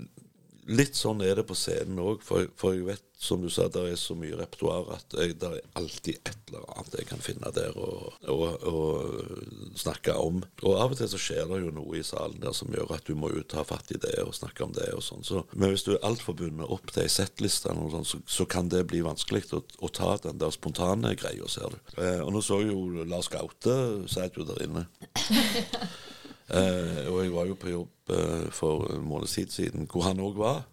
Litt 0.65 0.97
sånn 0.97 1.21
er 1.21 1.37
det 1.37 1.45
på 1.45 1.57
scenen 1.57 1.99
òg, 2.01 2.23
for, 2.25 2.47
for 2.57 2.73
jeg 2.73 2.87
vet, 2.87 3.03
som 3.21 3.41
du 3.41 3.49
sa, 3.53 3.67
det 3.71 3.83
er 3.85 3.99
så 3.99 4.15
mye 4.17 4.35
repertoar 4.37 4.89
at 4.95 5.13
det 5.13 5.47
er 5.47 5.59
alltid 5.77 6.17
et 6.27 6.49
eller 6.49 6.65
annet 6.73 6.97
jeg 6.99 7.07
kan 7.09 7.21
finne 7.23 7.51
der 7.55 7.77
og, 7.79 8.15
og, 8.29 8.65
og 8.67 9.77
snakke 9.79 10.15
om. 10.19 10.41
Og 10.65 10.79
av 10.81 10.95
og 10.95 10.99
til 10.99 11.09
så 11.11 11.19
skjer 11.21 11.45
det 11.49 11.61
jo 11.61 11.73
noe 11.75 11.99
i 11.99 12.03
salen 12.05 12.41
der 12.43 12.55
som 12.57 12.73
gjør 12.73 12.95
at 12.97 13.05
du 13.07 13.13
må 13.17 13.29
jo 13.33 13.45
ta 13.47 13.63
fatt 13.67 13.93
i 13.95 13.99
det 14.01 14.17
og 14.23 14.33
snakke 14.37 14.65
om 14.65 14.73
det 14.75 14.89
og 14.93 15.05
sånn. 15.05 15.23
Så, 15.25 15.45
men 15.53 15.71
hvis 15.73 15.85
du 15.87 15.93
er 15.95 16.03
altfor 16.07 16.37
bundet 16.41 16.69
opp 16.73 16.91
til 16.91 17.05
ei 17.05 17.13
settliste, 17.13 17.75
så, 18.09 18.21
så 18.25 18.49
kan 18.49 18.69
det 18.73 18.87
bli 18.91 19.03
vanskelig 19.05 19.45
å, 19.55 19.61
å 19.85 19.91
ta 19.93 20.15
den 20.25 20.41
der 20.41 20.53
spontane 20.53 21.13
greia, 21.19 21.47
ser 21.51 21.71
du. 21.71 21.95
Eh, 22.01 22.19
og 22.25 22.33
nå 22.35 22.43
så 22.45 22.59
jo 22.65 23.05
Lars 23.05 23.31
Gaute 23.31 23.77
satt 24.11 24.37
jo 24.37 24.49
der 24.49 24.65
inne. 24.65 24.87
Eh, 26.49 27.07
og 27.09 27.23
jeg 27.23 27.31
var 27.33 27.45
jo 27.49 27.55
på 27.57 27.71
jobb 27.71 28.11
eh, 28.13 28.49
for 28.53 28.85
en 28.93 29.05
måned 29.07 29.27
siden 29.27 29.87
hvor 29.91 30.03
han 30.09 30.19
òg 30.21 30.35
var. 30.37 30.63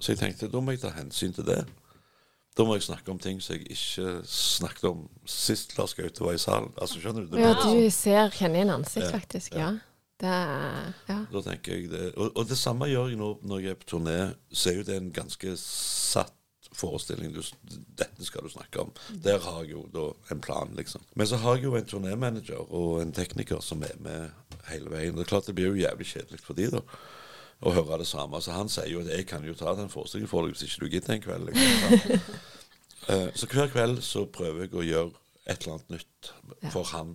Så 0.00 0.12
jeg 0.14 0.18
tenkte 0.22 0.48
da 0.50 0.60
må 0.64 0.72
jeg 0.74 0.80
ta 0.82 0.90
hensyn 0.96 1.32
til 1.36 1.44
det. 1.46 1.60
Da 2.58 2.64
må 2.66 2.74
jeg 2.74 2.82
snakke 2.82 3.12
om 3.12 3.18
ting 3.22 3.38
som 3.40 3.54
jeg 3.54 3.70
ikke 3.70 4.24
snakket 4.26 4.88
om 4.90 5.04
sist 5.28 5.76
Lars 5.78 5.94
Gaute 5.94 6.24
var 6.24 6.34
i 6.34 6.40
salen. 6.42 6.72
Altså, 6.82 6.98
skjønner 7.00 7.28
du? 7.28 7.36
Det 7.36 7.44
Ja, 7.44 7.52
du 7.54 7.90
ser, 7.94 8.32
kjenner 8.34 8.58
igjen 8.60 8.74
ansikt, 8.74 9.06
Ja, 9.06 9.12
faktisk. 9.18 9.54
ja. 9.54 9.68
Ja. 9.70 9.78
Det 10.20 10.32
Ja. 11.08 11.20
Da 11.32 11.40
tenker 11.46 11.72
jeg 11.78 11.90
det. 11.90 12.14
Og, 12.16 12.32
og 12.36 12.48
det 12.50 12.58
samme 12.58 12.90
gjør 12.90 13.08
jeg 13.08 13.16
nå 13.22 13.30
når 13.46 13.62
jeg 13.62 13.70
er 13.70 13.78
på 13.80 13.86
turné. 13.94 14.18
Så 14.52 14.70
er 14.70 14.76
jo 14.80 14.82
det 14.90 14.96
en 14.98 15.12
ganske 15.12 15.54
satt 15.56 16.34
forestilling. 16.76 17.32
Du, 17.32 17.40
dette 17.96 18.24
skal 18.26 18.42
du 18.44 18.50
snakke 18.52 18.82
om. 18.82 18.90
Der 19.24 19.38
har 19.40 19.62
jeg 19.62 19.72
jo 19.72 19.86
da 19.94 20.08
en 20.34 20.40
plan, 20.44 20.74
liksom. 20.76 21.00
Men 21.16 21.26
så 21.26 21.38
har 21.40 21.56
jeg 21.56 21.64
jo 21.70 21.76
en 21.78 21.86
turnémanager 21.88 22.60
og 22.68 23.00
en 23.02 23.12
tekniker 23.12 23.62
som 23.64 23.82
er 23.82 23.96
med 24.02 24.28
hele 24.68 24.92
veien. 24.92 25.16
Det 25.16 25.24
er 25.24 25.32
klart 25.32 25.48
det 25.48 25.56
blir 25.58 25.72
jo 25.72 25.80
jævlig 25.80 26.06
kjedelig 26.12 26.42
for 26.44 26.58
de 26.58 26.68
da 26.76 26.84
å 27.60 27.72
høre 27.76 28.00
det 28.02 28.08
samme. 28.08 28.40
Så 28.40 28.54
han 28.56 28.70
sier 28.72 28.88
jo 28.92 29.02
at 29.02 29.10
jeg 29.12 29.26
kan 29.28 29.44
jo 29.44 29.56
ta 29.58 29.74
den 29.78 29.92
forestillingen 29.92 30.30
for 30.30 30.46
deg 30.46 30.56
hvis 30.56 30.66
ikke 30.68 30.84
du 30.86 30.94
gidder 30.94 31.16
en 31.16 31.26
kveld. 31.26 31.50
Liksom. 31.50 32.38
Eh, 33.08 33.30
så 33.34 33.46
hver 33.48 33.70
kveld 33.72 34.02
så 34.04 34.26
prøver 34.28 34.66
jeg 34.66 34.74
å 34.76 34.82
gjøre 34.84 35.14
et 35.48 35.62
eller 35.64 35.78
annet 35.78 35.94
nytt 35.94 36.28
for 36.70 36.84
han. 36.92 37.14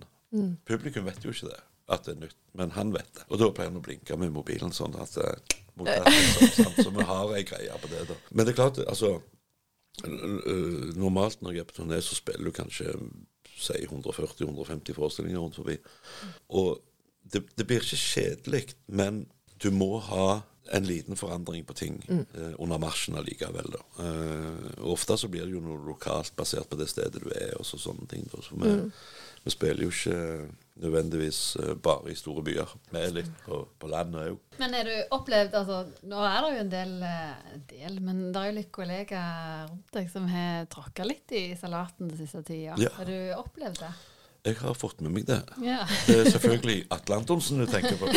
Publikum 0.66 1.06
vet 1.06 1.22
jo 1.24 1.30
ikke 1.30 1.52
det, 1.52 1.60
at 1.94 2.02
det 2.04 2.16
er 2.16 2.18
nytt, 2.24 2.36
men 2.58 2.74
han 2.74 2.90
vet 2.92 3.06
det. 3.14 3.22
Og 3.30 3.38
da 3.40 3.48
pleier 3.54 3.70
han 3.70 3.78
å 3.78 3.84
blinke 3.86 4.18
med 4.18 4.34
mobilen 4.34 4.74
sånn 4.74 4.98
at 4.98 5.14
eh, 5.22 5.54
liksom. 5.78 6.74
Så 6.74 6.90
vi 6.90 7.06
har 7.06 7.32
ei 7.38 7.44
greie 7.46 7.78
på 7.80 7.92
det, 7.94 8.02
da. 8.10 8.18
Men 8.32 8.42
det 8.42 8.52
er 8.52 8.58
klart, 8.58 8.82
altså 8.82 9.14
Normalt 10.98 11.40
når 11.40 11.54
jeg 11.54 11.62
er 11.62 11.70
på 11.70 11.78
turné, 11.78 12.02
så 12.04 12.18
spiller 12.18 12.50
du 12.50 12.52
kanskje 12.58 12.90
si 13.56 13.78
140-150 13.86 14.92
forestillinger 14.98 15.40
rundt 15.40 15.56
forbi. 15.56 15.78
Og 16.52 16.82
det, 17.32 17.42
det 17.56 17.66
blir 17.68 17.82
ikke 17.82 17.98
kjedelig, 18.00 18.66
men 18.86 19.24
du 19.62 19.70
må 19.74 19.96
ha 20.10 20.42
en 20.74 20.84
liten 20.84 21.16
forandring 21.16 21.64
på 21.64 21.74
ting 21.78 22.00
eh, 22.08 22.54
under 22.58 22.78
marsjen 22.78 23.16
allikevel. 23.16 23.70
Da. 23.72 24.04
Eh, 24.04 24.84
ofte 24.90 25.16
så 25.18 25.28
blir 25.30 25.46
det 25.46 25.54
jo 25.54 25.62
noe 25.62 25.78
lokalt 25.86 26.34
basert 26.36 26.70
på 26.70 26.78
det 26.80 26.88
stedet 26.90 27.22
du 27.22 27.30
er, 27.30 27.54
og 27.58 27.66
så 27.66 27.78
sånne 27.78 28.08
ting. 28.10 28.26
Da. 28.32 28.42
Så 28.42 28.58
vi, 28.58 28.72
vi 29.44 29.54
spiller 29.54 29.86
jo 29.86 29.92
ikke 29.94 30.48
nødvendigvis 30.82 31.40
eh, 31.62 31.74
bare 31.82 32.10
i 32.10 32.18
store 32.18 32.42
byer. 32.46 32.74
Vi 32.90 32.98
er 33.00 33.14
litt 33.14 33.30
på, 33.44 33.62
på 33.78 33.90
landet 33.92 34.32
òg. 34.32 34.40
Men 34.60 34.74
er 34.76 34.90
du 34.90 35.14
opplevd 35.16 35.54
altså, 35.60 35.84
Nå 36.08 36.24
er 36.26 36.40
det 36.42 36.50
jo 36.50 36.64
en 36.64 36.74
del, 36.74 36.96
eh, 37.06 37.54
en 37.54 37.64
del 37.70 38.02
men 38.02 38.26
det 38.32 38.42
er 38.42 38.50
jo 38.50 38.58
litt 38.58 38.74
kollegaer 38.74 39.70
rundt 39.70 39.94
deg 39.96 40.10
som 40.12 40.26
har 40.32 40.66
tråkka 40.72 41.06
litt 41.06 41.36
i 41.36 41.46
salaten 41.58 42.10
den 42.10 42.18
siste 42.20 42.42
tida. 42.46 42.76
Ja. 42.82 42.92
Har 42.98 43.08
du 43.08 43.16
opplevd 43.38 43.80
det? 43.84 43.94
Jeg 44.46 44.56
har 44.60 44.76
fått 44.78 45.00
med 45.02 45.10
meg 45.16 45.26
det. 45.28 45.40
Ja. 45.64 45.80
Det 46.06 46.20
er 46.22 46.30
selvfølgelig 46.36 46.84
Atle 46.94 47.18
Antonsen 47.18 47.58
du 47.62 47.66
tenker 47.70 47.98
på. 47.98 48.08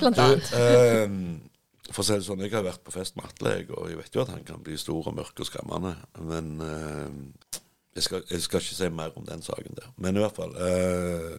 Blant 0.00 0.22
annet. 0.24 0.48
eh, 0.56 1.90
for 1.92 2.02
å 2.02 2.06
si 2.08 2.16
det 2.16 2.26
sånn, 2.26 2.40
jeg 2.42 2.54
har 2.56 2.64
vært 2.66 2.82
på 2.86 2.94
fest 2.94 3.18
med 3.18 3.28
Atle, 3.28 3.52
og 3.76 3.90
jeg 3.92 4.00
vet 4.00 4.16
jo 4.16 4.24
at 4.24 4.32
han 4.32 4.46
kan 4.48 4.62
bli 4.64 4.78
stor 4.80 5.06
og 5.12 5.14
mørk 5.18 5.44
og 5.44 5.48
skremmende. 5.48 5.92
Men 6.26 6.48
eh, 6.64 7.60
jeg, 7.98 8.06
skal, 8.08 8.24
jeg 8.32 8.42
skal 8.46 8.64
ikke 8.64 8.78
si 8.80 8.88
mer 8.92 9.14
om 9.20 9.28
den 9.28 9.44
saken 9.44 9.76
der. 9.78 9.92
Men 10.02 10.18
i 10.18 10.24
hvert 10.24 10.40
fall 10.40 10.56
eh, 10.56 11.36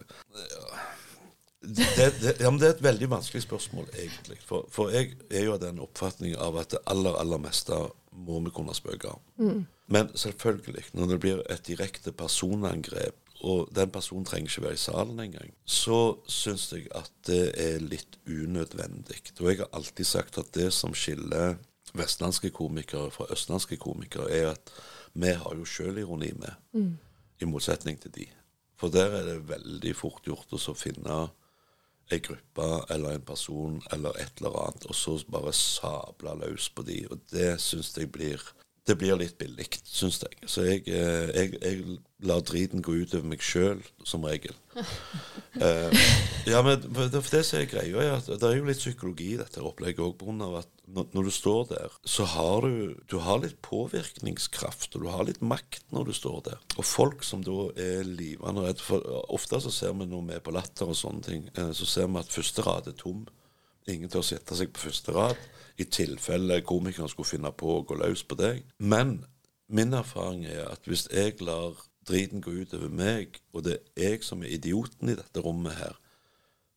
det, 1.68 1.86
det, 2.22 2.32
ja, 2.40 2.50
det 2.54 2.66
er 2.68 2.74
et 2.76 2.82
veldig 2.86 3.08
vanskelig 3.10 3.42
spørsmål, 3.44 3.88
egentlig. 3.98 4.38
For, 4.46 4.68
for 4.72 4.92
jeg 4.94 5.16
er 5.30 5.48
jo 5.48 5.56
av 5.56 5.62
den 5.64 5.80
oppfatning 5.82 6.36
av 6.38 6.56
at 6.62 6.70
det 6.76 6.80
aller, 6.90 7.18
aller 7.18 7.40
meste 7.42 7.74
må 8.18 8.38
vi 8.46 8.52
kunne 8.54 8.74
spøke 8.74 9.10
om. 9.10 9.64
Men 9.90 10.10
selvfølgelig, 10.18 10.84
når 10.96 11.10
det 11.12 11.18
blir 11.22 11.42
et 11.50 11.66
direkte 11.66 12.12
personangrep, 12.12 13.16
og 13.46 13.68
den 13.74 13.90
personen 13.94 14.26
trenger 14.26 14.50
ikke 14.50 14.64
være 14.64 14.78
i 14.78 14.82
salen 14.82 15.20
engang, 15.22 15.50
så 15.64 16.18
syns 16.26 16.72
jeg 16.72 16.88
at 16.96 17.10
det 17.28 17.52
er 17.54 17.82
litt 17.84 18.18
unødvendig. 18.26 19.20
Og 19.38 19.50
jeg 19.50 19.60
har 19.62 19.70
alltid 19.72 20.08
sagt 20.08 20.38
at 20.42 20.50
det 20.56 20.72
som 20.74 20.94
skiller 20.94 21.58
vestlandske 21.96 22.50
komikere 22.50 23.12
fra 23.14 23.28
østlandske 23.32 23.78
komikere, 23.80 24.30
er 24.30 24.50
at 24.56 24.72
vi 25.14 25.32
har 25.38 25.54
jo 25.56 25.64
sjølironi 25.66 26.32
med, 26.38 26.52
i 27.40 27.46
motsetning 27.48 28.00
til 28.02 28.14
de. 28.14 28.26
For 28.78 28.90
der 28.94 29.14
er 29.20 29.24
det 29.26 29.48
veldig 29.48 29.94
fort 29.96 30.26
gjort 30.26 30.52
å 30.54 30.74
finne 30.78 31.28
ei 32.10 32.20
gruppe 32.24 32.66
eller 32.94 33.16
en 33.16 33.24
person 33.26 33.80
eller 33.92 34.16
et 34.20 34.40
eller 34.40 34.56
annet, 34.62 34.86
og 34.88 34.96
så 34.96 35.18
bare 35.30 35.52
sable 35.52 36.34
løs 36.42 36.68
på 36.72 36.84
de. 36.86 37.02
Og 37.10 37.20
det 37.32 37.58
syns 37.62 37.92
jeg 37.96 38.10
blir 38.12 38.42
Det 38.88 38.96
blir 38.96 39.18
litt 39.20 39.36
billig, 39.36 39.66
syns 39.84 40.22
jeg. 40.24 40.38
Så 40.48 40.64
jeg, 40.64 40.86
eh, 40.88 41.28
jeg, 41.34 41.58
jeg 41.60 41.98
lar 42.24 42.40
driten 42.46 42.80
gå 42.82 42.94
ut 43.02 43.12
over 43.18 43.28
meg 43.28 43.42
sjøl, 43.44 43.82
som 44.06 44.24
regel. 44.24 44.54
uh, 44.78 45.92
ja, 46.52 46.62
men 46.64 46.80
det, 46.80 47.20
for 47.20 47.34
det 47.34 47.42
som 47.44 47.60
er 47.60 47.68
greia, 47.68 48.00
er 48.00 48.16
at 48.16 48.30
det 48.30 48.48
er 48.48 48.56
jo 48.56 48.66
litt 48.66 48.80
psykologi 48.80 49.32
i 49.34 49.38
dette 49.40 49.60
opplegget 49.60 50.00
òg, 50.06 50.16
pga. 50.22 50.48
at 50.62 50.72
når, 50.88 51.08
når 51.12 51.28
du 51.28 51.32
står 51.34 51.68
der, 51.74 51.96
så 52.08 52.24
har 52.32 52.64
du 52.64 52.96
Du 53.10 53.18
har 53.20 53.42
litt 53.42 53.58
påvirkningskraft, 53.62 54.96
og 54.96 55.04
du 55.04 55.08
har 55.12 55.28
litt 55.28 55.42
makt 55.44 55.84
når 55.92 56.08
du 56.08 56.14
står 56.16 56.40
der. 56.48 56.62
Og 56.78 56.88
folk 56.88 57.26
som 57.26 57.44
da 57.44 57.68
er 57.76 58.08
livende 58.08 58.64
redde 58.64 58.84
For 58.84 59.04
ofte 59.28 59.60
så 59.60 59.72
ser 59.74 59.92
vi 59.98 60.08
når 60.08 60.24
vi 60.30 60.38
er 60.38 60.44
på 60.44 60.54
Latter 60.54 60.88
og 60.88 60.96
sånne 60.96 61.26
ting, 61.26 61.50
eh, 61.54 61.74
så 61.76 61.88
ser 61.88 62.08
vi 62.08 62.22
at 62.22 62.32
første 62.32 62.64
rad 62.64 62.88
er 62.88 62.96
tom. 62.96 63.26
Ingen 63.88 64.12
til 64.12 64.20
å 64.20 64.26
sette 64.26 64.56
seg 64.58 64.72
på 64.74 64.84
første 64.88 65.14
rad, 65.16 65.38
i 65.78 65.86
tilfelle 65.86 66.60
komikeren 66.66 67.10
skulle 67.10 67.30
finne 67.30 67.52
på 67.54 67.76
å 67.76 67.84
gå 67.86 67.96
løs 67.98 68.24
på 68.26 68.36
deg. 68.38 68.64
Men 68.78 69.20
min 69.70 69.94
erfaring 69.94 70.44
er 70.48 70.66
at 70.72 70.88
hvis 70.88 71.06
jeg 71.12 71.38
lar 71.44 71.78
driten 72.08 72.42
gå 72.42 72.52
ut 72.62 72.74
over 72.76 72.90
meg, 72.92 73.38
og 73.52 73.66
det 73.68 73.78
er 73.96 74.14
jeg 74.16 74.26
som 74.26 74.42
er 74.42 74.54
idioten 74.56 75.12
i 75.12 75.16
dette 75.18 75.44
rommet 75.44 75.76
her, 75.78 75.96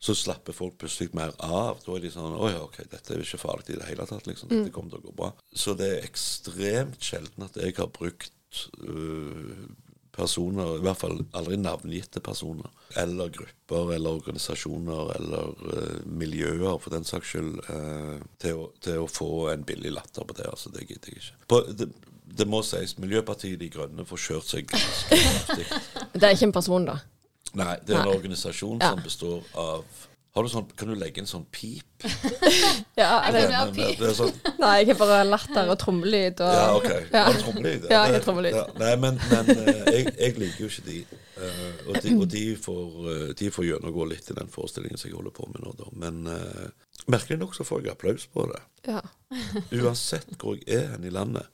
så 0.01 0.15
slapper 0.17 0.55
folk 0.57 0.79
plutselig 0.81 1.13
mer 1.13 1.33
av. 1.45 1.81
Da 1.85 1.93
er 1.93 2.01
de 2.01 2.09
sånn 2.09 2.33
Å 2.33 2.47
ja, 2.49 2.61
OK, 2.65 2.79
dette 2.89 3.13
er 3.13 3.21
ikke 3.21 3.41
farlig 3.41 3.75
i 3.75 3.77
det 3.77 3.89
hele 3.91 4.07
tatt, 4.09 4.25
liksom. 4.25 4.49
Dette 4.49 4.73
kommer 4.73 4.95
til 4.95 5.03
å 5.03 5.09
gå 5.09 5.13
bra. 5.19 5.29
Så 5.53 5.75
det 5.77 5.89
er 5.91 6.07
ekstremt 6.07 7.05
sjelden 7.05 7.45
at 7.45 7.59
jeg 7.61 7.77
har 7.77 7.91
brukt 7.93 8.63
øh, 8.81 9.67
personer, 10.15 10.75
i 10.77 10.83
hvert 10.85 10.99
fall 10.99 11.19
aldri 11.37 11.57
navngitte 11.61 12.19
personer, 12.23 12.69
eller 12.99 13.31
grupper 13.33 13.93
eller 13.95 14.17
organisasjoner 14.19 15.13
eller 15.15 15.51
uh, 15.63 15.99
miljøer, 16.05 16.77
for 16.83 16.91
den 16.93 17.07
saks 17.07 17.31
skyld, 17.33 17.59
uh, 17.69 18.17
til, 18.43 18.59
å, 18.65 18.69
til 18.83 19.03
å 19.03 19.09
få 19.11 19.29
en 19.53 19.63
billig 19.67 19.93
latter 19.95 20.27
på 20.27 20.35
det. 20.37 20.49
Altså, 20.51 20.71
det 20.75 20.87
gidder 20.89 21.13
jeg 21.13 21.23
ikke. 21.23 21.39
På, 21.47 21.61
det, 21.71 21.87
det 22.31 22.47
må 22.47 22.61
sies, 22.63 22.97
Miljøpartiet 23.01 23.59
De 23.59 23.67
Grønne 23.71 24.05
får 24.07 24.21
kjørt 24.27 24.51
seg 24.51 24.69
ganske 24.71 25.17
kraftig. 25.23 25.65
Det 26.19 26.23
er 26.27 26.35
ikke 26.35 26.47
en 26.51 26.55
person, 26.55 26.85
da. 26.87 26.99
Nei, 27.59 27.73
det 27.83 27.95
er 27.95 28.05
en 28.05 28.07
Nei. 28.07 28.15
organisasjon 28.15 28.79
Ja. 28.79 28.93
som 28.93 29.01
består 29.03 29.41
av 29.59 29.81
har 30.31 30.45
du 30.45 30.49
sånn, 30.51 30.67
Kan 30.79 30.87
du 30.87 30.95
legge 30.95 31.19
en 31.23 31.27
sånn 31.27 31.43
pip? 31.51 32.05
Ja, 33.01 33.09
det, 33.31 33.41
vil 33.47 33.55
ha 33.55 33.65
pip. 33.71 33.97
det 33.99 34.07
er 34.11 34.15
sånn, 34.15 34.31
nei, 34.63 34.73
jeg 34.81 34.91
har 34.93 34.99
bare 35.01 35.23
latter 35.27 35.69
og 35.73 35.77
trommelyd 35.81 36.39
og 36.43 36.53
ja, 36.55 36.65
OK. 36.77 36.87
Ja. 37.11 37.23
Har 37.27 37.35
du 37.35 37.41
trommelyd? 37.43 37.85
Ja, 37.91 38.01
jeg 38.07 38.15
har 38.17 38.25
trommelyd. 38.25 38.55
Ja, 38.57 38.65
nei, 38.81 38.91
men, 39.03 39.19
men 39.31 39.51
eh, 39.55 39.81
jeg, 39.97 40.13
jeg 40.19 40.35
liker 40.41 40.65
jo 40.65 40.69
ikke 40.71 40.85
de. 40.87 40.97
Eh, 41.41 41.69
og 41.87 41.99
de, 42.05 42.13
og 42.17 42.25
de, 42.35 42.43
får, 42.67 42.97
eh, 43.13 43.23
de 43.41 43.51
får 43.55 43.67
gjennomgå 43.69 44.07
litt 44.11 44.31
i 44.31 44.37
den 44.37 44.51
forestillingen 44.53 45.01
som 45.01 45.09
jeg 45.11 45.17
holder 45.19 45.35
på 45.39 45.47
med 45.51 45.63
nå, 45.65 45.73
da. 45.79 45.89
Men 46.03 46.21
merkelig 47.11 47.39
nok 47.41 47.55
så 47.57 47.65
får 47.67 47.85
jeg 47.87 47.95
applaus 47.95 48.27
på 48.31 48.47
det. 48.51 48.61
ja. 48.91 49.01
Uansett 49.79 50.33
hvor 50.41 50.57
jeg 50.59 50.67
er 50.75 50.89
hen 50.95 51.05
i 51.07 51.13
landet. 51.13 51.47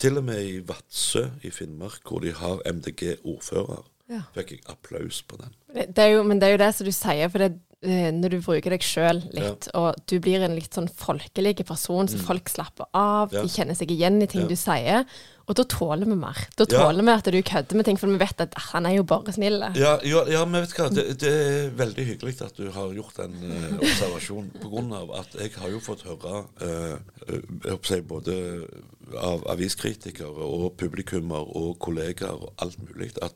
Til 0.00 0.16
og 0.20 0.24
med 0.24 0.40
i 0.44 0.58
Vadsø 0.64 1.26
i 1.44 1.50
Finnmark, 1.52 2.00
hvor 2.08 2.22
de 2.24 2.32
har 2.36 2.60
MDG-ordfører, 2.68 3.82
Ja. 4.10 4.22
fikk 4.34 4.50
jeg 4.56 4.62
applaus 4.72 5.20
på 5.22 5.36
den. 5.38 5.52
Det 5.74 5.84
det 5.96 6.04
er 6.04 6.14
jo, 6.16 6.22
men 6.26 6.40
det 6.40 6.48
er 6.48 6.56
jo 6.56 6.60
det 6.64 6.70
som 6.74 6.86
du 6.88 6.92
sier, 6.92 7.28
for 7.30 7.38
det, 7.44 7.50
eh, 7.52 7.66
når 7.82 8.28
du 8.34 8.40
bruker 8.44 8.74
deg 8.74 8.82
sjøl 8.84 9.22
litt, 9.32 9.70
og 9.74 9.94
du 10.06 10.18
blir 10.20 10.42
en 10.44 10.52
litt 10.54 10.74
sånn 10.76 10.88
folkelig 10.92 11.62
person, 11.64 12.08
så 12.12 12.18
folk 12.20 12.48
slapper 12.52 12.84
av, 12.92 13.30
Mm. 13.30 13.32
Ja. 13.38 13.42
de 13.42 13.48
kjenner 13.48 13.76
seg 13.78 13.88
igjen 13.90 14.22
i 14.22 14.26
ting 14.28 14.42
Ja. 14.42 14.48
du 14.48 14.54
sier, 14.56 15.06
og 15.48 15.56
da 15.56 15.64
tåler 15.64 16.04
vi 16.06 16.14
mer. 16.14 16.36
Da 16.56 16.66
Ja. 16.68 16.84
tåler 16.84 17.02
vi 17.02 17.10
at 17.10 17.24
du 17.24 17.42
kødder 17.42 17.74
med 17.76 17.84
ting, 17.86 17.96
for 17.96 18.06
vi 18.06 18.18
vet 18.18 18.38
at 18.40 18.52
ah, 18.56 18.60
han 18.74 18.84
er 18.86 18.96
jo 18.96 19.02
bare 19.02 19.32
snill. 19.32 19.58
Ja, 19.74 19.98
ja, 20.04 20.24
ja, 20.28 20.44
men 20.44 20.60
vet 20.66 20.74
du 20.76 20.82
hva, 20.82 20.88
det, 20.94 21.18
det 21.18 21.32
er 21.32 21.70
veldig 21.70 22.04
hyggelig 22.06 22.42
at 22.42 22.54
du 22.56 22.70
har 22.70 22.92
gjort 22.92 23.18
en 23.24 23.32
uh, 23.32 23.78
observasjon. 23.80 24.50
På 24.60 24.68
grunn 24.70 24.92
av 24.92 25.10
at 25.18 25.32
jeg 25.40 25.52
har 25.56 25.70
jo 25.70 25.80
fått 25.80 26.04
høre 26.04 26.44
eh, 26.60 26.98
eh, 27.32 27.78
jeg 27.88 28.06
både 28.06 28.68
av 29.16 29.42
aviskritikere 29.48 30.28
og 30.44 30.76
publikummer 30.76 31.48
og 31.56 31.78
kollegaer 31.80 32.36
og 32.44 32.52
alt 32.58 32.76
mulig 32.84 33.10
at 33.22 33.32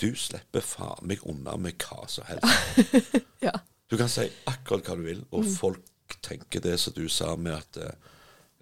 du 0.00 0.14
slipper 0.14 0.60
faen 0.64 1.04
meg 1.06 1.18
unna 1.26 1.56
med 1.56 1.76
hva 1.78 2.06
som 2.08 2.24
helst. 2.30 3.26
Ja. 3.42 3.52
Du 3.92 3.98
kan 4.00 4.08
si 4.08 4.24
akkurat 4.48 4.88
hva 4.88 4.96
du 4.96 5.04
vil, 5.04 5.20
og 5.36 5.44
folk 5.52 6.16
tenker 6.24 6.62
det 6.64 6.78
som 6.80 6.94
du 6.96 7.04
sa 7.12 7.34
med 7.36 7.52
at 7.52 7.76
eh, 7.76 8.10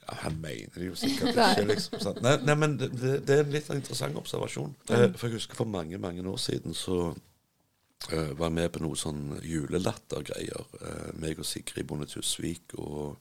ja, 0.03 0.15
Han 0.25 0.41
mener 0.43 0.75
det 0.75 0.89
jo 0.89 0.97
sikkert 0.99 1.39
ikke, 1.39 1.67
liksom. 1.69 1.99
sant? 2.03 2.23
Nei, 2.25 2.37
nei 2.43 2.57
men 2.59 2.75
det, 2.81 2.91
det 3.27 3.37
er 3.37 3.45
en 3.45 3.53
litt 3.55 3.71
interessant 3.71 4.19
observasjon. 4.19 4.73
Eh, 4.91 5.07
for 5.15 5.29
jeg 5.29 5.39
husker 5.39 5.59
for 5.61 5.71
mange, 5.71 6.01
mange 6.03 6.25
år 6.27 6.41
siden 6.43 6.75
så 6.75 7.13
eh, 8.11 8.33
var 8.35 8.49
jeg 8.49 8.57
med 8.59 8.73
på 8.75 8.83
noe 8.83 8.99
sånn 8.99 9.37
julelattergreier. 9.47 10.67
Uh, 10.81 11.11
meg 11.23 11.39
og 11.39 11.47
Sigrid 11.47 11.87
Bonde 11.87 12.09
Tusvik 12.11 12.75
og 12.83 13.21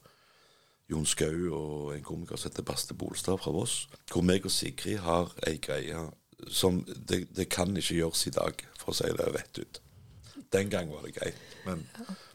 Jon 0.89 1.06
Skau 1.06 1.52
og 1.54 1.91
en 1.93 2.06
komiker 2.06 2.41
som 2.41 2.50
heter 2.50 2.65
Baste 2.65 2.98
Bolstad 2.98 3.38
fra 3.43 3.54
Voss. 3.54 3.84
Hvor 4.10 4.26
meg 4.26 4.50
og 4.50 4.56
Sigrid 4.56 5.04
har 5.06 5.30
ei 5.45 5.60
greie 5.62 6.08
som 6.50 6.82
det, 6.88 7.28
det 7.38 7.52
kan 7.54 7.78
ikke 7.78 8.00
gjøres 8.00 8.26
i 8.32 8.34
dag, 8.34 8.65
for 8.80 8.95
å 8.95 8.98
si 8.98 9.13
det 9.13 9.30
rett 9.36 9.62
ut. 9.62 9.82
Den 10.54 10.70
gang 10.72 10.90
var 10.94 11.06
det 11.06 11.14
greit, 11.18 11.42
men 11.66 11.86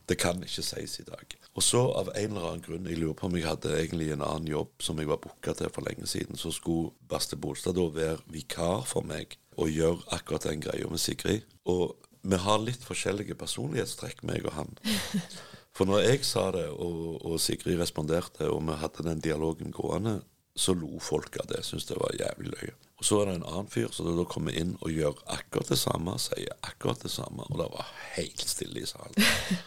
det 0.09 0.18
kan 0.20 0.42
ikke 0.44 0.62
sies 0.62 0.98
i 1.00 1.07
dag. 1.07 1.37
Og 1.55 1.62
så 1.62 1.81
av 1.96 2.11
en 2.12 2.35
eller 2.35 2.48
annen 2.48 2.64
grunn, 2.64 2.87
jeg 2.90 2.98
lurer 3.00 3.16
på 3.18 3.29
om 3.29 3.37
jeg 3.38 3.46
hadde 3.46 3.72
egentlig 3.79 4.11
en 4.12 4.24
annen 4.27 4.50
jobb 4.50 4.83
som 4.83 4.98
jeg 5.00 5.09
var 5.11 5.22
booka 5.22 5.55
til 5.57 5.70
for 5.74 5.87
lenge 5.87 6.07
siden, 6.11 6.38
så 6.38 6.53
skulle 6.55 6.92
Baste 7.11 7.38
Bolstad 7.40 7.79
da 7.79 7.87
være 7.94 8.20
vikar 8.35 8.85
for 8.90 9.07
meg 9.07 9.38
og 9.57 9.70
gjøre 9.70 10.03
akkurat 10.14 10.48
den 10.48 10.62
greia 10.64 10.90
med 10.90 11.03
Sigrid. 11.03 11.46
Og 11.70 11.94
vi 12.24 12.38
har 12.40 12.62
litt 12.62 12.85
forskjellige 12.85 13.37
personlighetstrekk, 13.38 14.24
meg 14.27 14.46
og 14.48 14.57
han. 14.59 14.72
For 15.74 15.88
når 15.90 16.05
jeg 16.05 16.22
sa 16.27 16.48
det, 16.55 16.68
og, 16.70 17.18
og 17.27 17.40
Sigrid 17.42 17.81
responderte, 17.81 18.46
og 18.50 18.62
vi 18.66 18.77
hadde 18.79 19.07
den 19.09 19.22
dialogen 19.22 19.74
gående, 19.74 20.20
så 20.56 20.74
lo 20.78 20.98
folk 21.02 21.36
av 21.42 21.48
det. 21.50 21.62
Syntes 21.66 21.88
det 21.90 21.98
var 21.98 22.14
jævlig 22.18 22.52
løye. 22.54 22.74
Og 22.98 23.06
så 23.08 23.20
er 23.20 23.28
det 23.28 23.36
en 23.40 23.46
annen 23.50 23.70
fyr 23.70 23.90
som 23.92 24.06
da 24.06 24.26
kommer 24.30 24.54
inn 24.54 24.76
og 24.80 24.92
gjør 24.94 25.18
akkurat 25.34 25.72
det 25.74 25.80
samme, 25.80 26.14
sier 26.22 26.54
akkurat 26.62 27.02
det 27.02 27.10
samme, 27.10 27.46
og 27.50 27.58
det 27.58 27.68
var 27.72 27.90
helt 28.14 28.44
stille 28.48 28.84
i 28.84 28.88
salen. 28.88 29.18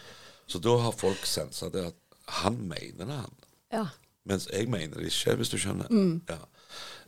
Så 0.48 0.60
da 0.64 0.78
har 0.80 0.96
folk 0.96 1.26
sensa 1.28 1.68
det 1.68 1.82
at 1.90 1.98
han 2.40 2.56
mener 2.70 3.04
det, 3.04 3.16
han. 3.20 3.34
Ja. 3.72 3.82
Mens 4.28 4.46
jeg 4.48 4.68
mener 4.72 4.96
det 4.96 5.10
ikke, 5.10 5.34
hvis 5.36 5.52
du 5.52 5.58
skjønner. 5.60 5.92
Ja. 6.28 6.38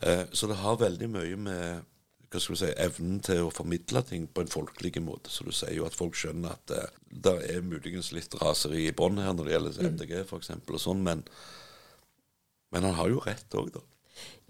Eh, 0.04 0.26
så 0.32 0.48
det 0.48 0.58
har 0.60 0.76
veldig 0.80 1.08
mye 1.12 1.38
med 1.40 1.88
hva 2.30 2.40
skal 2.40 2.54
vi 2.54 2.60
si, 2.60 2.68
evnen 2.78 3.18
til 3.26 3.46
å 3.46 3.52
formidle 3.52 4.02
ting 4.06 4.28
på 4.30 4.44
en 4.44 4.52
folkelig 4.52 5.02
måte. 5.02 5.32
Så 5.32 5.44
du 5.44 5.50
sier 5.56 5.74
jo 5.74 5.86
at 5.88 5.96
folk 5.96 6.16
skjønner 6.16 6.54
at 6.54 6.74
eh, 6.76 6.92
det 7.10 7.34
er 7.50 7.64
muligens 7.66 8.12
litt 8.16 8.36
raseri 8.40 8.86
i 8.86 8.94
bånn 8.96 9.18
her 9.20 9.34
når 9.34 9.48
det 9.48 9.56
gjelder 9.56 9.90
MDG 9.96 10.14
f.eks. 10.22 10.52
og 10.60 10.80
sånn, 10.80 11.02
men, 11.06 11.24
men 12.70 12.86
han 12.86 12.98
har 12.98 13.10
jo 13.12 13.22
rett 13.24 13.58
òg, 13.58 13.72
da. 13.74 13.84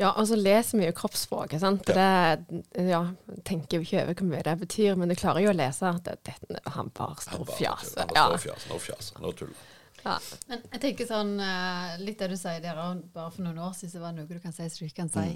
Ja, 0.00 0.14
og 0.16 0.24
så 0.30 0.36
leser 0.38 0.80
jo 0.80 0.92
kroppsspråket, 0.96 1.60
sant. 1.62 1.84
Det, 1.86 2.60
ja, 2.88 3.02
tenker 3.46 3.78
jo 3.78 3.84
ikke 3.84 4.04
over 4.06 4.16
hvor 4.16 4.30
mye 4.30 4.46
det 4.46 4.54
betyr, 4.62 4.96
men 4.98 5.12
du 5.12 5.16
klarer 5.18 5.44
jo 5.44 5.52
å 5.52 5.56
lese 5.56 5.90
at 5.90 6.08
det, 6.08 6.36
det, 6.48 6.62
han 6.74 6.88
bare 6.96 7.20
står 7.26 7.44
og 7.44 7.52
fjaser. 7.58 8.14
Ja. 8.16 8.24
Nå 8.32 8.80
fjaser, 8.80 9.20
nå 9.20 9.34
tuller. 9.36 9.68
Ja. 10.00 10.16
Men 10.48 10.64
jeg 10.72 10.82
tenker 10.86 11.08
sånn, 11.10 11.34
eh, 11.44 12.00
litt 12.00 12.22
det 12.22 12.30
du 12.32 12.38
sier 12.40 12.62
der, 12.64 12.80
bare 13.12 13.34
for 13.34 13.44
noen 13.44 13.60
år 13.60 13.76
siden 13.76 13.92
så 13.92 14.02
var 14.02 14.16
det 14.16 14.22
noe 14.22 14.40
du 14.40 14.40
kan 14.40 14.56
si 14.56 14.64
som 14.64 14.80
du 14.80 14.88
ikke 14.88 15.02
kan 15.02 15.12
si 15.12 15.26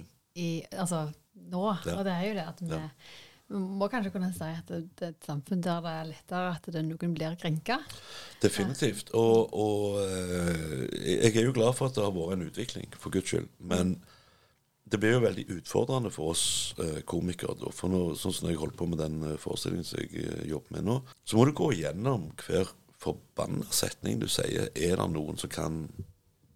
i, 0.41 0.49
altså, 0.73 1.05
nå. 1.35 1.65
Mm. 1.69 1.85
Ja. 1.85 1.99
Og 1.99 2.05
det 2.09 2.15
er 2.17 2.27
jo 2.27 2.35
det 2.41 2.49
at 2.49 2.65
vi, 2.65 2.73
Ja. 2.73 2.83
Vi 3.51 3.61
må 3.61 3.89
kanskje 3.93 4.11
kunne 4.15 4.31
si 4.35 4.47
at 4.49 4.71
det, 4.73 4.79
er 5.05 5.13
et 5.13 5.27
samfunn 5.29 5.61
der 5.63 5.83
det 5.85 5.91
er 5.93 6.09
lettere 6.09 6.55
at 6.57 6.69
noen 6.87 7.13
blir 7.15 7.37
krenka. 7.41 7.77
Definitivt. 8.43 9.11
Og, 9.15 9.53
og 9.53 9.99
eh, 10.01 10.87
jeg 11.21 11.37
er 11.37 11.45
jo 11.51 11.53
glad 11.57 11.77
for 11.77 11.91
at 11.91 11.99
det 11.99 12.05
har 12.07 12.15
vært 12.17 12.39
en 12.39 12.47
utvikling, 12.49 12.89
for 12.99 13.13
guds 13.15 13.29
skyld. 13.35 13.51
Men 13.61 13.99
det 14.89 15.01
blir 15.01 15.15
jo 15.17 15.23
veldig 15.25 15.45
utfordrende 15.59 16.11
for 16.13 16.33
oss 16.33 16.47
eh, 16.81 17.03
komikere. 17.09 17.57
Da. 17.61 17.71
For 17.73 17.93
nå, 17.93 18.01
sånn 18.21 18.35
som 18.37 18.49
jeg 18.51 18.59
holder 18.61 18.81
på 18.81 18.89
med 18.91 19.01
den 19.05 19.21
eh, 19.35 19.37
forestillingen 19.41 19.87
som 19.89 20.01
jeg 20.03 20.49
jobber 20.51 20.79
med 20.79 20.89
nå, 20.89 20.97
så 21.29 21.39
må 21.39 21.47
du 21.49 21.55
gå 21.57 21.71
gjennom 21.79 22.31
hver 22.47 22.73
forbanna 23.05 23.69
setning 23.77 24.21
du 24.25 24.29
sier. 24.33 24.71
Er 24.73 24.97
det 25.01 25.09
noen 25.13 25.37
som 25.41 25.53
kan 25.53 25.83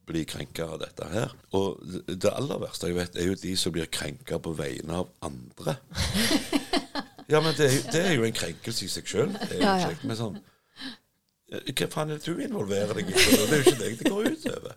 bli 0.08 0.22
krenka 0.24 0.64
av 0.72 0.78
dette 0.80 1.04
her? 1.12 1.34
Og 1.52 1.82
det- 1.84 2.16
det 2.24 2.30
aller 2.32 2.62
verste 2.64 2.88
jeg 2.88 2.96
vet, 2.96 3.16
er 3.20 3.26
jo 3.28 3.34
de 3.42 3.56
som 3.60 3.72
blir 3.76 3.90
krenka 3.92 4.38
på 4.40 4.54
vegne 4.56 5.02
av 5.02 5.10
andre. 5.20 5.76
Ja, 7.28 7.42
men 7.44 7.52
det 7.58 7.68
det 7.92 8.04
er 8.06 8.14
jo 8.16 8.24
en 8.24 8.36
krenkelse 8.36 8.86
i 8.86 8.92
seg 8.92 9.10
sjøl. 9.10 9.34
Ja, 9.60 9.76
ja. 9.82 9.90
Men 10.02 10.16
sånn 10.16 10.40
Hva 11.48 11.86
faen 11.92 12.10
er 12.12 12.18
det 12.20 12.28
du 12.28 12.40
involverer 12.44 12.96
deg 12.96 13.08
i? 13.08 13.14
Det 13.14 13.44
er 13.46 13.54
jo 13.54 13.64
ikke 13.64 13.82
deg 13.82 14.00
det 14.00 14.10
går 14.12 14.26
ut 14.32 14.48
over. 14.52 14.74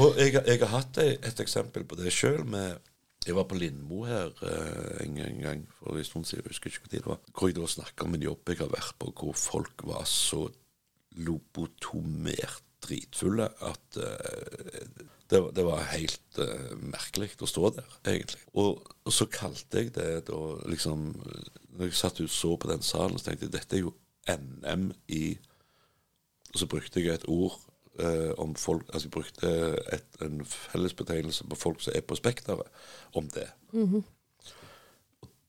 Og 0.00 0.18
jeg, 0.20 0.34
jeg 0.36 0.60
har 0.60 0.72
hatt 0.74 1.00
et, 1.00 1.40
eksempel 1.40 1.86
på 1.88 1.96
det 2.00 2.12
sjøl. 2.12 2.44
Jeg 3.24 3.36
var 3.38 3.46
på 3.48 3.56
Lindmo 3.56 4.02
her 4.04 4.34
eh, 4.44 5.04
en, 5.06 5.16
en, 5.24 5.38
gang 5.40 5.62
for 5.78 5.96
en 5.96 6.04
stund 6.04 6.28
siden, 6.28 6.44
jeg 6.44 6.52
husker 6.52 6.68
ikke 6.68 6.82
hvor 6.84 6.92
det 6.92 7.06
var. 7.06 7.22
Hvor 7.32 7.48
jeg 7.48 7.56
da 7.56 7.70
snakker 7.72 8.04
om 8.04 8.18
en 8.18 8.26
jobb 8.26 8.52
jeg 8.52 8.60
har 8.60 8.74
vært 8.74 8.98
på, 9.00 9.12
hvor 9.16 9.38
folk 9.38 9.86
var 9.88 10.04
så 10.08 10.42
lobotomert 11.24 12.60
dritfulle 12.84 13.48
at 13.64 14.00
eh, 14.04 15.04
det, 15.34 15.42
det, 15.56 15.64
var 15.66 15.82
helt 15.90 16.38
uh, 16.38 16.72
merkelig 16.78 17.32
å 17.42 17.48
stå 17.50 17.70
der, 17.78 17.98
egentlig. 18.06 18.40
Og, 18.54 18.80
og, 19.04 19.12
så 19.12 19.26
kalte 19.32 19.82
jeg 19.82 19.92
det 19.96 20.24
da 20.30 20.40
liksom 20.70 21.10
Når 21.74 21.88
jeg 21.88 21.98
satt 21.98 22.22
og 22.22 22.30
så 22.30 22.54
på 22.56 22.70
den 22.70 22.82
salen, 22.86 23.18
så 23.18 23.28
tenkte 23.28 23.48
jeg 23.48 23.56
dette 23.56 23.78
er 23.78 23.84
jo 23.84 23.94
NM 24.30 24.92
i 25.12 25.24
Og 26.54 26.60
så 26.62 26.68
brukte 26.70 27.02
jeg 27.02 27.18
et 27.18 27.28
ord 27.28 27.58
uh, 28.00 28.32
om 28.38 28.54
folk 28.54 28.86
Altså 28.92 29.10
jeg 29.10 29.16
brukte 29.18 29.52
et, 29.92 30.20
en 30.22 30.44
fellesbetegnelse 30.46 31.48
på 31.50 31.58
folk 31.66 31.82
som 31.82 31.96
er 31.96 32.06
på 32.06 32.18
Spekteret, 32.20 32.70
om 33.12 33.28
det. 33.34 33.50
Mm 33.72 33.88
-hmm. 33.90 34.02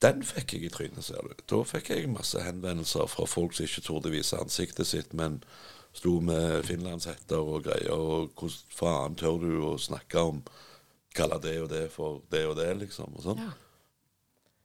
Den 0.01 0.23
fikk 0.23 0.53
jeg 0.53 0.63
i 0.63 0.69
trynet, 0.69 1.03
ser 1.03 1.21
du. 1.21 1.33
Da 1.49 1.63
fikk 1.63 1.89
jeg 1.89 2.09
masse 2.09 2.41
henvendelser 2.41 3.05
fra 3.05 3.25
folk 3.25 3.53
som 3.53 3.63
ikke 3.63 3.81
torde 3.81 4.11
vise 4.11 4.37
ansiktet 4.37 4.87
sitt, 4.87 5.13
men 5.13 5.43
sto 5.95 6.17
med 6.23 6.65
finlandshetter 6.67 7.39
og 7.39 7.65
greier. 7.67 7.93
Og 7.95 8.31
hvordan 8.35 8.75
faen 8.75 9.19
tør 9.19 9.39
du 9.43 9.51
å 9.71 9.75
snakke 9.81 10.29
om 10.31 10.45
Kalle 11.15 11.37
det 11.39 11.53
og 11.63 11.69
det 11.71 11.85
for 11.93 12.17
det 12.27 12.41
og 12.43 12.57
det, 12.59 12.73
liksom? 12.81 13.13
Og 13.15 13.23
sånn. 13.23 13.39
Ja. 13.39 13.53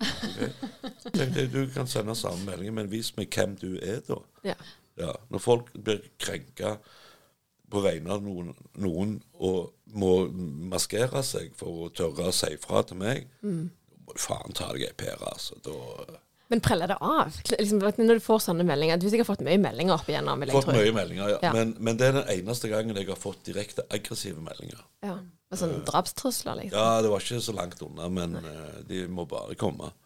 Okay. 0.01 1.47
Du 1.53 1.61
kan 1.71 1.87
sende 1.87 2.17
samme 2.19 2.43
melding, 2.49 2.73
men 2.75 2.91
vis 2.91 3.13
meg 3.15 3.31
hvem 3.37 3.55
du 3.61 3.77
er, 3.79 4.01
da. 4.09 4.17
Ja. 4.49 4.57
Ja, 5.01 5.13
når 5.33 5.43
folk 5.45 5.71
blir 5.73 6.03
krenka 6.21 6.75
på 7.71 7.83
vegne 7.85 8.17
av 8.17 8.25
noen, 8.25 8.51
noen, 8.83 9.15
og 9.39 9.71
må 9.95 10.27
maskere 10.73 11.23
seg 11.27 11.55
for 11.59 11.87
å 11.87 11.93
tørre 11.95 12.31
å 12.31 12.35
si 12.35 12.51
fra 12.61 12.83
til 12.87 12.99
meg, 13.01 13.31
mm. 13.47 13.63
må 14.07 14.17
du 14.17 14.21
faen 14.21 14.57
ta 14.57 14.73
deg 14.75 14.89
ei 14.89 14.97
pære, 14.99 15.31
altså. 15.31 15.61
Da 15.63 15.77
men 16.51 16.61
preller 16.61 16.91
det 16.91 16.97
av? 17.01 17.37
Liksom, 17.47 17.79
når 17.79 18.19
du 18.19 18.23
får 18.25 18.41
sånne 18.43 18.65
meldinger 18.67 18.99
Du 18.99 19.07
har 19.07 19.13
sikkert 19.13 19.29
fått 19.29 19.45
mye 19.47 19.59
meldinger 19.63 19.95
opp 19.95 20.09
igjennom? 20.11 20.43
Fått 20.51 20.73
mye 20.75 20.91
meldinger, 20.97 21.37
ja. 21.37 21.39
ja. 21.47 21.53
Men, 21.55 21.77
men, 21.79 21.99
det 22.01 22.09
er 22.09 22.17
den 22.19 22.33
eneste 22.35 22.71
gangen 22.73 22.99
jeg 22.99 23.07
har 23.07 23.21
fått 23.21 23.45
direkte 23.47 23.85
aggressive 23.87 24.43
meldinger. 24.43 24.83
Ja, 25.07 25.21
med 25.23 25.61
Sånne 25.61 25.79
uh, 25.79 25.85
drapstrusler, 25.87 26.59
liksom? 26.65 26.75
Ja, 26.75 27.01
det 27.05 27.13
var 27.13 27.23
ikke 27.23 27.43
så 27.47 27.55
langt 27.55 27.85
unna, 27.87 28.11
men 28.11 28.35
uh, 28.43 28.81
de 28.89 29.05
må 29.07 29.29
bare 29.31 29.55
komme. 29.61 29.93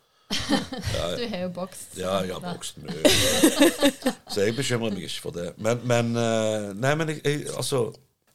Ja, 0.94 1.08
du 1.16 1.24
har 1.30 1.42
jo 1.44 1.50
bokst. 1.54 1.96
Ja, 1.96 2.18
jeg 2.26 2.34
har 2.34 2.42
bokst 2.44 2.80
mye. 2.82 4.12
Så 4.28 4.42
jeg 4.42 4.56
bekymrer 4.56 4.92
meg 4.92 5.04
ikke 5.06 5.28
for 5.28 5.36
det. 5.36 5.52
Men, 5.62 5.80
men 5.88 6.12
uh, 6.18 6.72
Nei, 6.76 6.94
men 6.98 7.12
jeg, 7.14 7.22
jeg 7.24 7.44
altså 7.54 7.86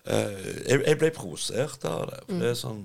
jeg, 0.10 0.80
jeg, 0.80 0.95
ble 0.97 1.10
provosert 1.14 1.84
av 1.86 2.07
det. 2.10 2.22
For 2.26 2.41
det 2.41 2.53
er 2.53 2.57
sånn 2.57 2.82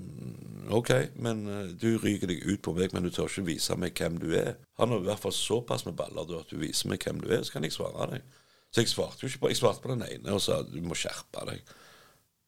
OK, 0.73 0.91
men 1.25 1.43
uh, 1.51 1.67
du 1.77 1.97
ryker 1.99 2.31
deg 2.31 2.45
ut 2.47 2.63
på 2.65 2.73
meg, 2.77 2.95
men 2.95 3.05
du 3.05 3.11
tør 3.13 3.29
ikke 3.29 3.49
vise 3.49 3.77
meg 3.81 3.99
hvem 3.99 4.17
du 4.23 4.31
er. 4.39 4.55
Han 4.81 4.95
har 4.95 5.03
i 5.03 5.09
hvert 5.09 5.23
fall 5.25 5.35
såpass 5.37 5.85
med 5.89 5.97
baller 5.99 6.29
du, 6.29 6.37
at 6.39 6.51
du 6.51 6.57
viser 6.61 6.91
meg 6.93 7.05
hvem 7.05 7.21
du 7.25 7.29
er, 7.33 7.45
så 7.45 7.57
kan 7.57 7.67
jeg 7.67 7.77
svare 7.77 8.09
deg. 8.15 8.41
Så 8.75 8.83
jeg 8.83 8.91
svarte 8.91 9.23
jo 9.23 9.31
ikke 9.31 9.45
på 9.45 9.51
Jeg 9.53 9.61
svarte 9.61 9.85
på 9.85 9.93
den 9.93 10.03
ene 10.03 10.33
og 10.35 10.43
sa 10.43 10.59
du 10.67 10.81
må 10.83 10.97
skjerpe 10.99 11.45
deg. 11.51 11.75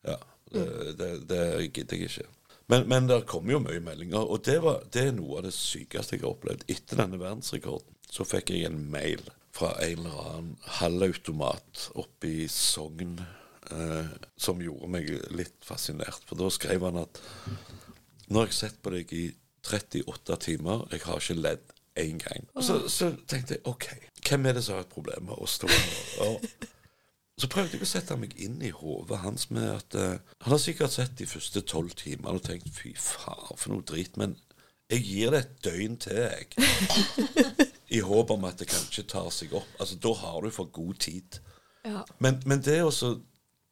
Ja, 0.07 0.17
det, 0.51 0.64
mm. 0.64 0.97
det, 0.99 1.11
det 1.31 1.45
gidder 1.71 2.01
jeg 2.01 2.11
ikke. 2.11 2.27
Men, 2.67 2.89
men 2.91 3.07
det 3.07 3.21
kommer 3.31 3.55
jo 3.55 3.62
mye 3.62 3.83
meldinger, 3.83 4.27
og 4.27 4.43
det, 4.47 4.57
var, 4.64 4.81
det, 4.91 5.05
er 5.07 5.14
noe 5.14 5.39
av 5.39 5.47
det 5.47 5.55
sykeste 5.55 6.17
jeg 6.17 6.25
har 6.25 6.33
opplevd. 6.33 6.64
Etter 6.73 6.99
denne 6.99 7.21
verdensrekorden 7.21 7.95
så 8.11 8.27
fikk 8.27 8.51
jeg 8.55 8.67
en 8.67 8.81
mail 8.91 9.23
fra 9.55 9.73
en 9.85 10.03
eller 10.03 10.17
annen 10.33 10.51
halvautomat 10.81 11.87
oppe 11.97 12.29
i 12.29 12.49
Sogn 12.51 13.21
eh, 13.23 14.11
som 14.37 14.62
gjorde 14.62 14.91
meg 14.93 15.09
litt 15.31 15.57
fascinert. 15.64 16.27
For 16.27 16.39
da 16.39 16.51
skrev 16.53 16.85
han 16.89 17.01
at 17.05 17.23
nå 18.27 18.43
har 18.43 18.51
jeg 18.51 18.59
sett 18.61 18.79
på 18.83 18.93
deg 18.95 19.12
i 19.16 19.27
38 19.66 20.39
timer, 20.47 20.87
jeg 20.93 21.03
har 21.07 21.20
ikke 21.22 21.41
ledd 21.41 21.74
én 21.99 22.20
gang. 22.22 22.47
Så, 22.62 22.81
så, 22.93 23.11
tenkte 23.29 23.57
jeg 23.57 23.66
OK, 23.66 23.89
hvem 24.29 24.47
er 24.47 24.59
det 24.59 24.64
som 24.66 24.77
har 24.77 24.87
et 24.87 24.93
problem 24.93 25.31
med 25.31 25.39
å 25.41 25.49
stå 25.51 25.70
og 26.27 26.45
så 27.37 27.49
prøvde 27.53 27.77
jeg 27.77 27.85
å 27.85 27.89
sette 27.89 28.16
meg 28.16 28.33
inn 28.41 28.57
i 28.64 28.72
hodet 28.72 29.18
hans 29.20 29.51
med 29.53 29.66
at 29.68 29.97
uh, 30.01 30.14
Han 30.45 30.55
har 30.55 30.61
sikkert 30.62 30.95
sett 30.95 31.18
de 31.18 31.27
første 31.29 31.61
tolv 31.68 31.93
timene 31.99 32.39
og 32.39 32.47
tenkt 32.47 32.70
fy 32.72 32.95
faen, 32.97 33.59
for 33.61 33.74
noe 33.74 33.85
drit. 33.85 34.16
Men 34.16 34.33
jeg 34.89 35.05
gir 35.05 35.35
det 35.35 35.43
et 35.43 35.59
døgn 35.66 35.99
til, 36.01 36.22
jeg. 36.22 36.49
I 37.97 38.01
håp 38.07 38.33
om 38.33 38.47
at 38.49 38.62
det 38.62 38.70
kanskje 38.70 39.05
tar 39.12 39.29
seg 39.35 39.53
opp. 39.59 39.68
Altså, 39.77 39.99
Da 40.01 40.14
har 40.22 40.41
du 40.41 40.49
for 40.55 40.72
god 40.72 40.95
tid. 41.05 41.41
Ja. 41.85 42.07
Men, 42.24 42.41
men, 42.49 42.64
det 42.64 42.81
å 42.87 42.91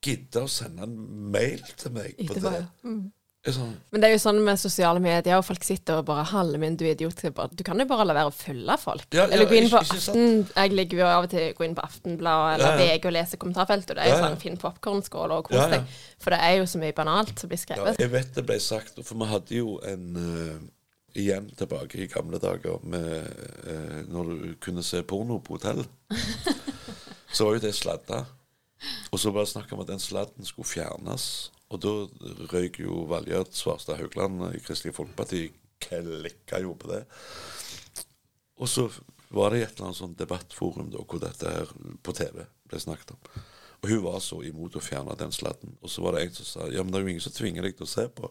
gidde 0.04 0.44
å 0.44 0.50
sende 0.50 0.84
en 0.84 0.98
mail 1.32 1.64
til 1.80 1.94
meg 1.96 2.20
på 2.20 2.36
det, 2.36 2.66
mm. 2.84 3.00
Sånn. 3.44 3.74
Men 3.92 4.00
det 4.00 4.08
er 4.08 4.14
jo 4.14 4.20
sånn 4.22 4.38
med 4.40 4.56
sosiale 4.56 5.00
medier, 5.04 5.36
og 5.36 5.44
folk 5.44 5.64
sitter 5.66 5.98
og 6.00 6.06
bare 6.08 6.22
'Halve 6.24 6.56
min, 6.62 6.76
du 6.80 6.86
idiot'. 6.88 7.20
Du 7.52 7.62
kan 7.62 7.78
jo 7.78 7.84
bare 7.84 8.06
la 8.08 8.14
være 8.16 8.30
å 8.30 8.32
følge 8.32 8.76
folk. 8.80 9.04
Ja, 9.12 9.26
ja, 9.26 9.34
eller 9.36 9.44
gå 9.44 9.58
inn 9.58 9.68
på 9.68 9.82
ikke, 9.84 9.98
Aften. 9.98 10.48
Jeg 10.56 10.72
ligger 10.72 10.98
jo 10.98 11.06
av 11.06 11.24
og 11.24 11.30
til 11.30 11.52
gå 11.52 11.64
inn 11.66 11.74
på 11.76 11.84
Aftenbladet 11.84 12.54
eller 12.54 12.80
ja, 12.80 12.96
VG 12.96 13.04
og 13.04 13.12
lese 13.12 13.36
kommentarfeltet, 13.36 13.90
og 13.90 13.96
det 13.96 14.04
er 14.06 14.14
jo 14.14 14.22
sånn 14.24 14.40
fin 14.40 14.56
popkornskål 14.56 15.36
og 15.36 15.44
kos 15.50 15.68
deg. 15.74 15.84
For 16.24 16.32
det 16.32 16.40
er 16.40 16.56
jo 16.56 16.64
så 16.72 16.80
mye 16.80 16.96
banalt 16.96 17.38
som 17.38 17.52
blir 17.52 17.60
skrevet. 17.60 18.00
jeg 18.00 18.12
vet 18.12 18.32
det 18.34 18.46
ble 18.46 18.58
sagt, 18.60 18.96
for 19.04 19.14
vi 19.14 19.28
hadde 19.28 19.54
jo 19.54 19.76
en 19.84 20.16
uh, 20.16 20.70
Igjen 21.14 21.46
tilbake 21.54 22.00
i 22.02 22.08
gamle 22.10 22.40
dager 22.42 22.80
med 22.82 23.28
uh, 23.68 24.00
når 24.10 24.30
du 24.30 24.54
kunne 24.58 24.82
se 24.82 25.02
porno 25.02 25.38
på 25.38 25.54
hotell. 25.54 25.84
så 27.34 27.44
var 27.44 27.54
jo 27.54 27.60
det 27.62 27.74
sladda. 27.74 28.24
Og 29.12 29.20
så 29.20 29.30
var 29.30 29.44
det 29.44 29.52
snakk 29.52 29.70
om 29.72 29.84
at 29.84 29.92
den 29.92 30.02
sladden 30.02 30.44
skulle 30.44 30.66
fjernes. 30.66 31.52
Og 31.74 31.80
da 31.82 31.92
røyk 32.52 32.78
jo 32.84 33.02
Valgjerd 33.10 33.50
Svarstad 33.56 33.98
Haugland 33.98 34.44
i 34.52 34.62
Kristelig 34.62 34.94
Folkeparti 34.96 35.48
klikka 35.82 36.60
jo 36.62 36.76
på 36.78 36.92
det. 36.92 37.02
Og 38.62 38.70
så 38.70 38.86
var 39.34 39.50
det 39.50 39.58
i 39.58 39.64
et 39.64 39.74
eller 39.74 39.88
annet 39.88 39.98
sånn 39.98 40.14
debattforum 40.18 40.92
da, 40.92 41.02
hvor 41.02 41.22
dette 41.22 41.50
her 41.50 41.70
på 42.06 42.14
TV 42.14 42.44
ble 42.70 42.80
snakket 42.80 43.16
om. 43.16 43.24
Og 43.82 43.90
hun 43.90 44.04
var 44.06 44.20
så 44.24 44.38
imot 44.46 44.78
å 44.78 44.82
fjerne 44.84 45.16
den 45.18 45.34
sladden. 45.34 45.74
Og 45.82 45.90
så 45.92 46.04
var 46.04 46.16
det 46.16 46.24
en 46.24 46.36
som 46.38 46.46
sa 46.48 46.68
ja, 46.72 46.84
men 46.84 46.94
det 46.94 47.00
er 47.00 47.04
jo 47.04 47.14
ingen 47.16 47.24
som 47.24 47.34
tvinger 47.34 47.66
deg 47.66 47.74
til 47.76 47.88
å 47.88 47.90
se 47.90 48.06
på. 48.08 48.30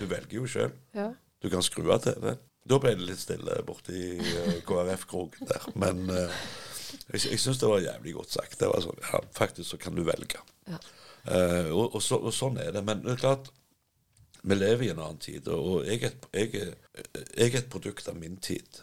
Du 0.00 0.06
velger 0.08 0.40
jo 0.40 0.48
sjøl. 0.50 0.72
Ja. 0.96 1.10
Du 1.40 1.50
kan 1.52 1.62
skru 1.64 1.84
av 1.92 2.02
TV. 2.04 2.32
Da 2.70 2.78
ble 2.80 2.94
det 2.96 3.06
litt 3.06 3.20
stille 3.22 3.60
borti 3.66 4.16
uh, 4.18 4.56
KrF-kroken 4.66 5.48
der. 5.48 5.68
Men 5.80 6.02
uh, 6.10 6.40
jeg, 7.12 7.30
jeg 7.30 7.40
syns 7.42 7.60
det 7.60 7.70
var 7.70 7.84
jævlig 7.84 8.16
godt 8.16 8.34
sagt. 8.34 8.58
Det 8.60 8.72
var 8.72 8.82
sånn, 8.84 8.98
ja, 9.04 9.22
Faktisk 9.36 9.72
så 9.72 9.80
kan 9.80 9.96
du 9.96 10.02
velge. 10.06 10.42
Ja. 10.68 10.80
Uh, 11.26 11.68
og, 11.74 11.94
og, 11.94 12.02
så, 12.02 12.18
og, 12.20 12.32
sånn 12.34 12.60
er 12.62 12.72
det. 12.76 12.84
Men 12.86 13.02
det 13.04 13.16
er 13.16 13.24
klart, 13.24 13.50
vi 14.40 14.56
lever 14.56 14.86
i 14.86 14.92
en 14.94 15.02
annen 15.04 15.20
tid, 15.20 15.48
og 15.52 15.84
jeg 15.84 16.06
er, 16.08 16.14
jeg 16.32 16.54
er, 16.56 16.70
jeg 17.36 17.50
er 17.50 17.58
et 17.60 17.72
produkt 17.72 18.08
av 18.08 18.16
min 18.16 18.38
tid. 18.40 18.80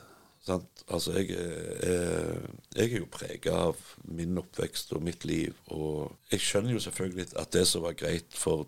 Sant? 0.48 0.84
Altså, 0.88 1.18
jeg 1.18 1.34
er, 1.36 2.38
jeg 2.78 2.92
er 2.92 3.02
jo 3.02 3.10
prega 3.12 3.56
av 3.68 3.80
min 4.08 4.38
oppvekst 4.40 4.94
og 4.96 5.04
mitt 5.04 5.26
liv. 5.28 5.58
Og 5.76 6.14
jeg 6.32 6.44
skjønner 6.46 6.78
jo 6.78 6.84
selvfølgelig 6.86 7.34
at 7.42 7.52
det 7.56 7.66
som 7.68 7.84
var 7.84 7.98
greit 8.00 8.38
for 8.38 8.68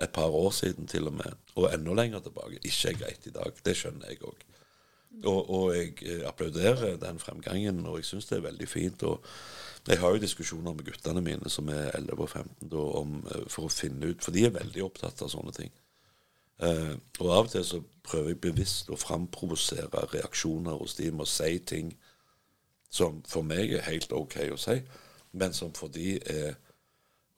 et 0.00 0.12
par 0.16 0.32
år 0.32 0.50
siden 0.56 0.88
til 0.88 1.10
og 1.10 1.18
med, 1.18 1.34
og 1.60 1.68
enda 1.74 1.92
lenger 1.98 2.22
tilbake, 2.24 2.62
ikke 2.64 2.88
er 2.88 3.00
greit 3.02 3.26
i 3.28 3.34
dag. 3.34 3.58
Det 3.66 3.76
skjønner 3.76 4.08
jeg 4.08 4.22
òg. 4.24 4.46
Og, 5.26 5.50
og, 5.50 5.76
jeg 5.76 6.22
applauderer 6.24 6.96
den 6.96 7.18
fremgangen, 7.20 7.82
og 7.86 7.98
jeg 7.98 8.08
syns 8.08 8.30
det 8.30 8.38
er 8.38 8.46
veldig 8.46 8.68
fint. 8.68 9.02
og 9.02 9.24
jeg 9.90 10.00
har 10.00 10.14
jo 10.14 10.22
diskusjoner 10.22 10.74
med 10.76 10.86
guttene 10.86 11.22
mine 11.24 11.50
som 11.52 11.68
er 11.72 11.90
11 11.98 12.22
og 12.22 12.28
15 12.28 12.70
da, 12.72 12.84
om, 13.00 13.16
eh, 13.26 13.46
for 13.50 13.66
å 13.66 13.72
finne 13.72 14.12
ut 14.12 14.24
For 14.24 14.34
de 14.34 14.46
er 14.46 14.54
veldig 14.54 14.84
opptatt 14.86 15.22
av 15.24 15.32
sånne 15.32 15.54
ting. 15.56 15.70
Eh, 16.60 16.94
og 17.20 17.28
av 17.28 17.46
og 17.46 17.52
til 17.54 17.64
så 17.64 17.82
prøver 18.04 18.34
jeg 18.34 18.42
bevisst 18.44 18.90
å 18.92 18.98
framprovosere 19.00 20.06
reaksjoner 20.12 20.76
hos 20.80 20.96
de 20.98 21.10
med 21.10 21.24
å 21.24 21.30
si 21.30 21.58
ting 21.58 21.94
som 22.90 23.22
for 23.28 23.46
meg 23.46 23.72
er 23.72 23.86
helt 23.86 24.12
OK 24.12 24.36
å 24.50 24.58
si, 24.58 24.80
men 25.32 25.54
som 25.54 25.70
for 25.76 25.92
de 25.94 26.16
er 26.18 26.58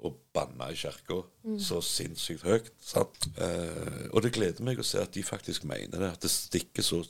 å 0.03 0.11
banne 0.34 0.70
i 0.72 0.78
kirka 0.78 1.20
mm. 1.44 1.59
så 1.62 1.78
sinnssykt 1.84 2.42
høyt. 2.46 2.72
Eh, 2.96 4.09
og 4.11 4.24
det 4.24 4.32
gleder 4.34 4.64
meg 4.66 4.80
å 4.80 4.86
se 4.86 4.98
at 5.03 5.12
de 5.14 5.22
faktisk 5.22 5.66
mener 5.68 6.03
det. 6.03 6.11
At 6.16 6.24
det, 6.24 6.82
så, 6.82 7.03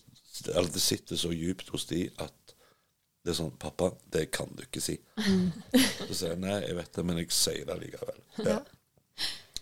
eller 0.52 0.68
det 0.74 0.82
sitter 0.82 1.16
så 1.16 1.32
djupt 1.32 1.72
hos 1.72 1.86
de 1.88 2.04
at 2.20 2.34
det 3.22 3.30
er 3.30 3.38
sånn 3.38 3.52
'Pappa, 3.58 3.92
det 4.12 4.30
kan 4.34 4.50
du 4.56 4.64
ikke 4.64 4.82
si'. 4.82 4.98
Så 6.08 6.14
sier 6.14 6.32
jeg 6.34 6.42
nei, 6.42 6.58
jeg 6.64 6.76
vet 6.76 6.96
det, 6.96 7.04
men 7.06 7.20
jeg 7.22 7.30
sier 7.34 7.68
det 7.68 7.78
likevel. 7.78 8.18
Ja. 8.42 8.58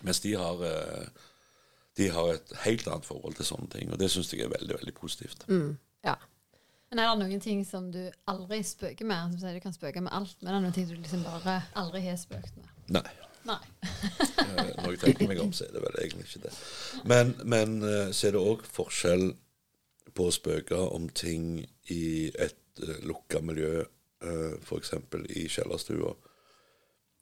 Mens 0.00 0.20
de 0.24 0.32
har, 0.40 0.62
eh, 0.64 1.06
de 2.00 2.08
har 2.08 2.34
et 2.34 2.52
helt 2.64 2.88
annet 2.88 3.04
forhold 3.04 3.36
til 3.36 3.44
sånne 3.44 3.68
ting, 3.70 3.92
og 3.92 4.00
det 4.00 4.08
syns 4.10 4.32
jeg 4.32 4.46
er 4.46 4.54
veldig 4.54 4.78
veldig 4.80 4.94
positivt. 4.96 5.44
Mm. 5.48 5.74
Ja. 6.04 6.16
Men 6.90 6.98
er 6.98 7.10
det 7.10 7.20
noen 7.20 7.42
ting 7.42 7.60
som 7.66 7.90
du 7.92 8.00
aldri 8.26 8.62
spøker 8.66 9.06
med? 9.06 9.34
Som 9.34 9.42
sier 9.42 9.54
Du 9.54 9.62
kan 9.62 9.76
spøke 9.76 10.00
med 10.00 10.12
alt, 10.12 10.36
men 10.40 10.48
er 10.48 10.56
det 10.56 10.62
noen 10.64 10.74
ting 10.74 10.88
du 10.88 10.96
liksom 10.96 11.22
bare 11.22 11.60
aldri 11.78 12.00
har 12.08 12.16
spøkt 12.18 12.56
med? 12.56 12.72
Nei. 12.98 13.10
Nei. 13.48 13.60
Eh, 14.50 14.70
når 14.82 14.94
jeg 14.96 14.98
tenker 14.98 15.28
meg 15.30 15.38
om, 15.38 15.52
så 15.54 15.66
er 15.68 15.76
det 15.76 15.80
vel 15.84 15.96
egentlig 16.00 16.24
ikke 16.26 16.40
det. 16.48 16.50
Men, 17.06 17.28
men 17.46 17.76
eh, 17.86 18.08
så 18.10 18.26
er 18.26 18.34
det 18.34 18.40
òg 18.42 18.64
forskjell 18.66 19.28
på 20.16 20.26
å 20.26 20.32
spøke 20.34 20.78
om 20.96 21.06
ting 21.14 21.60
i 21.92 22.32
et 22.34 22.56
uh, 22.82 22.96
lukka 23.06 23.42
miljø, 23.44 23.84
uh, 24.26 24.54
f.eks. 24.60 24.94
i 25.36 25.46
kjellerstua, 25.50 26.14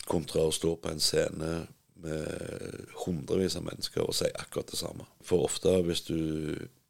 kontra 0.09 0.47
å 0.49 0.55
stå 0.55 0.77
på 0.81 0.93
en 0.93 1.03
scene 1.03 1.53
med 1.99 2.87
hundrevis 3.05 3.57
av 3.59 3.67
mennesker 3.67 4.05
og 4.07 4.15
si 4.17 4.29
akkurat 4.39 4.71
det 4.71 4.79
samme. 4.79 5.07
For 5.25 5.47
ofte 5.49 5.73
hvis 5.87 6.05
du, 6.07 6.19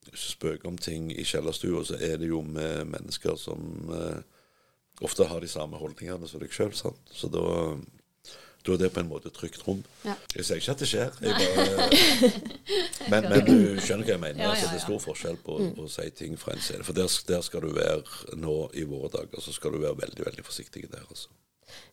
spøker 0.09 0.70
om 0.70 0.78
ting 0.80 1.11
i 1.12 1.24
kjellerstua, 1.26 1.82
så 1.84 1.98
er 2.00 2.16
det 2.20 2.30
jo 2.30 2.40
med 2.44 2.88
mennesker 2.88 3.36
som 3.36 3.90
eh, 3.92 4.20
ofte 5.04 5.26
har 5.28 5.44
de 5.44 5.50
samme 5.52 5.76
holdningene 5.76 6.28
som 6.28 6.40
deg 6.40 6.54
sjøl. 6.54 6.72
Så 6.72 7.28
da, 7.28 7.42
da 8.66 8.74
er 8.74 8.80
det 8.82 8.88
på 8.92 9.00
en 9.00 9.09
måte 9.09 9.30
trygt 9.32 9.62
rom. 9.66 9.78
Ja. 10.04 10.14
Jeg 10.34 10.44
sier 10.44 10.59
ikke 10.61 10.72
at 10.74 10.82
det 10.82 10.88
skjer, 10.90 11.12
jeg 11.24 11.32
bare, 11.38 11.88
men, 13.12 13.28
men 13.30 13.44
du 13.46 13.80
skjønner 13.80 14.04
hva 14.04 14.14
jeg 14.16 14.20
mener. 14.22 14.42
Ja, 14.42 14.48
ja, 14.48 14.54
Altså, 14.54 14.70
det 14.72 14.80
er 14.80 14.84
stor 14.84 15.02
forskjell 15.06 15.38
på 15.46 15.56
å 15.84 15.86
si 15.92 16.09
ting 16.18 16.36
fra 16.40 16.52
en 16.56 16.61
scene. 16.64 16.84
For 16.84 16.96
der, 16.96 17.09
der 17.30 17.44
skal 17.46 17.64
du 17.64 17.70
være 17.76 18.36
nå 18.42 18.56
i 18.76 18.84
våre 18.90 19.09
dager, 19.14 19.40
så 19.44 19.54
skal 19.56 19.72
du 19.76 19.80
være 19.86 19.96
veldig 20.02 20.26
veldig 20.28 20.44
forsiktig 20.46 20.84
der. 20.92 21.06
altså. 21.09 21.30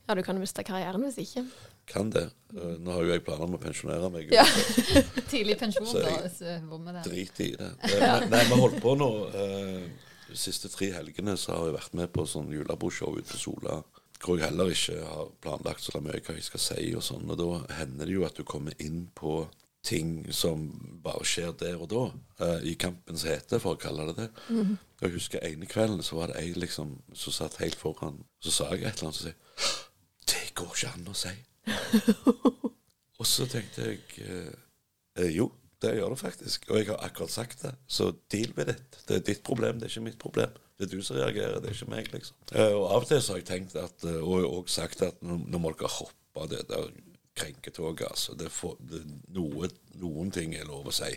Ja, 0.07 0.15
du 0.15 0.21
kan 0.23 0.37
miste 0.39 0.63
karrieren 0.63 1.03
hvis 1.03 1.17
ikke. 1.23 1.45
Kan 1.91 2.09
det. 2.13 2.25
Eh, 2.55 2.75
Nå 2.81 2.93
har 2.95 3.03
jo 3.05 3.11
jeg 3.11 3.23
planer 3.25 3.43
om 3.45 3.57
å 3.57 3.61
pensjonere 3.61 4.07
meg. 4.13 4.29
Ja. 4.33 4.45
Tidlig 5.31 5.57
pensjon, 5.59 5.85
Så 5.89 6.01
da, 6.01 6.13
jeg- 6.25 6.61
bommer 6.69 6.95
der. 6.97 7.07
Drit 7.09 7.41
i 7.43 7.51
det. 7.59 7.71
Eh, 7.91 8.25
Nei, 8.31 8.43
vi 8.49 8.59
holdt 8.61 8.79
på 8.83 8.95
nå. 8.97 9.09
eh, 9.35 9.83
De 10.29 10.37
siste 10.39 10.71
tre 10.73 10.89
helgene 10.95 11.35
så 11.37 11.53
har 11.59 11.67
jeg 11.69 11.75
vært 11.77 11.93
med 11.99 12.13
på 12.15 12.23
sånn 12.29 12.47
julebordshow 12.55 13.19
ute 13.19 13.27
på 13.35 13.37
Sola. 13.41 13.81
Hvor 14.21 14.39
jeg 14.39 14.47
heller 14.49 14.71
ikke 14.71 14.97
har 15.05 15.29
planlagt 15.43 15.83
så 15.83 16.01
mye 16.01 16.21
hva 16.23 16.35
jeg 16.37 16.47
skal 16.47 16.61
si 16.63 16.87
og 16.95 17.03
sånn. 17.05 17.29
Og 17.29 17.37
da 17.39 17.77
hender 17.81 18.09
det 18.09 18.15
jo 18.15 18.25
at 18.27 18.37
du 18.37 18.43
kommer 18.47 18.75
inn 18.81 19.07
på 19.17 19.43
ting 19.85 20.25
som 20.33 20.63
bare 21.03 21.25
skjer 21.27 21.51
der 21.59 21.77
og 21.77 21.89
da. 21.91 22.03
uh, 22.41 22.61
I 22.65 22.73
kampens 22.81 23.25
hete, 23.27 23.59
for 23.61 23.75
å 23.75 23.81
kalle 23.81 24.07
det 24.09 24.15
det. 24.17 24.29
Og 24.49 25.03
Jeg 25.05 25.13
husker 25.19 25.45
ene 25.45 25.69
kvelden 25.69 26.01
så 26.05 26.17
var 26.17 26.31
det 26.31 26.39
ei 26.41 26.55
liksom 26.57 26.95
som 27.13 27.35
satt 27.35 27.59
helt 27.61 27.77
foran. 27.77 28.23
Så 28.41 28.55
sa 28.55 28.71
jeg 28.73 28.81
et 28.85 28.97
eller 28.97 29.11
annet 29.11 29.21
og 29.21 29.27
sa 29.27 29.83
Det 30.25 30.47
går 30.57 30.71
ikke 30.73 30.93
an 30.95 31.11
å 31.11 31.17
si. 31.17 31.35
Og 33.19 33.27
så 33.29 33.45
tenkte 33.47 33.85
jeg 33.87 34.01
eh, 34.25 35.29
jo, 35.31 35.47
det 35.81 35.93
gjør 35.95 36.11
det 36.13 36.19
faktisk. 36.19 36.65
Og 36.69 36.81
jeg 36.81 36.89
har 36.89 37.03
akkurat 37.05 37.31
sagt 37.31 37.61
det. 37.63 37.71
Så 37.87 38.09
deal 38.31 38.51
with 38.57 38.73
it. 38.73 38.97
Det 39.07 39.15
er 39.15 39.23
ditt 39.29 39.43
problem, 39.45 39.79
det 39.79 39.87
er 39.87 39.93
ikke 39.93 40.07
mitt 40.09 40.19
problem. 40.19 40.51
Det 40.77 40.85
er 40.87 40.91
du 40.91 41.01
som 41.07 41.15
reagerer, 41.15 41.59
det 41.63 41.69
er 41.71 41.75
ikke 41.77 41.91
meg, 41.93 42.07
liksom. 42.11 42.35
Eh, 42.51 42.73
og 42.75 42.89
av 42.91 43.05
og 43.05 43.07
til 43.07 43.21
så 43.23 43.33
har 43.35 43.39
jeg 43.39 43.47
tenkt 43.47 43.75
at, 43.79 44.03
eh, 44.03 44.19
og 44.19 44.43
og 44.49 44.69
sagt 44.71 45.01
at 45.07 45.21
nå, 45.23 45.37
må 45.55 45.71
dere 45.71 45.91
hoppe 45.99 46.47
det 46.51 46.65
der 46.67 46.89
krenketoget, 47.35 48.07
altså. 48.09 48.35
Det 48.39 48.49
for, 48.51 48.75
det, 48.79 49.01
noe, 49.35 49.69
noen 50.01 50.31
ting 50.35 50.55
er 50.55 50.67
lov 50.67 50.87
å 50.87 50.95
si 50.95 51.13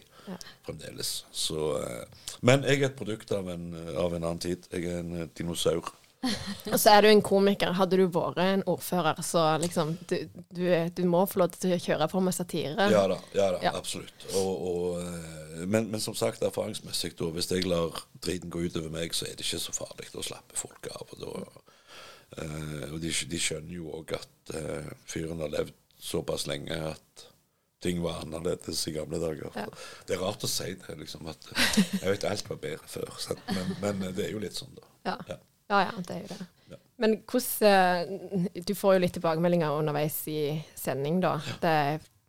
fremdeles. 0.66 1.24
Så, 1.34 1.72
eh, 1.82 2.28
men 2.46 2.62
jeg 2.66 2.82
er 2.82 2.90
et 2.92 2.98
produkt 2.98 3.32
av 3.34 3.50
en, 3.50 3.72
av 3.96 4.14
en 4.14 4.22
annen 4.22 4.42
tid. 4.42 4.66
Jeg 4.70 4.86
er 4.86 5.02
en 5.02 5.30
dinosaur. 5.38 5.90
Og 6.72 6.78
så 6.82 6.96
er 6.96 7.02
du 7.02 7.08
en 7.12 7.22
komiker. 7.22 7.70
Hadde 7.78 7.98
du 8.00 8.06
vært 8.10 8.40
en 8.42 8.64
ordfører, 8.66 9.20
så 9.22 9.44
liksom 9.62 9.92
Du, 10.10 10.16
du, 10.50 10.64
du 10.94 11.04
må 11.06 11.24
få 11.30 11.44
lov 11.44 11.54
til 11.54 11.76
å 11.76 11.82
kjøre 11.82 12.08
på 12.10 12.22
med 12.26 12.34
satire. 12.34 12.88
Ja 12.90 13.04
da, 13.10 13.18
ja 13.34 13.50
da 13.54 13.60
Ja. 13.62 13.74
absolutt. 13.78 14.26
Og, 14.34 14.66
og, 14.70 15.37
men, 15.66 15.90
men 15.90 16.00
som 16.00 16.14
sagt, 16.14 16.42
erfaringsmessig, 16.46 17.14
da, 17.18 17.30
hvis 17.34 17.50
jeg 17.50 17.66
lar 17.66 17.96
driten 18.24 18.52
gå 18.52 18.66
utover 18.68 18.92
meg, 18.92 19.16
så 19.16 19.26
er 19.26 19.36
det 19.36 19.46
ikke 19.46 19.62
så 19.62 19.74
farlig. 19.76 20.10
Da 20.12 20.24
slapper 20.24 20.60
folk 20.60 20.90
av. 20.92 21.14
Og, 21.16 21.24
da, 21.24 21.64
eh, 22.42 22.86
og 22.92 23.00
de, 23.02 23.12
de 23.32 23.42
skjønner 23.42 23.74
jo 23.74 23.90
òg 23.98 24.14
at 24.18 24.54
eh, 24.58 24.92
fyren 25.08 25.42
har 25.44 25.52
levd 25.54 25.74
såpass 25.98 26.46
lenge 26.46 26.76
at 26.92 27.26
ting 27.82 28.00
var 28.02 28.22
annerledes 28.22 28.80
i 28.90 28.94
gamle 28.94 29.20
dager. 29.22 29.50
Ja. 29.54 29.66
Det 30.06 30.16
er 30.16 30.22
rart 30.22 30.46
å 30.46 30.50
si 30.50 30.72
det, 30.74 30.96
liksom, 30.98 31.26
at 31.30 31.50
eh, 31.54 31.82
jeg 32.02 32.14
vet 32.14 32.28
alt 32.28 32.50
var 32.50 32.62
bedre 32.62 32.90
før. 32.90 33.36
Men, 33.54 33.74
men 33.82 34.08
det 34.16 34.28
er 34.28 34.34
jo 34.34 34.42
litt 34.42 34.58
sånn, 34.58 34.74
da. 34.78 34.90
Ja. 35.12 35.18
Ja. 35.34 35.38
Ja, 35.68 35.82
ja, 35.84 36.00
det 36.00 36.14
er 36.14 36.20
jo 36.22 36.28
det. 36.32 36.44
Ja. 36.72 36.76
Men 36.96 37.14
hvordan 37.28 38.46
eh, 38.48 38.62
Du 38.64 38.72
får 38.76 38.94
jo 38.96 39.02
litt 39.02 39.12
tilbakemeldinger 39.18 39.74
underveis 39.76 40.16
i 40.32 40.40
sending, 40.76 41.20
da. 41.24 41.34
Det 41.62 41.74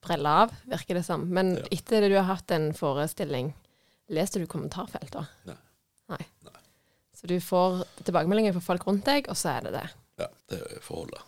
preller 0.02 0.43
av, 0.45 0.54
virker 0.70 0.95
det 1.00 1.04
som. 1.06 1.28
Men 1.30 1.56
Ja. 1.58 1.64
etter 1.72 2.02
det 2.02 2.10
du 2.10 2.16
har 2.16 2.24
hatt 2.36 2.52
en 2.52 2.72
forestilling, 2.74 3.54
leste 4.10 4.39
du 4.39 4.45
kommentarfelt 4.47 5.12
da? 5.12 5.26
Nei. 5.45 5.56
Nei. 6.10 6.26
Nei. 6.45 6.60
Så 7.14 7.28
du 7.28 7.38
får 7.39 7.84
tilbakemeldinger 8.04 8.54
fra 8.54 8.62
folk 8.62 8.86
rundt 8.88 9.06
deg, 9.06 9.28
og 9.30 9.36
så 9.36 9.58
er 9.58 9.62
det 9.68 9.74
det. 9.74 9.89
Ja, 10.20 10.28
det 10.50 10.62
er 10.62 10.80
forholdet. 10.82 11.22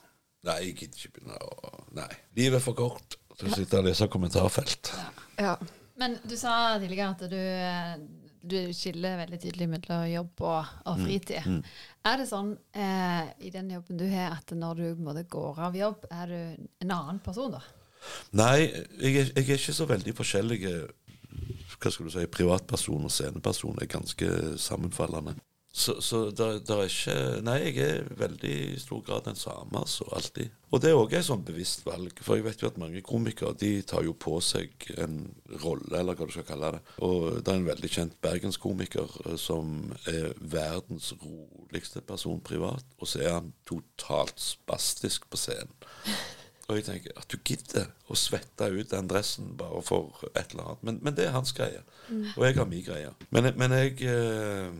Nei, 0.44 0.56
jeg 0.66 0.76
gidder 0.80 0.98
ikke 0.98 1.14
begynne 1.20 1.38
å 1.38 1.84
Nei. 1.94 2.08
Livet 2.36 2.56
er 2.62 2.64
for 2.64 2.74
kort 2.74 3.18
til 3.38 3.50
å 3.50 3.56
sitte 3.56 3.78
og 3.78 3.86
lese 3.86 4.08
kommentarfelt. 4.08 4.92
Ja. 5.38 5.58
Men 5.98 6.16
du 6.26 6.36
sa 6.38 6.78
tidligere 6.80 7.10
at 7.12 7.20
du, 7.30 8.08
du 8.48 8.56
skiller 8.74 9.20
veldig 9.20 9.40
tydelig 9.44 9.68
mellom 9.70 10.06
jobb 10.10 10.42
og, 10.42 10.66
og 10.88 10.98
Mm. 10.98 11.06
fritid. 11.06 11.64
Er 12.06 12.18
det 12.18 12.28
sånn 12.30 12.58
eh, 12.74 13.28
i 13.46 13.50
den 13.54 13.70
jobben 13.70 13.98
du 14.00 14.08
har, 14.10 14.32
at 14.40 14.48
når 14.56 14.76
du 14.76 14.96
på 14.96 15.00
en 15.02 15.04
måte 15.06 15.28
går 15.30 15.60
av 15.60 15.76
jobb, 15.76 16.06
er 16.10 16.26
du 16.28 16.68
en 16.82 16.92
annen 16.92 17.20
person 17.20 17.52
da? 17.52 17.62
Nei, 18.38 18.72
jeg 19.02 19.14
jeg 19.16 19.32
er 19.36 19.56
ikke 19.58 19.74
så 19.78 19.88
veldig 19.90 20.16
forskjellige 20.18 20.74
Hva 21.82 21.90
skal 21.90 22.06
du 22.06 22.14
si, 22.14 22.26
privatperson 22.30 23.08
og 23.08 23.14
sceneperson 23.14 23.80
er 23.82 23.90
ganske 23.90 24.28
sammenfallende. 24.62 25.34
Så, 25.74 26.02
så 26.02 26.26
der, 26.36 26.60
der 26.60 26.82
er 26.84 26.90
ikke 26.90 27.42
Nei, 27.48 27.58
jeg 27.64 27.78
er 27.86 28.08
veldig 28.20 28.56
i 28.74 28.80
stor 28.80 29.00
grad 29.08 29.24
den 29.26 29.38
samme, 29.40 29.80
altså. 29.80 30.04
Alltid. 30.12 30.52
Og 30.72 30.82
det 30.84 30.90
er 30.92 31.00
òg 31.00 31.16
et 31.16 31.24
sånn 31.24 31.46
bevisst 31.48 31.86
valg. 31.88 32.20
For 32.24 32.36
jeg 32.36 32.46
vet 32.46 32.64
jo 32.64 32.68
at 32.68 32.80
mange 32.82 33.04
komikere 33.08 33.56
de 33.60 33.72
tar 33.88 34.04
jo 34.04 34.12
på 34.12 34.36
seg 34.44 34.90
en 35.00 35.22
rolle, 35.64 35.94
eller 36.02 36.20
hva 36.20 36.28
du 36.28 36.36
skal 36.36 36.48
kalle 36.50 36.74
det. 36.76 36.82
Og 37.08 37.40
det 37.40 37.54
er 37.54 37.62
en 37.62 37.70
veldig 37.70 37.92
kjent 37.96 38.20
bergenskomiker 38.24 39.16
eh, 39.24 39.40
som 39.40 39.94
er 40.12 40.36
verdens 40.42 41.14
roligste 41.24 42.04
person 42.04 42.44
privat, 42.44 42.86
og 43.00 43.08
så 43.08 43.24
er 43.24 43.36
han 43.38 43.54
totalt 43.68 44.44
spastisk 44.44 45.30
på 45.32 45.40
scenen. 45.40 45.72
Og 46.70 46.78
jeg 46.78 46.86
tenker 46.88 47.18
at 47.20 47.28
du 47.32 47.38
gidder 47.44 47.88
å 48.12 48.16
svette 48.16 48.68
ut 48.72 48.92
den 48.92 49.08
dressen 49.12 49.54
bare 49.60 49.82
for 49.84 50.22
et 50.32 50.54
eller 50.54 50.70
annet. 50.72 50.84
Men, 50.88 51.00
men 51.04 51.16
det 51.18 51.26
er 51.28 51.34
hans 51.36 51.52
greie. 51.58 51.82
Og 52.38 52.46
jeg 52.46 52.56
har 52.58 52.68
min 52.70 52.84
greie. 52.86 53.10
Men, 53.30 53.52
men 53.60 53.72
jeg 53.76 53.98
eh, 54.08 54.72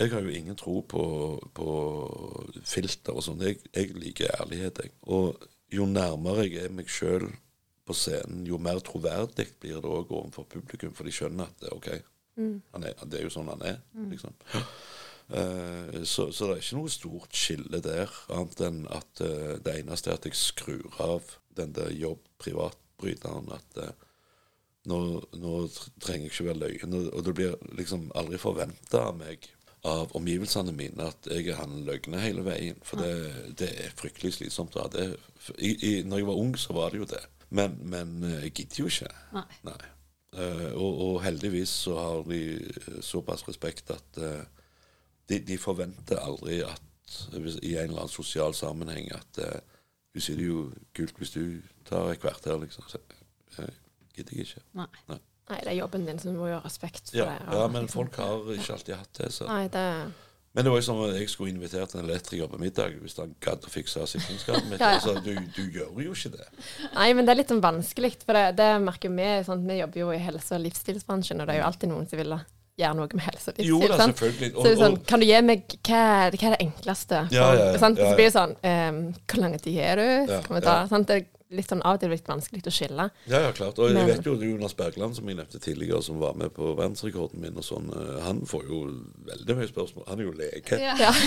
Jeg 0.00 0.12
har 0.14 0.22
jo 0.24 0.32
ingen 0.32 0.56
tro 0.56 0.78
på, 0.88 1.02
på 1.52 1.68
filter 2.64 3.12
og 3.12 3.24
sånn. 3.26 3.42
Jeg, 3.44 3.58
jeg 3.74 3.90
liker 4.00 4.30
ærlighet, 4.40 4.78
jeg. 4.84 4.94
Og 5.12 5.36
jo 5.70 5.84
nærmere 5.86 6.46
jeg 6.48 6.64
er 6.68 6.72
meg 6.72 6.88
sjøl 6.88 7.26
på 7.86 7.94
scenen, 7.96 8.46
jo 8.46 8.56
mer 8.58 8.78
troverdig 8.86 9.48
blir 9.60 9.80
det 9.82 9.90
òg 9.90 10.10
overfor 10.14 10.46
publikum. 10.48 10.94
For 10.94 11.04
de 11.04 11.12
skjønner 11.12 11.50
at 11.50 11.68
OK, 11.74 11.90
han 12.72 12.86
er, 12.86 12.94
det 13.04 13.18
er 13.20 13.26
jo 13.26 13.34
sånn 13.34 13.50
han 13.52 13.62
er. 13.66 13.80
liksom. 14.14 14.32
Eh, 15.32 16.02
så, 16.02 16.32
så 16.32 16.46
det 16.48 16.56
er 16.56 16.62
ikke 16.64 16.78
noe 16.80 16.90
stort 16.90 17.36
skille 17.38 17.80
der, 17.84 18.10
annet 18.34 18.62
enn 18.66 18.80
at 18.90 19.22
eh, 19.22 19.56
det 19.62 19.76
eneste 19.78 20.10
er 20.10 20.18
at 20.18 20.26
jeg 20.26 20.38
skrur 20.38 20.96
av 21.02 21.36
den 21.58 21.74
der 21.76 21.92
jobb-privat-bryteren. 21.94 23.52
At 23.54 23.80
eh, 23.84 23.94
nå, 24.90 24.98
nå 25.38 25.54
trenger 26.02 26.26
jeg 26.26 26.34
ikke 26.34 26.48
være 26.50 26.62
løyen. 26.64 26.98
Og, 27.12 27.22
det 27.26 27.36
blir 27.38 27.56
liksom 27.78 28.08
aldri 28.18 28.42
forventa 28.42 29.06
av 29.10 29.18
meg, 29.20 29.46
av 29.86 30.10
omgivelsene 30.18 30.74
mine, 30.76 31.06
at 31.12 31.30
jeg 31.30 31.52
er 31.52 31.60
han 31.62 31.78
løgne 31.86 32.24
hele 32.24 32.44
veien. 32.46 32.82
For 32.86 33.00
det, 33.00 33.54
det 33.60 33.70
er 33.86 33.96
fryktelig 33.96 34.40
slitsomt 34.40 34.76
å 34.76 34.88
ha 34.88 34.92
det. 34.92 35.12
I, 35.56 35.70
i, 35.76 35.94
når 36.02 36.24
jeg 36.24 36.32
var 36.32 36.42
ung, 36.42 36.56
så 36.58 36.76
var 36.76 36.90
det 36.90 37.04
jo 37.04 37.10
det. 37.14 37.22
Men, 37.54 37.78
men 37.90 38.18
jeg 38.42 38.54
gidder 38.54 38.82
jo 38.82 38.90
ikke. 38.90 39.14
Nei. 39.38 39.48
Nei. 39.66 39.80
Og, 40.78 40.90
og 41.02 41.16
heldigvis 41.24 41.72
så 41.88 41.96
har 41.98 42.20
de 42.28 43.00
såpass 43.02 43.42
respekt 43.48 43.90
at 43.90 44.18
de, 45.30 45.38
de 45.46 45.56
forventer 45.60 46.18
aldri 46.20 46.60
at 46.66 46.82
hvis, 47.34 47.56
i 47.66 47.74
en 47.76 47.88
eller 47.90 48.04
annen 48.04 48.12
sosial 48.12 48.54
sammenheng 48.54 49.08
at 49.16 49.40
uh, 49.42 49.58
du 50.14 50.20
sier 50.22 50.38
det 50.38 50.46
jo 50.48 50.62
kult 50.96 51.18
hvis 51.18 51.34
du 51.34 51.42
tar 51.86 52.10
et 52.12 52.20
kvarter, 52.22 52.56
liksom. 52.62 52.86
Så, 52.90 52.98
eh, 53.58 53.68
gidder 54.16 54.34
jeg 54.40 54.48
ikke. 54.48 54.62
Nei. 54.78 54.86
Nei, 55.50 55.58
det 55.64 55.70
er 55.72 55.76
jobben 55.80 56.06
din, 56.06 56.18
så 56.22 56.30
du 56.30 56.36
må 56.38 56.48
jo 56.50 56.56
ha 56.58 56.64
respekt 56.66 57.10
for 57.12 57.18
Ja, 57.20 57.28
det. 57.30 57.46
og 57.48 57.54
ja, 57.58 57.68
men 57.70 57.86
liksom- 57.86 57.94
folk 58.00 58.18
har 58.22 58.52
ikke 58.56 58.74
alltid 58.74 58.94
hatt 58.94 59.12
det. 59.18 59.30
Så. 59.34 59.46
Nei, 59.46 59.68
det 59.68 60.12
Men 60.52 60.64
det 60.66 60.70
var 60.72 60.78
jo 60.80 60.82
som 60.82 60.96
om 60.98 61.12
jeg 61.14 61.28
skulle 61.30 61.52
invitert 61.54 61.94
en 61.94 62.04
elektriker 62.04 62.48
på 62.50 62.58
middag 62.58 62.96
hvis 62.98 63.16
han 63.22 63.36
gadd 63.40 63.62
å 63.62 63.70
fikse 63.70 64.02
sikringsskapet 64.10 64.66
mitt. 64.66 64.80
Ja, 64.82 64.90
ja. 64.90 64.98
Altså, 64.98 65.14
du, 65.22 65.34
du 65.34 65.70
gjør 65.70 66.02
jo 66.02 66.10
ikke 66.10 66.32
det. 66.34 66.46
Nei, 66.94 67.12
men 67.14 67.24
det 67.24 67.30
er 67.30 67.38
litt 67.38 67.52
sånn 67.54 67.62
vanskelig, 67.62 68.16
for 68.24 68.34
det, 68.34 68.56
det 68.58 68.70
merker 68.82 69.14
vi. 69.14 69.28
Sånn, 69.46 69.62
Vi 69.66 69.78
jobber 69.78 70.00
jo 70.00 70.10
i 70.10 70.18
helse- 70.18 70.58
og 70.58 70.64
livsstilsbransjen, 70.66 71.40
og 71.40 71.46
det 71.46 71.54
er 71.54 71.60
jo 71.62 71.68
alltid 71.70 71.88
noen 71.94 72.08
som 72.10 72.18
vil 72.18 72.34
gjøre 72.80 72.96
noe 73.00 73.08
med 73.16 73.26
helse 73.28 73.52
og 73.52 73.58
livsstil. 73.60 73.70
Jo 73.70 73.80
da, 73.90 73.98
sant? 74.00 74.16
selvfølgelig. 74.18 74.52
Så 74.56 74.66
det 74.66 74.72
er 74.72 74.80
sånn, 74.84 74.96
kan 75.10 75.20
du 75.22 75.26
gi 75.30 75.42
meg 75.46 75.66
hva 75.86 76.04
hva 76.30 76.46
er 76.50 76.56
det 76.56 76.62
enkleste? 76.66 77.24
Ja, 77.34 77.50
ja, 77.54 77.66
ja, 77.72 77.82
sant? 77.82 78.00
ja, 78.00 78.08
Så 78.10 78.16
blir 78.18 78.30
det 78.30 78.36
sånn 78.36 78.56
um, 78.56 79.02
Hvor 79.26 79.44
lang 79.44 79.58
tid 79.60 79.78
er 79.84 80.00
du? 80.00 80.08
Kan 80.46 80.56
vi 80.58 80.64
ta, 80.64 80.80
ja. 80.82 80.88
sant? 80.90 81.08
Det 81.10 81.20
er 81.20 81.28
litt 81.50 81.66
sånn 81.66 81.80
av 81.82 81.96
og 81.96 82.02
til 82.02 82.12
litt 82.12 82.28
vanskelig 82.30 82.60
å 82.62 82.72
skille. 82.72 83.04
Ja, 83.26 83.40
ja, 83.42 83.50
klart. 83.56 83.78
Og 83.82 83.88
jeg 83.90 83.96
Men- 83.98 84.06
vet 84.06 84.26
jo 84.28 84.36
Jonas 84.38 84.74
Bergland, 84.78 85.16
som 85.16 85.26
jeg 85.26 85.36
nevnte 85.40 85.58
tidligere, 85.58 85.98
som 86.06 86.20
var 86.22 86.36
med 86.38 86.52
på 86.54 86.68
verdensrekorden 86.78 87.40
min 87.42 87.56
og 87.58 87.66
sånn, 87.66 87.88
eh, 87.90 88.20
han 88.22 88.44
får 88.46 88.68
jo 88.70 88.78
veldig 89.26 89.56
mye 89.58 89.66
spørsmål. 89.72 90.06
Han 90.12 90.20
er 90.20 90.28
jo 90.28 90.34
lege. 90.38 90.78
Ja. 90.78 90.94
Ja. 91.00 91.12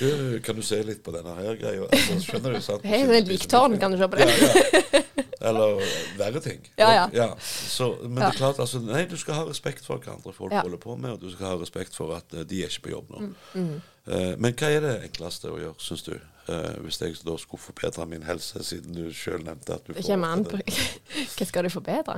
Du, 0.00 0.40
kan 0.40 0.56
du 0.56 0.62
se 0.62 0.78
litt 0.86 1.02
på 1.04 1.12
denne 1.12 1.34
her 1.36 1.56
greia? 1.60 1.82
Altså, 1.90 2.14
skjønner 2.24 2.54
du, 2.54 2.60
sant? 2.64 2.84
Hei, 2.88 3.02
det 3.06 3.16
er 3.20 3.26
liktårn, 3.28 3.74
kan 3.78 3.92
du 3.92 3.98
se 4.00 4.06
på 4.08 4.16
det? 4.16 4.28
Ja, 4.30 4.80
ja. 4.96 5.24
Eller 5.40 5.80
verre 6.18 6.40
ting. 6.44 6.60
Ja, 6.76 7.08
ja. 7.16 7.28
Så, 7.40 7.94
men 8.02 8.18
det 8.20 8.26
er 8.34 8.38
klart, 8.42 8.58
altså, 8.60 8.80
nei, 8.84 9.06
du 9.08 9.16
skal 9.16 9.38
ha 9.38 9.44
respekt 9.48 9.86
for 9.86 10.02
hva 10.02 10.18
andre 10.18 10.34
folk 10.36 10.52
Ja. 10.52 10.60
holder 10.66 10.80
på 10.82 10.96
med, 11.00 11.14
og 11.16 11.22
du 11.22 11.30
skal 11.32 11.54
ha 11.54 11.54
respekt 11.60 11.96
for 11.96 12.12
at 12.16 12.34
eh, 12.36 12.44
de 12.44 12.60
er 12.64 12.68
ikke 12.68 12.88
på 12.90 12.96
jobb 12.96 13.14
nå. 13.14 13.30
Mm, 13.54 13.80
Eh, 14.10 14.32
men 14.40 14.54
hva 14.56 14.68
er 14.72 14.80
det 14.80 14.92
enkleste 15.10 15.50
å 15.52 15.58
gjøre, 15.60 15.76
syns 15.78 16.02
du? 16.06 16.14
Uh, 16.48 16.72
hvis 16.82 16.96
jeg 16.98 17.18
da 17.22 17.34
skulle 17.38 17.62
forbedre 17.62 18.06
min 18.08 18.24
helse, 18.26 18.62
siden 18.64 18.96
du 18.96 19.12
sjøl 19.14 19.44
nevnte 19.44 19.76
at 19.76 19.84
du 19.86 19.92
Det 19.92 20.02
kommer 20.06 20.32
an 20.34 20.42
på 20.48 20.58
Hva 21.36 21.46
skal 21.46 21.68
du 21.68 21.70
forbedre? 21.70 22.16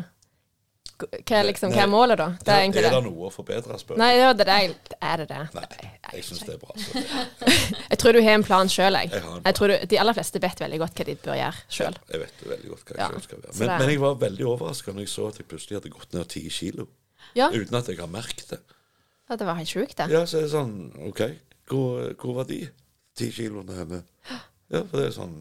Hva 1.28 1.40
liksom, 1.46 1.72
hva 1.74 1.82
er 1.84 1.90
målet, 1.90 2.18
da? 2.20 2.26
Det 2.44 2.53
er 2.55 2.64
er 2.66 2.72
det 2.76 2.82
det. 2.92 3.00
noe 3.07 3.28
å 3.28 3.30
forbedre, 3.32 3.78
spør 3.80 3.98
Nei, 4.00 4.11
ja, 4.18 4.32
det 4.36 4.46
er, 4.48 4.74
er 5.03 5.22
det 5.22 5.26
det? 5.30 5.40
Nei, 5.57 5.90
jeg 6.18 6.24
syns 6.28 6.42
det 6.46 6.55
er 6.55 6.61
bra. 6.62 6.76
Jeg 7.92 7.98
tror 8.03 8.16
du 8.16 8.20
har 8.24 8.36
en 8.38 8.44
plan 8.46 8.68
sjøl, 8.72 8.96
jeg. 8.98 9.11
Jeg 9.12 9.40
jeg 9.46 9.55
tror 9.59 9.72
du, 9.72 9.74
de 9.92 9.98
aller 10.00 10.16
fleste 10.16 10.40
vet 10.42 10.61
veldig 10.64 10.78
godt 10.82 10.98
hva 11.00 11.07
de 11.09 11.14
bør 11.26 11.36
gjøre 11.38 11.64
sjøl. 11.76 11.96
jeg 12.12 12.20
vet 12.22 12.44
veldig 12.50 12.70
godt 12.72 12.84
hva 12.88 12.96
jeg 12.96 13.03
Ja, 13.16 13.20
skal 13.26 13.38
gjøre. 13.42 13.55
Men, 13.61 13.72
men 13.82 13.90
jeg 13.92 14.00
var 14.03 14.14
veldig 14.22 14.46
overraska 14.53 14.92
når 14.96 15.05
jeg 15.07 15.12
så 15.12 15.26
at 15.28 15.40
jeg 15.42 15.48
plutselig 15.50 15.78
hadde 15.80 15.92
gått 15.94 16.12
ned 16.16 16.28
ti 16.32 16.42
kilo. 16.53 16.86
Ja. 17.38 17.48
Uten 17.53 17.78
at 17.78 17.88
jeg 17.92 17.98
har 18.00 18.11
merket 18.12 18.48
det. 18.55 18.61
ja, 19.28 19.36
det 19.40 19.46
var 19.48 19.59
helt 19.61 19.68
sjukt, 19.72 19.96
det. 19.98 20.09
Ja, 20.12 20.24
så 20.28 20.40
er 20.40 20.46
det 20.48 20.53
sånn 20.55 20.74
OK, 21.09 21.22
hvor, 21.70 22.12
hvor 22.20 22.38
var 22.40 22.48
de 22.50 22.61
ti 23.16 23.30
kiloene 23.32 23.76
henne? 23.78 24.03
Ja, 24.72 24.82
for 24.88 24.96
det 24.98 25.07
er 25.11 25.14
sånn 25.16 25.36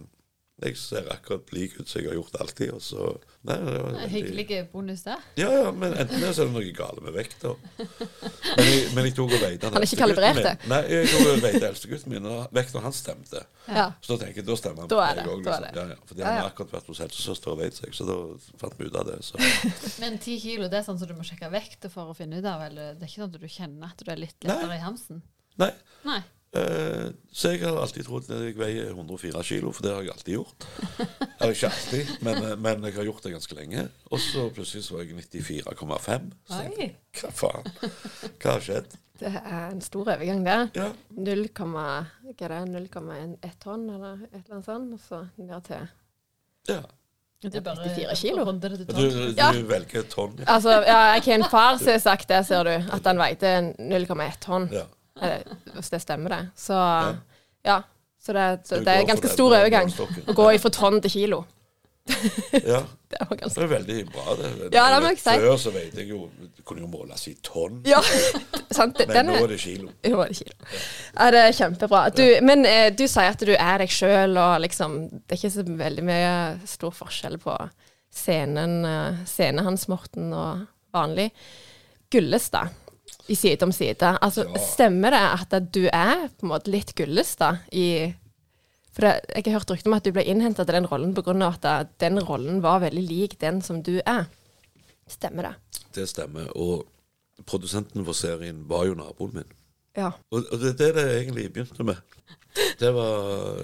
Jeg 0.62 0.76
ser 0.78 1.08
akkurat 1.10 1.48
lik 1.56 1.74
ut 1.80 1.90
som 1.90 2.02
jeg 2.04 2.12
har 2.12 2.18
gjort 2.20 2.36
alltid, 2.44 2.70
og 2.76 2.82
så 2.86 3.06
Nei, 3.50 3.56
det 3.58 3.72
var 3.82 3.88
veldig 3.96 4.10
Hyggelig 4.14 4.58
bonus 4.72 5.02
der. 5.08 5.22
Ja, 5.40 5.48
ja, 5.50 5.72
men 5.74 5.96
enten 5.98 6.22
er 6.22 6.36
det 6.38 6.46
noe 6.54 6.72
galt 6.78 7.00
med 7.02 7.16
vekta. 7.16 7.56
Men, 7.80 8.68
jeg- 8.68 8.92
men 8.94 9.08
jeg 9.08 9.16
tok 9.18 9.32
og 9.34 9.42
veide 9.42 9.58
den 9.64 9.74
Han 9.74 9.82
er 9.82 9.88
ikke 9.88 9.98
kalibrert 10.04 10.42
det? 10.46 10.54
Nei, 10.70 10.82
jeg 10.92 11.08
tok 11.10 11.28
og 11.32 11.40
veide 11.48 11.64
eldstegutten 11.72 12.14
min, 12.14 12.26
og 12.30 12.54
vekta 12.54 12.84
hans 12.84 13.00
stemte. 13.02 13.42
Ja. 13.68 13.88
Så 14.06 14.14
da 14.14 14.26
tenker 14.26 14.42
jeg, 14.44 14.46
da 14.52 14.58
stemmer 14.62 14.86
han 14.86 14.92
Da 14.94 15.00
på 15.00 15.02
er 15.02 15.16
meg 15.16 15.24
det, 15.24 15.32
også, 15.32 15.44
da 15.44 15.56
er 15.56 15.62
liksom. 15.62 15.74
det. 15.74 15.82
Ja, 15.82 15.88
ja, 15.96 16.08
fordi 16.12 16.24
han 16.28 16.38
har 16.38 16.50
akkurat 16.52 16.76
vært 16.78 16.92
hos 16.94 17.02
helsesøster 17.02 17.52
og 17.56 17.58
veid 17.64 17.74
seg, 17.80 17.96
så 17.98 18.06
da 18.12 18.18
fant 18.62 18.78
vi 18.78 18.86
ut 18.92 18.96
av 19.02 19.10
det. 19.10 19.18
Så. 19.26 19.42
Men 20.04 20.20
ti 20.22 20.38
kilo, 20.40 20.70
det 20.70 20.78
er 20.84 20.86
sånn 20.86 21.00
som 21.02 21.10
du 21.10 21.16
må 21.18 21.26
sjekke 21.26 21.50
vekta 21.50 21.90
for 21.90 22.14
å 22.14 22.18
finne 22.18 22.38
ut 22.38 22.46
av? 22.46 22.62
Eller 22.70 22.94
det 22.94 23.08
er 23.08 23.10
ikke 23.10 23.24
sånn 23.26 23.34
at 23.34 23.42
du 23.42 23.48
kjenner 23.50 23.90
at 23.90 24.06
du 24.06 24.12
er 24.14 24.22
litt 24.22 24.38
lettere 24.46 24.70
Nei. 24.70 24.78
i 24.78 24.86
hamsen? 24.86 25.24
Nei, 25.58 25.72
Nei. 26.06 26.22
Eh, 26.54 27.12
så 27.32 27.52
jeg 27.54 27.62
har 27.64 27.78
alltid 27.82 28.06
trodd 28.08 28.30
at 28.32 28.42
jeg 28.44 28.58
veier 28.60 28.90
104 28.94 29.44
kilo, 29.48 29.72
for 29.76 29.86
det 29.86 29.94
har 29.96 30.02
jeg 30.06 30.12
alltid 30.16 30.34
gjort. 30.36 30.68
Eller 31.42 31.54
ikke 31.56 31.70
alltid, 31.72 32.12
men, 32.28 32.42
eh, 32.44 32.56
men 32.68 32.84
jeg 32.90 32.98
har 33.00 33.08
gjort 33.08 33.24
det 33.28 33.34
ganske 33.36 33.56
lenge. 33.60 33.86
Og 34.12 34.20
så 34.20 34.48
plutselig 34.56 34.84
så 34.88 34.98
var 34.98 35.06
jeg 35.06 35.16
94,5. 35.32 36.32
Så 36.52 36.62
jeg, 36.78 36.92
hva 37.22 37.32
faen? 37.42 37.72
Hva 38.42 38.56
har 38.58 38.66
skjedd? 38.68 38.98
Det 39.22 39.30
er 39.38 39.68
en 39.70 39.82
stor 39.86 40.08
overgang, 40.16 40.40
det. 40.46 40.60
Ja, 40.80 40.88
0, 41.14 41.44
hva 41.54 41.86
er 42.32 42.56
det, 42.56 42.62
0,1 42.90 43.60
tonn, 43.62 43.84
eller 43.94 44.24
et 44.32 44.40
eller 44.42 44.56
annet 44.58 44.66
sånt, 44.66 44.96
og 44.98 45.04
så 45.06 45.20
ned 45.38 45.68
til 45.68 45.88
ja. 46.70 46.82
Det 47.42 47.56
er 47.58 47.64
bare 47.66 47.90
94 47.90 48.20
kilo. 48.22 48.44
Du, 48.54 48.68
du 48.94 49.34
Ja. 49.38 49.48
velger 49.66 50.04
tonn. 50.10 50.36
Ja. 50.38 50.46
Altså, 50.56 50.76
ja, 50.86 50.98
jeg 51.16 51.24
har 51.26 51.34
en 51.40 51.46
far 51.50 51.78
som 51.82 51.88
har 51.90 52.02
sagt 52.04 52.28
det, 52.30 52.44
ser 52.46 52.68
du, 52.68 52.74
at 52.94 53.08
han 53.10 53.18
veide 53.18 53.54
0,1 53.80 54.38
tonn. 54.44 54.68
Ja. 54.74 54.84
Eh, 55.22 55.42
Hvis 55.76 55.90
det 55.94 56.02
stemmer, 56.02 56.30
det. 56.38 56.44
Så 56.58 56.78
Ja. 57.66 57.82
Så 58.22 58.34
det, 58.34 58.68
Så 58.70 58.78
det 58.86 58.88
er 58.94 59.06
ganske 59.10 59.30
stor 59.34 59.50
overgang 59.58 59.90
å 60.30 60.34
gå 60.38 60.52
fra 60.62 60.70
tonn 60.70 61.02
til 61.02 61.10
kilo. 61.12 61.46
Ja, 62.66 62.82
Det 63.12 63.18
var 63.30 63.38
ganske 63.38 63.60
det 63.60 63.64
er 63.66 63.72
veldig 63.72 63.96
bra, 64.12 64.36
det. 64.40 64.50
Ja, 64.74 64.84
det 64.94 65.00
må 65.04 65.10
jeg 65.12 65.20
si. 65.20 65.34
Før 65.42 65.58
så 65.60 65.72
vet 65.74 65.98
jeg 66.00 66.08
jo 66.10 66.30
Det 66.56 66.64
kunne 66.66 66.82
jo 66.82 66.88
måles 66.88 67.26
i 67.28 67.34
tonn, 67.44 67.82
Ja, 67.86 68.00
sant. 68.78 69.02
men 69.08 69.28
nå 69.28 69.36
er 69.42 69.48
det 69.52 69.60
kilo. 69.60 69.90
Jo, 70.06 70.22
det 70.24 70.30
er 70.30 70.38
kilo. 70.40 70.56
Ja, 71.18 71.28
det 71.36 71.42
er 71.48 71.58
kjempebra. 71.58 72.02
Du, 72.16 72.24
men 72.48 72.66
eh, 72.66 72.90
du 72.96 73.04
sier 73.08 73.34
at 73.36 73.44
du 73.46 73.52
er 73.54 73.84
deg 73.84 73.92
sjøl, 73.94 74.38
og 74.40 74.62
liksom 74.64 74.96
Det 75.12 75.36
er 75.36 75.42
ikke 75.42 75.54
så 75.58 75.66
veldig 75.84 76.06
mye 76.08 76.32
stor 76.72 76.94
forskjell 76.96 77.38
på 77.44 77.58
scenen, 78.16 78.78
eh, 78.86 79.22
scenen 79.30 79.66
hans, 79.66 79.88
Morten, 79.92 80.32
og 80.34 80.66
vanlig. 80.96 81.30
Gullestad 82.12 82.70
i 83.30 83.36
Side 83.36 83.64
om 83.64 83.72
side. 83.72 84.18
Altså, 84.22 84.46
Ja. 84.50 84.60
Stemmer 84.60 85.12
det 85.12 85.22
at 85.56 85.72
du 85.74 85.86
er 85.88 86.28
på 86.30 86.44
en 86.48 86.50
måte 86.50 86.72
litt 86.72 86.96
Gullestad 86.96 87.60
i 87.72 88.14
For 88.92 89.02
det, 89.08 89.12
jeg 89.36 89.46
har 89.46 89.60
hørt 89.62 89.72
rykter 89.72 89.88
om 89.88 89.94
at 89.94 90.04
du 90.04 90.12
ble 90.12 90.24
innhenta 90.28 90.66
til 90.66 90.76
den 90.76 90.86
rollen 90.86 91.14
pga. 91.16 91.54
at 91.64 91.98
den 92.00 92.20
rollen 92.20 92.62
var 92.62 92.82
veldig 92.82 93.08
lik 93.08 93.40
den 93.40 93.62
som 93.62 93.82
du 93.82 94.02
er. 94.06 94.26
Stemmer 95.08 95.44
det? 95.44 95.56
Det 95.94 96.10
stemmer. 96.10 96.50
Og 96.58 96.86
produsenten 97.46 98.04
for 98.04 98.14
serien 98.14 98.68
var 98.68 98.86
jo 98.86 98.94
naboen 98.96 99.34
min. 99.34 99.48
Ja. 99.96 100.12
Og, 100.32 100.44
og 100.52 100.60
det 100.60 100.74
er 100.74 100.78
det 100.78 100.96
det 100.96 101.06
egentlig 101.22 101.54
begynte 101.54 101.84
med. 101.84 101.96
Det 102.80 102.94
var 102.94 103.56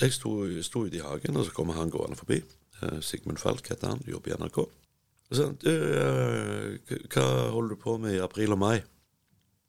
Jeg 0.00 0.12
sto, 0.12 0.62
sto 0.62 0.84
ute 0.86 0.96
i 0.96 1.00
hagen, 1.00 1.36
og 1.36 1.44
så 1.46 1.52
kommer 1.54 1.74
han 1.74 1.90
gående 1.90 2.16
forbi. 2.16 2.42
Eh, 2.82 3.00
Sigmund 3.00 3.38
Falk 3.38 3.68
heter 3.68 3.88
han, 3.88 4.02
jobber 4.06 4.34
i 4.34 4.36
NRK. 4.42 4.58
Og 5.30 5.38
så 5.38 5.46
du, 5.62 5.70
uh, 5.72 6.98
hva 7.12 7.24
holder 7.54 7.74
du 7.74 7.80
på 7.82 7.96
med 8.02 8.14
i 8.16 8.22
april 8.22 8.54
og 8.54 8.60
mai? 8.62 8.76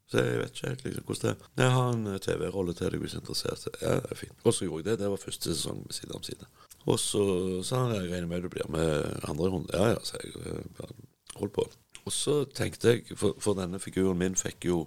Så 0.08 0.22
jeg 0.24 0.38
vet 0.40 0.54
ikke 0.54 0.70
helt 0.70 0.84
liksom, 0.86 1.04
hvordan 1.08 1.24
det 1.24 1.32
er. 1.34 1.48
Jeg 1.64 1.72
har 1.76 1.90
en 1.94 2.06
eh, 2.08 2.20
TV-rolle 2.24 2.74
til 2.78 2.94
deg 2.94 3.02
hvis 3.02 3.12
du 3.12 3.18
er 3.18 3.24
interessert. 3.26 3.66
Ja, 3.82 3.96
det 4.00 4.14
er 4.14 4.20
fint. 4.22 4.38
Og 4.46 4.54
så 4.56 4.64
gjorde 4.64 4.84
jeg 4.84 4.88
det. 4.88 5.02
Det 5.02 5.10
var 5.12 5.20
første 5.20 5.52
sesong 5.52 5.82
med 5.84 5.98
Side 5.98 6.16
om 6.16 6.24
side. 6.24 6.48
Og 6.88 7.00
så 7.04 7.24
sa 7.68 7.82
han 7.82 7.98
jeg 7.98 8.14
regner 8.14 8.30
med 8.32 8.46
du 8.46 8.50
blir 8.54 8.70
med 8.72 9.04
andre 9.28 9.50
runde. 9.52 9.74
Ja 9.76 9.90
ja, 9.98 10.00
sa 10.08 10.22
jeg. 10.24 10.32
eh, 10.46 10.64
bare 10.80 10.96
Hold 11.38 11.52
på. 11.54 11.68
Og 12.08 12.14
så 12.16 12.38
tenkte 12.56 12.96
jeg, 12.96 13.18
for, 13.20 13.36
for 13.44 13.54
denne 13.60 13.82
figuren 13.84 14.18
min 14.18 14.36
fikk 14.40 14.66
jo 14.66 14.78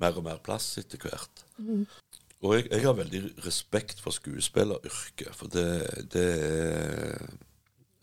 mer 0.00 0.16
og 0.16 0.24
mer 0.26 0.40
plass 0.42 0.72
etter 0.80 0.98
hvert. 1.04 1.44
Og 2.42 2.56
jeg, 2.56 2.70
jeg 2.72 2.82
har 2.82 2.96
veldig 2.98 3.20
respekt 3.44 4.00
for 4.02 4.16
skuespilleryrket, 4.16 5.30
for 5.38 5.52
det, 5.52 5.68
det, 6.10 6.24
er, 6.42 7.36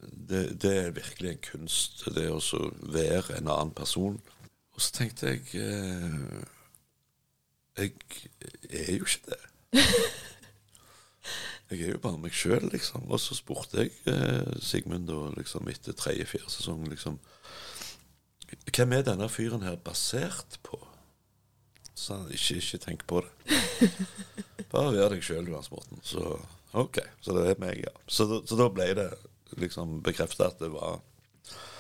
det, 0.02 0.62
det 0.62 0.74
er 0.78 0.96
virkelig 0.96 1.32
en 1.32 1.44
kunst, 1.52 2.06
det 2.16 2.30
å 2.32 2.40
være 2.94 3.38
en 3.38 3.52
annen 3.52 3.74
person. 3.76 4.20
Og 4.76 4.84
så 4.84 4.94
tenkte 4.96 5.34
jeg 5.34 5.44
eh, 5.60 6.44
Jeg 7.80 7.94
er 8.70 8.94
jo 8.96 9.06
ikke 9.08 9.32
det. 9.32 9.42
Jeg 11.70 11.82
er 11.84 11.92
jo 11.92 12.02
bare 12.02 12.18
meg 12.18 12.34
sjøl, 12.34 12.64
liksom. 12.72 13.04
Og 13.14 13.20
så 13.22 13.36
spurte 13.38 13.84
jeg 13.84 13.92
eh, 14.10 14.56
Sigmund 14.64 15.06
da, 15.06 15.20
liksom, 15.36 15.68
etter 15.70 15.94
tredje-fjerde 15.94 16.50
sesong 16.50 16.88
liksom, 16.90 17.20
Hvem 18.74 18.96
er 18.98 19.04
denne 19.06 19.28
fyren 19.30 19.62
her 19.62 19.76
basert 19.78 20.58
på? 20.66 20.80
Så 21.94 22.16
han 22.16 22.32
ikke, 22.34 22.56
ikke 22.58 22.80
tenk 22.82 23.06
på 23.06 23.22
det. 23.22 23.60
Bare 24.72 24.96
vær 24.96 25.14
deg 25.14 25.22
sjøl, 25.26 25.52
Hans 25.54 25.70
Morten. 25.70 26.02
Så 26.02 26.40
OK. 26.80 26.98
Så 27.22 27.36
det 27.38 27.46
er 27.52 27.62
meg, 27.62 27.84
ja. 27.84 27.94
Så, 28.08 28.26
så 28.48 28.58
da 28.58 28.70
ble 28.74 28.88
det 28.98 29.10
liksom 29.58 30.00
bekrefte 30.06 30.46
at 30.46 30.60
det 30.62 30.70
var 30.74 31.00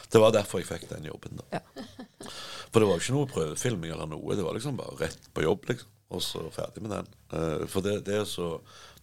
Det 0.09 0.17
var 0.17 0.33
derfor 0.33 0.57
jeg 0.59 0.65
fikk 0.65 0.87
den 0.89 1.05
jobben, 1.05 1.37
da. 1.37 1.59
Ja. 1.59 1.85
For 2.71 2.81
det 2.81 2.87
var 2.89 2.97
jo 2.97 3.03
ikke 3.03 3.13
noe 3.13 3.29
prøvefilming 3.29 3.91
eller 3.93 4.09
noe. 4.09 4.35
Det 4.37 4.45
var 4.45 4.55
liksom 4.57 4.77
bare 4.77 4.95
rett 5.03 5.27
på 5.33 5.43
jobb, 5.45 5.67
liksom. 5.69 5.89
Og 6.09 6.23
så 6.25 6.41
ferdig 6.49 6.81
med 6.81 6.89
den. 6.95 7.09
Eh, 7.37 7.67
for 7.69 7.85
det, 7.85 7.99
det 8.07 8.15
er 8.17 8.23
så 8.25 8.47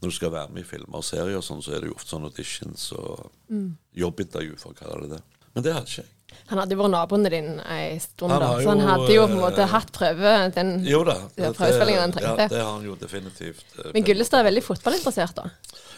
Når 0.01 0.11
du 0.11 0.15
skal 0.17 0.33
være 0.35 0.51
med 0.51 0.65
i 0.65 0.67
filmer 0.67 0.99
og 0.99 1.05
serier 1.07 1.39
og 1.39 1.45
sånn, 1.47 1.63
så 1.63 1.77
er 1.77 1.85
det 1.85 1.93
jo 1.93 1.95
ofte 1.95 2.11
sånn 2.11 2.27
auditions 2.27 2.89
og 2.99 3.29
jobbintervju, 3.95 4.57
for 4.59 4.75
å 4.75 4.79
kalle 4.81 5.07
det 5.07 5.15
det. 5.15 5.21
Men 5.55 5.65
det 5.65 5.73
hadde 5.77 5.87
ikke 5.87 6.03
jeg. 6.03 6.16
Han 6.49 6.59
hadde 6.61 6.75
jo 6.77 6.79
vært 6.83 6.93
naboen 6.93 7.25
din 7.27 7.49
ei 7.71 7.99
stund, 8.03 8.31
da, 8.31 8.53
så 8.63 8.69
han 8.71 8.81
hadde 8.87 9.15
jo 9.15 9.25
på 9.27 9.33
en 9.35 9.41
måte 9.43 9.63
eh, 9.65 9.71
hatt 9.73 9.89
prøve 9.95 10.35
den 10.55 10.85
Jo 10.87 11.01
da. 11.05 11.17
Ja, 11.37 11.49
det- 11.49 11.57
prøvespillingen 11.59 12.01
han 12.05 12.13
trengte. 12.15 12.43
Ja, 12.47 12.49
det 12.53 12.61
har 12.63 12.73
han 12.73 12.85
jo 12.87 12.95
definitivt. 13.01 13.65
eh, 13.79 13.91
Men 13.95 14.05
Gullestad 14.07 14.41
er 14.41 14.49
veldig 14.51 14.63
fotballinteressert, 14.63 15.35
da. 15.35 15.51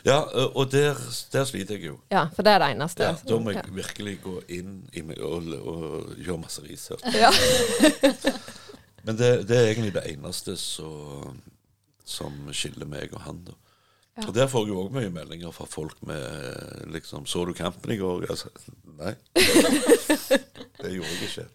Ja, 0.07 0.19
eh, 0.33 0.49
og 0.55 0.71
der, 0.73 0.97
der 1.33 1.45
sliter 1.45 1.75
jeg 1.77 1.85
jo. 1.91 1.99
Ja, 2.11 2.27
for 2.35 2.43
det 2.47 2.53
er 2.55 2.59
det 2.65 2.71
eneste. 2.77 3.03
Ja, 3.05 3.17
da 3.29 3.39
må 3.39 3.53
Ja. 3.53 3.61
jeg 3.63 3.75
virkelig 3.75 4.17
gå 4.23 4.37
inn 4.49 4.89
i 4.95 5.03
meg 5.03 5.19
og, 5.21 5.49
og 5.67 6.15
gjøre 6.17 6.41
masse 6.41 6.63
research. 6.65 7.05
Ja. 7.13 7.31
Men 9.05 9.17
det, 9.17 9.31
det 9.49 9.57
er 9.57 9.69
egentlig 9.73 9.93
det 9.95 10.07
eneste 10.13 10.57
så, 10.61 10.89
som 12.05 12.35
skiller 12.53 12.87
meg 12.89 13.13
og 13.15 13.21
han. 13.25 13.45
da. 13.47 13.53
Ja. 14.19 14.27
Og 14.27 14.35
Der 14.35 14.49
får 14.51 14.65
jeg 14.67 14.73
jo 14.75 14.81
òg 14.83 14.93
mye 14.97 15.11
meldinger 15.15 15.53
fra 15.55 15.65
folk 15.71 16.01
med 16.07 16.91
liksom 16.91 17.27
'Så 17.27 17.45
du 17.47 17.53
kampen 17.55 17.93
i 17.93 17.97
går?' 18.01 18.27
Altså, 18.31 18.49
nei. 18.99 19.15
Det 20.83 20.91
gjorde 20.95 21.13
jeg 21.15 21.29
ikke. 21.29 21.47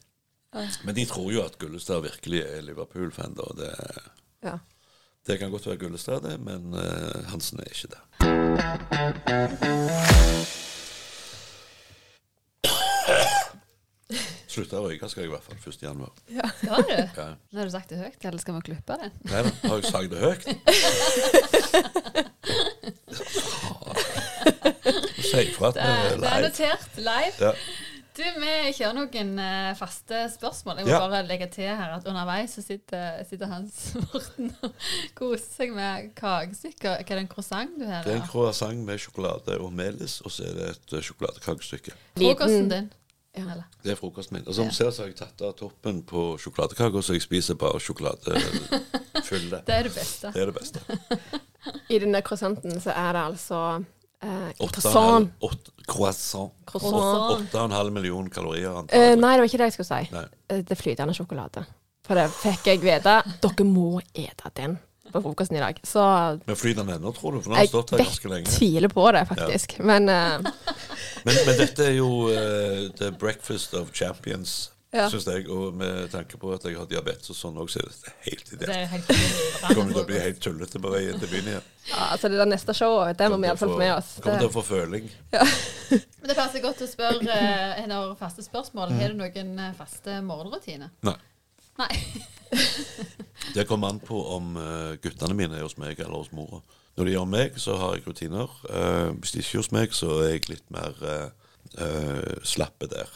Men 0.85 0.95
de 0.95 1.05
tror 1.05 1.31
jo 1.33 1.41
at 1.43 1.57
Gullestad 1.59 2.01
virkelig 2.01 2.39
er 2.41 2.61
Liverpool-fan. 2.61 3.33
da. 3.35 3.43
Det, 3.57 3.73
Ja. 4.43 4.57
det 5.27 5.39
kan 5.39 5.51
godt 5.51 5.65
være 5.67 5.77
Gullestad, 5.77 6.21
det, 6.21 6.39
men 6.39 6.73
uh, 6.73 7.25
Hansen 7.31 7.59
er 7.59 7.63
ikke 7.63 7.87
det. 7.91 8.03
Slutta 14.53 14.77
å 14.77 14.83
røyke 14.85 15.07
skal 15.09 15.23
jeg 15.25 15.29
i 15.31 15.33
hvert 15.33 15.45
fall 15.47 15.57
1. 15.57 15.81
januar. 15.81 16.11
Skal 16.59 16.83
du? 16.85 16.93
Ja. 16.93 17.27
Nå 17.49 17.57
har 17.63 17.65
du 17.65 17.73
sagt 17.73 17.89
det 17.89 17.97
høyt, 18.03 18.21
eller 18.29 18.39
skal 18.43 18.53
vi 18.59 18.61
klippe 18.69 18.93
det? 19.01 19.09
Nei 19.31 19.41
da, 19.47 19.49
har 19.65 19.75
jeg 19.79 19.85
sagt 19.89 20.09
det 20.13 20.19
høyt? 20.21 20.43
Si 25.23 25.39
ifra 25.49 25.71
at 25.71 25.75
Det 25.77 25.81
vi 25.81 25.89
er, 25.89 25.97
live. 26.13 26.21
det 26.21 26.29
er 26.29 26.41
notert 26.45 26.97
live. 26.97 27.33
Ja. 27.41 27.51
Du, 28.13 28.21
Vi 28.43 28.73
kjører 28.77 28.93
noen 28.99 29.29
uh, 29.41 29.71
faste 29.79 30.19
spørsmål. 30.35 30.77
Jeg 30.83 30.85
må 30.85 30.91
Ja. 30.93 30.99
bare 31.01 31.23
legge 31.25 31.47
til 31.49 31.65
her 31.71 31.95
at 31.95 32.05
underveis 32.05 32.53
så 32.53 32.61
sitter, 32.61 33.23
sitter 33.25 33.49
Hans 33.49 33.79
Morten 34.03 34.51
og 34.61 34.75
koser 35.17 35.47
seg 35.55 35.73
med 35.73 36.11
kakestykker. 36.19 36.99
Hva 36.99 36.99
er 37.01 37.15
det 37.15 37.23
en 37.23 37.31
croissant 37.31 37.73
du 37.79 37.85
har? 37.89 38.03
Det 38.05 38.13
er 38.13 38.19
en 38.21 38.27
croissant 38.29 38.85
med 38.85 39.01
sjokolade 39.01 39.57
og 39.57 39.73
melis, 39.73 40.19
og 40.21 40.29
så 40.35 40.45
er 40.45 40.53
det 40.59 40.67
et 40.75 40.93
sjokoladekakestykke. 41.09 41.95
Frokosten 42.19 42.69
din. 42.75 42.91
Ja. 43.37 43.55
Det 43.83 43.91
er 43.91 43.95
frokosten 43.97 44.37
min. 44.37 44.43
Og 44.47 44.53
som 44.55 44.65
Ja. 44.65 44.71
ser, 44.71 44.91
så 44.91 45.01
har 45.03 45.07
jeg 45.09 45.15
tatt 45.17 45.41
av 45.41 45.53
toppen 45.57 46.03
på 46.03 46.37
sjokoladekaka, 46.37 47.01
så 47.01 47.13
jeg 47.17 47.21
spiser 47.25 47.55
bare 47.55 47.79
sjokoladefylle. 47.81 49.63
Det 49.65 49.73
er 49.73 49.83
det 49.87 49.93
beste. 49.95 50.29
Det 50.33 50.41
er 50.41 50.45
det 50.51 50.55
beste. 50.55 50.79
I 51.89 51.97
denne 52.03 52.21
croissanten 52.21 52.75
så 52.83 52.91
er 52.91 53.13
det 53.15 53.21
altså 53.23 53.59
eh. 54.21 54.51
Croissant. 54.59 55.31
croissant. 55.87 56.51
8,5 56.67 57.89
millioner 57.95 58.29
kalorier. 58.29 58.83
Eh, 58.91 59.15
nei, 59.15 59.33
det 59.37 59.39
var 59.41 59.47
ikke 59.49 59.57
det 59.63 59.69
jeg 59.71 59.77
skulle 59.77 59.89
si. 60.03 60.11
Nei. 60.13 60.25
Eh, 60.49 60.61
Det 60.61 60.71
er 60.77 60.81
flytende 60.83 61.15
sjokolade. 61.17 61.65
For 62.05 62.15
det 62.19 62.27
fikk 62.35 62.65
jeg 62.67 62.81
vite. 62.83 63.15
Dere 63.41 63.65
må 63.65 64.01
ete 64.13 64.51
den 64.59 64.77
på 65.13 65.21
frokosten 65.23 65.57
i 65.57 65.63
dag. 65.63 65.79
Så 65.87 66.03
Men 66.45 66.57
flyr 66.59 66.75
den 66.81 66.89
ennå, 66.97 67.13
tror 67.15 67.37
du? 67.37 67.41
For 67.45 67.53
den 67.53 67.61
har 67.61 67.69
stått 67.71 67.93
her 67.95 68.03
ganske 68.03 68.31
lenge. 68.31 68.49
Jeg 68.49 68.59
tviler 68.59 68.91
på 68.93 69.07
det, 69.15 69.25
faktisk. 69.31 69.77
Men 69.79 70.09
uh... 70.09 70.53
Men, 71.23 71.37
men 71.47 71.55
dette 71.55 71.85
er 71.87 71.93
jo 71.95 72.07
uh, 72.27 72.89
the 72.99 73.07
breakfast 73.15 73.73
of 73.79 73.93
champions, 73.95 74.71
Ja. 74.93 75.05
syns 75.09 75.23
jeg. 75.25 75.45
Og 75.49 75.71
med 75.73 76.09
tanke 76.11 76.37
på 76.37 76.51
at 76.53 76.65
jeg 76.67 76.75
har 76.75 76.85
diabetes 76.89 77.31
og 77.31 77.37
sånn 77.37 77.55
òg, 77.63 77.69
så 77.71 77.79
er 77.79 77.87
det 77.87 78.11
helt 78.27 78.51
ideelt. 78.57 79.07
Det 79.63 79.71
kommer 79.71 79.95
til 79.95 80.01
å 80.03 80.05
bli 80.09 80.19
helt 80.19 80.41
tullete 80.43 80.81
på 80.83 80.91
vei 80.91 81.05
inn 81.07 81.21
til 81.21 81.31
byen 81.31 81.47
igjen. 81.53 81.69
ja, 81.87 82.01
altså 82.11 82.29
det 82.29 82.37
der 82.41 82.51
neste 82.51 82.75
showet, 82.77 83.17
det 83.17 83.29
må 83.31 83.39
vi 83.39 83.47
iallfall 83.47 83.71
få 83.73 83.79
med 83.79 83.93
oss. 83.95 84.11
Kommer 84.21 84.43
til 84.43 84.51
å 84.51 84.53
få 84.53 84.65
føling. 84.67 85.07
Ja. 85.33 85.47
Men 86.19 86.29
det 86.33 86.35
passer 86.37 86.61
godt 86.65 86.83
å 86.83 86.89
spørre 86.91 87.39
eh, 87.39 87.81
en 87.85 87.95
av 87.95 88.13
faste 88.19 88.45
spørsmål. 88.45 88.93
Har 88.99 89.15
du 89.15 89.23
noen 89.23 89.55
eh, 89.63 89.73
faste 89.79 90.19
morgenrutiner? 90.27 90.91
Nei. 91.07 91.17
Nei. 91.79 91.93
Det 93.53 93.67
kommer 93.67 93.89
an 93.89 93.99
på 93.99 94.17
om 94.35 94.55
eh, 94.57 94.95
guttene 95.03 95.35
mine 95.37 95.57
er 95.57 95.65
hos 95.65 95.77
meg 95.81 95.99
eller 95.99 96.15
hos 96.15 96.31
mora. 96.35 96.61
Når 96.97 97.07
de 97.07 97.13
er 97.13 97.19
hos 97.19 97.29
meg, 97.29 97.57
så 97.61 97.77
har 97.81 97.95
jeg 97.97 98.05
rutiner. 98.07 98.51
Eh, 98.69 99.09
hvis 99.19 99.33
de 99.33 99.43
ikke 99.43 99.57
er 99.57 99.63
hos 99.63 99.71
meg, 99.75 99.95
så 99.97 100.09
er 100.21 100.35
jeg 100.35 100.49
litt 100.51 100.73
mer 100.73 100.99
uh, 101.03 102.37
slappe 102.45 102.89
der. 102.91 103.09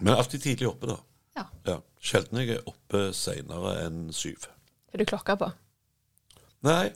Men 0.00 0.16
alltid 0.16 0.44
tidlig 0.44 0.68
oppe, 0.70 0.92
da. 0.92 0.98
Ja. 1.40 1.46
Ja. 1.68 1.76
Sjelden 2.00 2.40
jeg 2.40 2.56
er 2.56 2.68
oppe 2.68 3.10
seinere 3.16 3.76
enn 3.84 4.08
syv. 4.16 4.48
er 4.92 5.02
du 5.02 5.08
klokka 5.08 5.36
på? 5.40 5.50
Nei, 6.64 6.92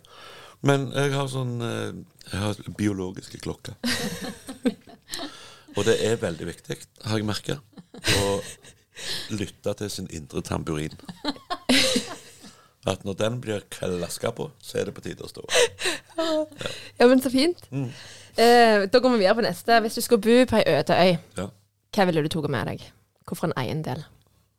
men 0.65 0.91
jeg 0.93 1.13
har 1.15 1.29
sånn 1.33 1.57
Jeg 1.61 2.41
har 2.41 2.61
biologiske 2.77 3.41
klokker. 3.41 3.77
Og 5.77 5.85
det 5.89 5.97
er 6.07 6.21
veldig 6.21 6.47
viktig, 6.47 6.77
har 7.09 7.19
jeg 7.19 7.27
merka, 7.27 7.59
å 8.21 8.39
lytte 9.31 9.75
til 9.75 9.91
sin 9.91 10.07
indre 10.11 10.43
tamburin. 10.43 10.93
At 12.87 13.05
når 13.05 13.15
den 13.17 13.41
blir 13.41 13.63
klaska 13.73 14.31
på, 14.37 14.51
så 14.61 14.79
er 14.79 14.85
det 14.91 14.95
på 14.95 15.01
tide 15.05 15.25
å 15.25 15.29
stå. 15.31 15.45
Ja, 17.01 17.07
men 17.09 17.23
så 17.25 17.31
fint. 17.33 17.63
Mm. 17.73 17.87
Eh, 18.37 18.85
da 18.93 18.99
går 19.01 19.15
vi 19.15 19.23
videre 19.23 19.35
på 19.39 19.45
neste. 19.47 19.79
Hvis 19.81 19.95
du 19.97 20.01
skulle 20.05 20.21
bo 20.21 20.37
på 20.51 20.61
ei 20.61 20.75
øde 20.79 20.93
øy, 20.99 21.17
Ja. 21.39 21.47
hva 21.97 22.05
ville 22.07 22.23
du 22.23 22.29
tatt 22.29 22.51
med 22.51 22.67
deg? 22.69 22.85
Hvorfor 23.27 23.49
en 23.49 23.57
eiendel? 23.57 24.05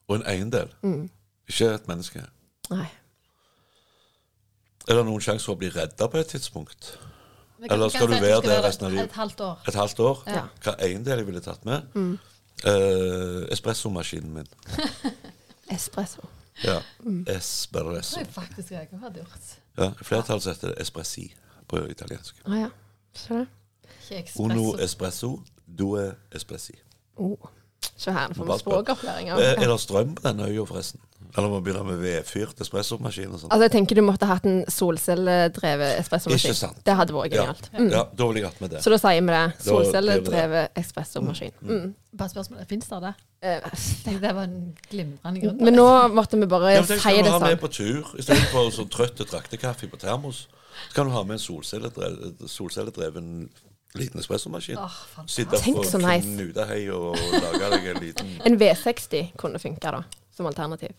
Og 0.10 0.16
en 0.16 0.26
eiendel, 0.26 0.70
Mm. 0.82 1.10
ikke 1.50 1.74
et 1.76 1.88
menneske. 1.88 2.24
Nei. 2.72 2.88
Er 4.88 4.94
det 4.96 5.06
noen 5.06 5.22
sjanse 5.22 5.46
for 5.46 5.54
å 5.56 5.58
bli 5.60 5.70
redda 5.70 6.08
på 6.08 6.18
et 6.18 6.28
tidspunkt? 6.28 6.98
Kan- 7.62 7.72
Eller 7.72 7.90
skal 7.90 8.08
du 8.08 8.14
være 8.14 8.42
der 8.42 8.62
resten 8.62 8.86
av 8.86 8.92
livet? 8.92 9.06
Et 9.06 9.12
halvt 9.16 9.40
år. 9.42 9.58
Et 9.68 9.74
halvt 9.74 10.00
år? 10.00 10.24
Ja. 10.28 10.48
Hva 10.64 10.76
eiendel 10.80 11.18
jeg 11.18 11.26
ville 11.26 11.42
tatt 11.42 11.64
med? 11.66 11.82
Mm. 11.94 12.20
Eh, 12.64 13.52
espressomaskinen 13.52 14.34
min. 14.34 14.48
Espresso. 15.76 16.22
Ja. 16.64 16.82
Mm. 17.00 17.26
Det 17.26 17.42
tror 17.74 17.92
jeg 17.92 18.28
faktisk 18.32 18.72
jeg 18.72 18.88
hadde 19.02 19.20
gjort. 19.20 19.60
Ja, 19.78 19.84
Flertallet 19.84 20.06
flertall 20.08 20.42
så 20.42 20.50
heter 20.54 20.68
det 20.68 20.82
espressi 20.82 21.36
på 21.68 21.82
italiensk. 21.90 22.36
Ah, 22.46 22.60
ja. 22.60 22.70
Skjønner. 23.16 23.46
Uno 24.40 24.54
espresso. 24.54 24.84
espresso, 24.84 25.40
due 25.66 26.16
espressi. 26.32 26.74
Oh. 27.16 27.38
Se 27.98 28.12
her, 28.12 28.28
nå 28.28 28.34
får 28.34 28.46
vi 28.46 28.60
språkopplæring. 28.60 29.30
Er, 29.30 29.36
er 29.36 29.68
det 29.68 29.80
strøm 29.80 30.16
på 30.16 30.28
denne 30.28 30.48
øya, 30.48 30.64
forresten? 30.64 31.02
Eller 31.38 31.50
må 31.50 31.62
begynne 31.64 31.84
med 31.86 32.00
vedfyrt 32.04 32.60
espressomaskin 32.62 33.32
og 33.34 33.40
sånn? 33.40 33.50
Altså, 33.52 33.62
jeg 33.68 33.72
tenker 33.72 33.96
du 33.96 34.02
måtte 34.06 34.28
hatt 34.30 34.46
en 34.46 34.64
solcelledrevet 34.72 36.00
espressomaskin. 36.00 36.52
Ikke 36.52 36.60
sant. 36.60 36.84
Det 36.86 36.96
hadde 36.96 37.14
vært 37.14 37.34
Ja. 37.34 37.46
genialt. 37.46 37.70
Mm. 37.74 37.92
Ja, 37.92 38.04
da 38.16 38.28
ville 38.28 38.40
jeg 38.42 38.46
hatt 38.50 38.62
med 38.62 38.70
det. 38.72 38.82
Så 38.84 38.90
da 38.94 38.98
sier 38.98 39.22
vi 39.22 39.28
det. 39.28 39.54
Det 39.58 39.66
Solcelledrevet 39.66 40.70
espressomaskin. 40.76 41.52
Mm. 41.62 41.96
Bare 42.16 42.30
spørsmålet, 42.30 42.68
Fins 42.68 42.88
det 42.88 43.02
det? 43.02 43.14
Eh, 43.42 43.62
det 44.22 44.34
var 44.36 44.44
en 44.44 44.78
glimrende 44.90 45.42
grunn. 45.42 45.58
Men 45.62 45.74
nå 45.76 45.88
måtte 46.14 46.40
vi 46.40 46.46
bare 46.46 46.74
Ja, 46.76 46.82
si 46.84 46.94
tenk, 46.94 47.00
skal 47.02 47.16
det 47.18 47.24
du 47.26 47.32
ha 47.32 47.40
sånn. 47.40 47.48
med 47.50 47.60
på 47.62 47.72
tur 47.72 48.04
istedenfor 48.18 48.72
sånn 48.72 48.90
trøtt 48.90 49.26
traktekaffe 49.28 49.90
på 49.90 49.98
termos? 50.00 50.48
Så 50.90 50.94
kan 50.96 51.06
du 51.08 51.12
ha 51.12 51.24
med 51.24 51.36
en 51.36 51.40
solcelledreven, 51.40 52.36
solcelledreven 52.48 53.50
liten 53.96 54.20
espressomaskin. 54.20 54.78
Åh, 54.78 55.26
Sitte 55.28 55.56
på 55.56 55.84
så 55.88 55.98
nice. 55.98 56.28
og 56.92 57.16
lage 57.32 57.70
deg 57.72 57.86
en 57.96 58.02
liten 58.04 58.42
En 58.46 58.58
V60 58.60 59.32
kunne 59.38 59.60
funka, 59.60 59.92
da, 59.92 60.04
som 60.36 60.46
alternativ. 60.46 60.92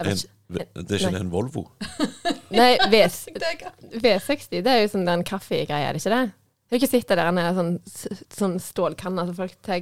En. 0.00 0.20
Det 0.50 0.96
er 0.96 1.02
ikke 1.06 1.20
en 1.20 1.30
Volvo? 1.30 1.64
Nei, 2.58 2.72
v, 2.90 3.02
Det 3.40 3.46
er 3.46 3.58
godt. 3.60 3.84
V60, 4.02 4.62
det 4.64 4.72
er 4.72 4.80
jo 4.82 4.90
sånn 4.94 5.06
den 5.06 5.22
kaffegreia, 5.28 5.90
er 5.90 5.94
det 5.96 6.02
ikke 6.02 6.14
det? 6.16 6.32
Har 6.70 6.78
ikke 6.78 6.90
sett 6.90 7.08
det 7.10 7.18
der 7.18 7.30
nede, 7.34 7.52
sånn, 7.58 8.18
sånn 8.38 8.56
stålkanne 8.62 9.24
som 9.28 9.36
folk 9.38 9.54
tar 9.66 9.80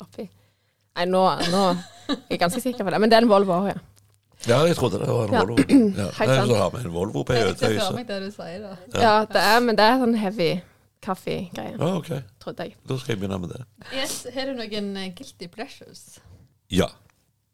oppi. 0.00 0.28
Nei, 0.96 1.06
nå, 1.08 1.22
nå 1.52 1.62
er 1.72 2.20
jeg 2.32 2.40
ganske 2.40 2.60
sikker 2.60 2.84
på 2.84 2.92
det. 2.92 3.00
Men 3.00 3.12
det 3.12 3.18
er 3.18 3.24
en 3.26 3.30
Volvo 3.32 3.56
òg, 3.58 3.70
ja. 3.72 3.80
Ja, 4.48 4.58
jeg 4.66 4.74
trodde 4.74 4.98
det 4.98 5.06
var 5.06 5.28
en 5.28 5.36
Ja. 5.36 5.42
Volvo. 5.44 5.56
Ja. 6.02 6.08
er 6.26 6.32
Nei, 6.32 6.36
sånn 6.40 6.50
Så 6.50 6.56
har 6.58 6.70
vi 6.74 6.82
en 6.82 6.92
Volvo 6.96 7.22
på 7.24 7.36
du 8.26 8.30
sier, 8.34 8.64
da. 8.64 8.72
Ja, 8.98 9.14
det 9.28 9.44
er, 9.52 9.60
men 9.64 9.78
det 9.78 9.86
er 9.86 10.00
sånn 10.02 10.16
heavy 10.18 10.50
kaffegreie, 11.02 11.76
Ah, 11.80 11.96
okay. 11.98 12.22
trodde 12.42 12.66
jeg. 12.68 12.76
Da 12.86 12.96
skal 12.98 13.14
jeg 13.14 13.20
begynne 13.22 13.38
med 13.42 13.54
det. 13.54 13.62
Yes, 13.94 14.26
Har 14.34 14.46
du 14.50 14.54
noen 14.58 14.92
guilty 15.16 15.48
pleasures? 15.50 16.18
Ja. 16.72 16.88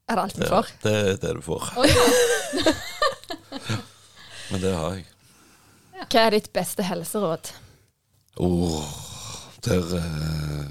Er 0.09 0.16
det 0.16 0.22
alt 0.24 0.36
vi 0.38 0.42
Det, 0.42 0.48
får? 0.48 0.68
det 0.82 0.92
er 0.96 1.16
det 1.20 1.32
du 1.36 1.40
får. 1.44 1.64
Oh, 1.76 1.86
ja. 1.88 2.74
Men 4.50 4.62
det 4.62 4.72
har 4.74 4.94
jeg. 4.96 5.04
Hva 6.09 6.20
er 6.24 6.36
ditt 6.38 6.52
beste 6.54 6.84
helseråd? 6.86 7.50
Oh, 8.40 8.84
der 9.66 9.96
eh, 9.98 10.68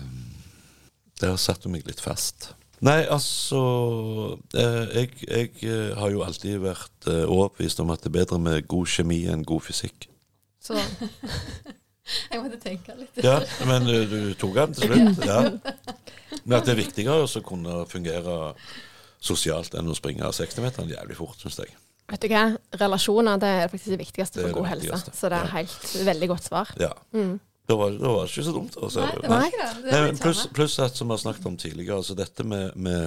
Der 1.21 1.35
satte 1.41 1.67
du 1.67 1.73
meg 1.73 1.85
litt 1.89 2.01
fast. 2.01 2.53
Nei, 2.85 3.01
altså 3.09 3.59
eh, 4.53 4.83
jeg, 4.93 5.13
jeg 5.25 5.51
eh, 5.65 5.93
har 5.97 6.13
jo 6.13 6.21
alltid 6.25 6.59
vært 6.61 7.09
overbevist 7.09 7.81
om 7.81 7.93
at 7.93 8.03
det 8.05 8.11
er 8.11 8.17
bedre 8.19 8.39
med 8.41 8.67
god 8.69 8.89
kjemi 8.89 9.23
enn 9.29 9.45
god 9.45 9.65
fysikk. 9.69 10.09
Så 10.63 10.77
Jeg 12.31 12.39
måtte 12.39 12.57
tenke 12.63 12.93
litt. 12.95 13.17
Ja, 13.19 13.41
men 13.67 13.83
du 13.83 14.33
tok 14.39 14.53
den 14.55 14.75
til 14.77 14.93
slutt. 14.93 15.25
Ja. 15.27 15.41
Men 16.45 16.55
at 16.55 16.63
det 16.63 16.71
er 16.71 16.79
viktigere 16.79 17.25
å 17.27 17.41
kunne 17.43 17.81
fungere 17.91 18.53
sosialt 19.19 19.75
enn 19.77 19.89
å 19.89 19.97
springe 19.97 20.23
60-meteren 20.23 20.89
jævlig 20.91 21.17
fort, 21.17 21.39
syns 21.41 21.59
jeg. 21.59 21.73
vet 22.07 22.23
du 22.23 22.31
hva, 22.31 22.45
relasjoner 22.79 23.39
det 23.41 23.51
er 23.63 23.69
faktisk 23.71 23.95
det 23.95 23.99
viktigste 23.99 24.39
Det 24.39 24.47
for 24.47 24.59
god 24.59 24.67
det 24.67 24.71
helse. 24.75 24.87
viktigste. 24.87 25.17
Så 25.17 25.29
det 25.33 25.41
er 25.41 25.53
helt 25.55 25.93
veldig 26.07 26.29
godt 26.33 26.49
svar. 26.49 26.73
Ja. 26.79 26.93
Mm. 27.13 27.39
Det 27.67 27.75
var, 27.75 27.89
det 27.89 27.99
var 28.07 28.29
ikke 28.29 28.43
så 28.43 28.51
dumt. 28.55 28.77
Også. 28.77 29.01
Nei, 29.01 29.11
det. 29.11 29.21
det 29.21 29.29
var 29.29 29.45
ikke 29.45 29.65
det. 29.83 29.91
det 29.91 30.19
pluss, 30.21 30.45
plus 30.55 30.79
at, 30.79 30.95
som 30.95 31.09
vi 31.09 31.17
har 31.17 31.19
snakket 31.19 31.45
om 31.49 31.57
tidligere, 31.59 31.97
altså 31.97 32.15
dette 32.15 32.43
med, 32.47 32.71
med 32.75 33.01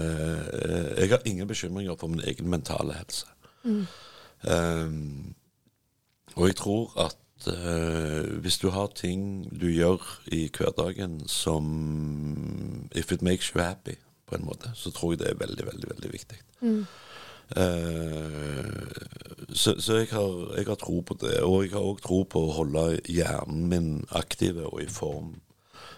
eh, 0.53 1.01
Jeg 1.01 1.11
har 1.15 1.25
ingen 1.25 1.49
bekymringer 1.49 1.97
for 1.97 2.13
min 2.13 2.21
egen 2.29 2.51
mentale 2.51 2.99
helse. 2.99 3.27
Mm. 3.65 3.87
Um, 4.43 5.35
og 6.35 6.47
jeg 6.47 6.57
tror 6.57 6.93
at 7.07 7.49
uh, 7.49 8.41
hvis 8.41 8.59
du 8.59 8.69
har 8.71 8.93
ting 8.97 9.49
du 9.61 9.67
gjør 9.69 10.05
i 10.33 10.51
hverdagen 10.57 11.21
som 11.29 12.89
If 12.95 13.13
it 13.13 13.23
makes 13.23 13.47
you 13.47 13.63
happy, 13.63 13.97
på 14.31 14.39
en 14.39 14.47
måte, 14.47 14.73
så 14.79 14.93
tror 14.95 15.15
jeg 15.15 15.25
det 15.25 15.31
er 15.33 15.41
veldig, 15.43 15.67
veldig, 15.67 15.91
veldig 15.95 16.13
viktig. 16.13 16.41
Mm. 16.65 16.83
Eh, 17.57 18.71
så 19.53 19.75
så 19.83 19.97
jeg, 19.99 20.11
har, 20.13 20.57
jeg 20.57 20.67
har 20.67 20.79
tro 20.79 21.01
på 21.03 21.17
det. 21.21 21.41
Og 21.43 21.65
jeg 21.65 21.75
har 21.75 21.87
òg 21.87 22.03
tro 22.05 22.23
på 22.25 22.45
å 22.47 22.55
holde 22.61 23.01
hjernen 23.11 23.67
min 23.71 23.91
aktiv 24.17 24.61
og 24.63 24.79
i 24.83 24.89
form. 24.91 25.35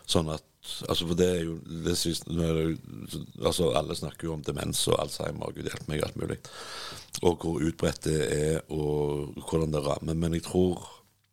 Sånn 0.08 0.32
at 0.32 0.46
altså 0.62 1.08
For 1.08 1.18
det 1.18 1.26
er 1.26 1.40
jo 1.42 1.56
det 1.84 1.96
siste, 1.98 2.30
altså 3.42 3.72
Alle 3.74 3.96
snakker 3.98 4.28
jo 4.28 4.36
om 4.36 4.44
demens 4.46 4.84
og 4.86 5.00
Alzheimer 5.02 5.50
gud 5.50 5.66
hjelpe 5.66 5.90
meg 5.90 6.04
alt 6.06 6.18
mulig. 6.20 6.38
Og 7.26 7.42
hvor 7.42 7.62
utbredt 7.66 8.04
det 8.06 8.20
er, 8.30 8.60
og 8.70 9.34
hvordan 9.48 9.74
det 9.74 9.82
rammer. 9.82 10.14
Men 10.14 10.38
jeg 10.38 10.46
tror 10.46 10.86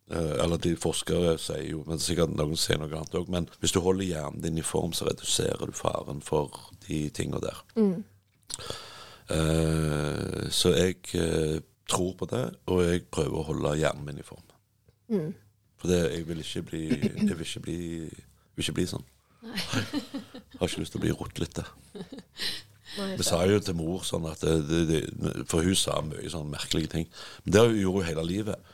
Eller 0.10 0.58
de 0.58 0.72
forskere 0.80 1.36
sier 1.38 1.68
jo 1.70 1.84
Men 1.86 2.00
sikkert 2.02 2.32
noen 2.34 2.58
sier 2.58 2.80
noe 2.82 2.90
annet 2.98 3.18
òg. 3.20 3.28
Men 3.30 3.50
hvis 3.62 3.76
du 3.76 3.82
holder 3.86 4.08
hjernen 4.08 4.42
din 4.42 4.58
i 4.58 4.66
form, 4.66 4.94
så 4.98 5.06
reduserer 5.10 5.70
du 5.70 5.76
faren 5.78 6.24
for 6.26 6.72
de 6.88 7.04
tinga 7.14 7.42
der. 7.44 7.60
Mm. 7.78 8.00
Eh, 9.30 10.50
så 10.50 10.74
jeg 10.74 10.98
eh, 11.14 11.60
tror 11.90 12.16
på 12.18 12.26
det, 12.32 12.46
og 12.66 12.82
jeg 12.86 13.06
prøver 13.14 13.38
å 13.38 13.46
holde 13.52 13.76
hjernen 13.78 14.08
min 14.08 14.22
i 14.22 14.26
form. 14.26 14.46
Mm. 15.10 15.30
For 15.80 15.92
det, 15.92 16.00
jeg 16.14 16.26
vil 16.28 16.42
ikke 16.44 16.66
bli 16.70 16.82
Jeg 16.90 17.38
vil 17.38 17.46
ikke 17.46 17.64
bli, 17.66 17.78
vil 18.10 18.66
ikke 18.66 18.78
bli 18.80 18.88
sånn. 18.90 19.06
Jeg 19.40 20.60
har 20.60 20.68
ikke 20.68 20.82
lyst 20.82 20.94
til 20.96 21.00
å 21.00 21.06
bli 21.06 21.14
rotlete. 21.16 21.64
Nei, 22.98 23.14
Vi 23.20 23.24
sa 23.24 23.40
jo 23.48 23.60
til 23.64 23.78
mor 23.78 24.04
sånn 24.04 24.26
at 24.28 24.42
det, 24.44 24.82
det, 24.90 25.00
For 25.50 25.64
hun 25.64 25.78
sa 25.78 26.00
mye 26.04 26.30
sånne 26.30 26.52
merkelige 26.52 26.94
ting. 26.96 27.08
Men 27.46 27.56
det 27.56 27.64
gjorde 27.80 28.02
hun 28.02 28.10
hele 28.10 28.26
livet. 28.28 28.74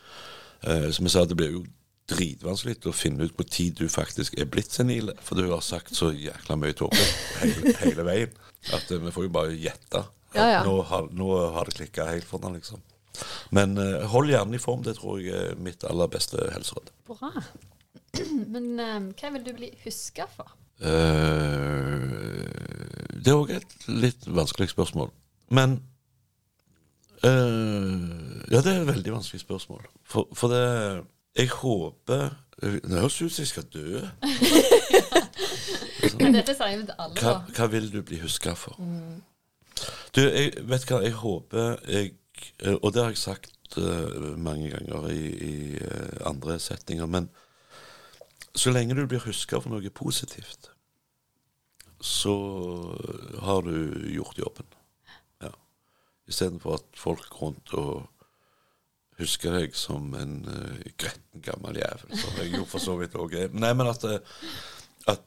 Eh, 0.62 0.88
jeg 0.88 1.02
vi 1.02 1.12
sa 1.12 1.24
det 1.26 1.38
blir 1.38 1.52
jo 1.58 1.64
dritvanskelig 2.06 2.86
å 2.86 2.94
finne 2.94 3.26
ut 3.26 3.34
hvor 3.34 3.48
tid 3.50 3.78
du 3.80 3.88
faktisk 3.90 4.36
er 4.38 4.48
blitt 4.50 4.72
senil. 4.74 5.12
For 5.24 5.38
du 5.38 5.50
har 5.50 5.64
sagt 5.64 5.96
så 5.96 6.12
jækla 6.14 6.58
mye 6.60 6.76
tåpelig 6.76 7.08
hele, 7.42 7.74
hele 7.82 8.06
veien 8.06 8.36
at 8.74 8.90
eh, 8.90 9.00
vi 9.02 9.14
får 9.14 9.26
jo 9.26 9.32
bare 9.36 9.56
gjette. 9.58 10.04
Ja, 10.36 10.46
ja. 10.50 10.60
Nå, 10.66 10.80
har, 10.88 11.08
nå 11.16 11.30
har 11.54 11.68
det 11.68 11.78
klikka 11.78 12.06
helt 12.10 12.28
for 12.28 12.42
den, 12.42 12.58
liksom. 12.58 12.82
Men 13.56 13.78
uh, 13.78 14.04
hold 14.12 14.28
hjernen 14.28 14.58
i 14.58 14.60
form. 14.60 14.82
Det 14.84 14.98
tror 14.98 15.22
jeg 15.22 15.52
er 15.52 15.60
mitt 15.62 15.84
aller 15.88 16.10
beste 16.12 16.42
helseråd. 16.52 16.90
Bra. 17.08 17.30
Men 18.54 18.66
uh, 18.76 18.98
hva 19.16 19.32
vil 19.36 19.46
du 19.46 19.52
bli 19.56 19.70
huska 19.84 20.28
for? 20.34 20.52
Uh, 20.82 22.04
det 23.16 23.32
er 23.32 23.38
òg 23.38 23.54
et 23.56 23.76
litt 23.88 24.26
vanskelig 24.28 24.68
spørsmål. 24.74 25.08
Men 25.56 25.80
eh, 27.26 28.52
Ja, 28.52 28.60
det 28.62 28.72
er 28.72 28.80
et 28.80 28.88
veldig 28.88 29.12
vanskelig 29.12 29.40
spørsmål. 29.42 29.86
For, 30.04 30.28
for 30.34 30.52
det 30.52 31.04
Jeg 31.36 31.48
håper 31.48 32.30
Det 32.62 32.98
høres 32.98 33.22
ut 33.22 33.32
som 33.32 33.42
jeg 33.42 33.48
skal 33.48 33.66
dø. 33.72 34.00
Men 36.20 36.34
dette 36.34 36.54
sier 36.54 36.76
vi 36.78 36.84
til 36.86 36.94
alle, 36.98 37.16
Hva, 37.20 37.32
hva 37.56 37.66
vil 37.72 37.90
du 37.92 38.00
bli 38.06 38.20
huska 38.22 38.54
for? 38.58 38.78
Du, 40.16 40.22
jeg 40.22 40.52
vet 40.64 40.86
hva, 40.88 41.02
jeg 41.04 41.16
håper 41.20 41.76
jeg 41.90 42.14
eh, 42.62 42.76
Og 42.80 42.94
det 42.94 43.02
har 43.02 43.12
jeg 43.12 43.20
sagt 43.20 43.76
uh, 43.78 44.36
mange 44.38 44.70
ganger 44.70 45.10
i, 45.12 45.26
i 45.50 45.56
uh, 45.76 46.30
andre 46.30 46.58
settinger, 46.62 47.06
men 47.10 47.28
så 48.56 48.72
lenge 48.72 48.94
du 48.96 49.04
blir 49.08 49.20
huska 49.20 49.60
for 49.60 49.74
noe 49.74 49.90
positivt, 49.92 50.70
så 52.00 52.36
har 53.42 53.66
du 53.66 53.74
gjort 54.14 54.38
jobben. 54.38 54.75
Istedenfor 56.26 56.80
at 56.80 56.98
folk 56.98 57.40
rundt 57.40 57.74
og 57.78 58.06
husker 59.20 59.54
deg 59.56 59.76
som 59.78 60.10
en 60.18 60.40
uh, 60.48 60.80
gretten 61.00 61.44
gammel 61.44 61.78
jævel, 61.80 62.16
som 62.20 62.40
jeg 62.40 62.52
jo 62.56 62.64
for 62.68 62.82
så 62.82 62.96
vidt 63.00 63.16
òg 63.16 63.36
er. 63.38 63.54
Nei, 63.56 63.72
men 63.76 63.88
at, 63.88 64.04
eh, 64.04 64.42
at, 65.12 65.24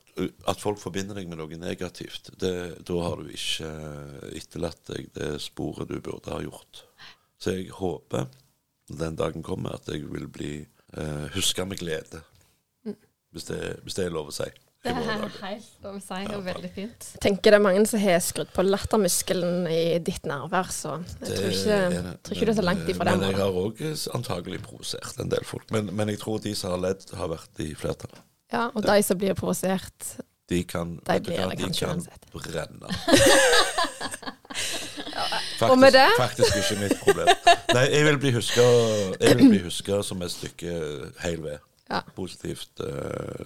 at 0.50 0.62
folk 0.62 0.82
forbinder 0.82 1.18
deg 1.18 1.30
med 1.32 1.40
noe 1.42 1.58
negativt, 1.62 2.30
det, 2.42 2.54
da 2.86 3.00
har 3.06 3.24
du 3.24 3.32
ikke 3.34 3.70
eh, 3.70 4.28
etterlatt 4.42 4.84
deg 4.92 5.10
det 5.16 5.32
sporet 5.42 5.90
du 5.90 5.98
burde 5.98 6.36
ha 6.36 6.42
gjort. 6.46 6.84
Så 7.40 7.56
jeg 7.56 7.72
håper 7.80 8.28
den 8.90 9.18
dagen 9.18 9.46
kommer 9.46 9.78
at 9.78 9.90
jeg 9.90 10.06
vil 10.10 10.28
bli 10.34 10.54
uh, 10.98 11.30
huska 11.36 11.66
med 11.66 11.80
glede. 11.82 12.22
Hvis 13.30 13.46
det, 13.46 13.62
hvis 13.86 13.94
det 13.94 14.08
er 14.08 14.14
lov 14.16 14.32
å 14.32 14.34
si. 14.34 14.48
Det 14.80 14.94
er 14.94 15.00
helt 15.04 15.84
lov 15.84 15.98
å 15.98 16.00
si, 16.00 16.20
og 16.32 16.46
veldig 16.46 16.70
fint. 16.72 17.08
Jeg 17.18 17.22
tenker 17.26 17.52
det 17.52 17.58
er 17.58 17.64
mange 17.66 17.82
som 17.90 18.00
har 18.00 18.22
skrudd 18.24 18.52
på 18.56 18.64
lattermuskelen 18.64 19.68
i 19.68 19.82
ditt 20.08 20.24
nærvær, 20.30 20.70
så 20.72 20.94
jeg 21.20 21.34
tror 21.34 21.50
ikke, 21.52 21.80
det. 21.98 22.14
tror 22.24 22.38
ikke 22.38 22.48
du 22.48 22.54
er 22.54 22.58
så 22.62 22.66
langt 22.66 22.92
ifra 22.94 23.10
det. 23.10 23.18
Men 23.20 23.28
jeg 23.28 23.42
har 23.42 23.60
òg 23.60 23.84
antagelig 24.16 24.62
provosert 24.64 25.20
en 25.20 25.34
del 25.36 25.44
folk. 25.48 25.68
Men, 25.76 25.92
men 26.00 26.14
jeg 26.14 26.22
tror 26.24 26.40
de 26.46 26.56
som 26.56 26.72
har 26.78 26.84
ledd, 26.88 27.04
har 27.20 27.32
vært 27.34 27.64
i 27.66 27.74
flertall. 27.76 28.16
Ja, 28.56 28.70
og 28.72 28.82
de 28.88 28.98
som 29.06 29.20
blir 29.20 29.36
provosert, 29.38 30.14
De 30.50 30.64
kan, 30.66 30.96
De 31.06 31.20
blir 31.22 31.38
hva, 31.44 31.52
det 31.54 31.68
de 31.68 31.74
kan 31.78 32.00
brenne. 32.34 32.90
Faktisk, 35.60 35.72
Og 35.72 35.80
med 35.80 35.92
det- 35.94 36.16
faktisk 36.18 36.56
ikke 36.56 36.82
mitt 36.82 37.00
problem. 37.04 37.28
Nei, 37.74 37.86
jeg 37.92 38.06
vil 38.06 38.18
bli 38.20 38.32
huska 38.32 38.62
Jeg 39.20 39.38
vil 39.38 39.50
bli 39.50 39.60
huska 39.64 40.02
som 40.04 40.22
et 40.22 40.32
stykke 40.32 40.72
heil 41.20 41.44
ved. 41.44 41.58
Ja. 41.90 42.00
Positivt 42.16 42.80
eh, 42.80 43.46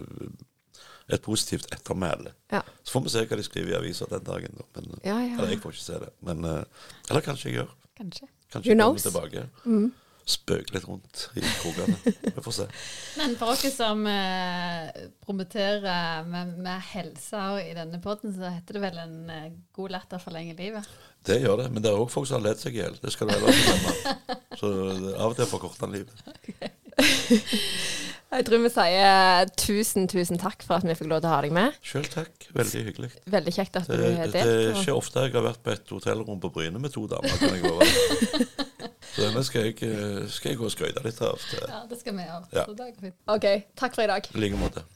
Et 1.11 1.21
positivt 1.21 1.67
ettermæle. 1.75 2.31
Ja. 2.51 2.61
Så 2.83 2.91
får 2.95 3.01
vi 3.03 3.09
se 3.09 3.25
hva 3.27 3.35
de 3.37 3.43
skriver 3.43 3.73
i 3.73 3.79
avisa 3.81 4.05
den 4.11 4.23
dagen. 4.23 4.55
Da. 4.59 4.63
Men, 4.81 4.99
Ja, 5.03 5.17
ja. 5.19 5.33
Eller 5.37 5.49
jeg 5.55 5.59
får 5.63 5.71
ikke 5.75 5.83
se 5.89 5.99
det. 6.05 6.09
Men, 6.23 6.45
eh, 6.45 6.63
eller 7.09 7.21
kanskje 7.25 7.49
jeg 7.51 7.57
gjør. 7.59 7.73
Kanskje. 7.97 8.27
Kanskje 8.53 8.69
Who 8.69 8.71
jeg 8.71 8.79
kommer 8.79 8.93
knows? 8.93 9.05
Mm. 9.05 9.11
tilbake. 9.11 9.99
Spøker 10.25 10.73
litt 10.77 10.85
rundt 10.87 11.23
i 11.35 11.41
krokene. 11.43 11.97
Vi 12.31 12.41
får 12.45 12.53
se. 12.55 12.65
Men 13.19 13.33
for 13.35 13.51
dere 13.59 13.71
som 13.75 14.05
eh, 14.07 15.01
promoterer 15.25 16.23
med, 16.31 16.53
med 16.63 16.79
helse 16.93 17.41
i 17.65 17.73
denne 17.75 17.99
poden, 18.01 18.31
så 18.37 18.53
heter 18.53 18.77
det 18.77 18.83
vel 18.85 19.01
en 19.03 19.17
eh, 19.29 19.49
god 19.75 19.91
latter 19.97 20.23
forlenger 20.23 20.55
livet. 20.55 20.87
Det 21.27 21.41
gjør 21.43 21.57
det. 21.65 21.67
Men 21.75 21.83
det 21.83 21.91
er 21.91 21.99
òg 21.99 22.07
folk 22.11 22.27
som 22.29 22.39
har 22.39 22.47
ledd 22.53 22.63
seg 22.63 22.75
i 22.77 22.79
hjel. 22.85 22.95
Det 23.03 23.11
skal 23.11 23.27
du 23.27 23.35
heller 23.35 23.51
ikke 23.51 23.67
glemme. 23.75 23.93
Så 24.59 24.71
det- 24.71 25.15
av 25.19 25.33
og 25.33 25.35
til 25.41 25.51
forkorter 25.51 25.87
den 25.87 25.99
livet. 25.99 26.15
Jeg 28.33 28.45
tror 28.47 28.63
vi 28.63 28.69
sier 28.73 29.49
tusen, 29.61 30.07
tusen 30.09 30.39
takk 30.41 30.63
for 30.65 30.79
at 30.79 30.87
vi 30.87 30.95
fikk 30.97 31.11
lov 31.11 31.21
til 31.21 31.29
å 31.29 31.33
ha 31.35 31.41
deg 31.45 31.53
med. 31.53 31.75
Sjøl 31.85 32.07
takk. 32.09 32.47
Veldig 32.57 32.81
hyggelig. 32.87 33.09
Veldig 33.29 33.53
kjekt 33.53 33.77
at 33.77 33.89
Det, 33.91 33.99
du 33.99 34.05
har 34.17 34.31
det 34.33 34.41
er 34.41 34.71
ikke 34.73 34.95
ofte 34.97 35.25
jeg 35.27 35.35
har 35.35 35.45
vært 35.45 35.61
på 35.65 35.73
et 35.75 35.93
hotellrom 35.93 36.41
på 36.41 36.49
Bryne 36.55 36.81
med 36.81 36.95
to 36.95 37.05
damer, 37.11 37.35
kan 37.37 37.53
jeg 37.53 37.61
være. 37.67 38.47
Så 39.13 39.27
denne 39.27 39.43
skal 39.45 39.67
jeg, 39.69 39.77
eh, 39.85 40.23
skal 40.33 40.53
jeg 40.55 40.57
gå 40.63 40.65
og 40.65 40.73
skryte 40.73 41.03
litt 41.05 41.21
av. 41.21 41.37
Ja, 41.61 41.83
det 41.89 41.99
skal 42.01 42.17
vi 42.17 42.25
gjøre. 42.25 42.49
Ja. 42.55 42.65
Så 42.65 42.73
det 42.79 42.89
går 42.95 43.05
fint. 43.11 43.19
OK, 43.29 43.47
takk 43.77 43.99
for 43.99 44.07
i 44.07 44.09
dag. 44.15 44.33
I 44.33 44.45
like 44.47 44.57
måte. 44.57 44.87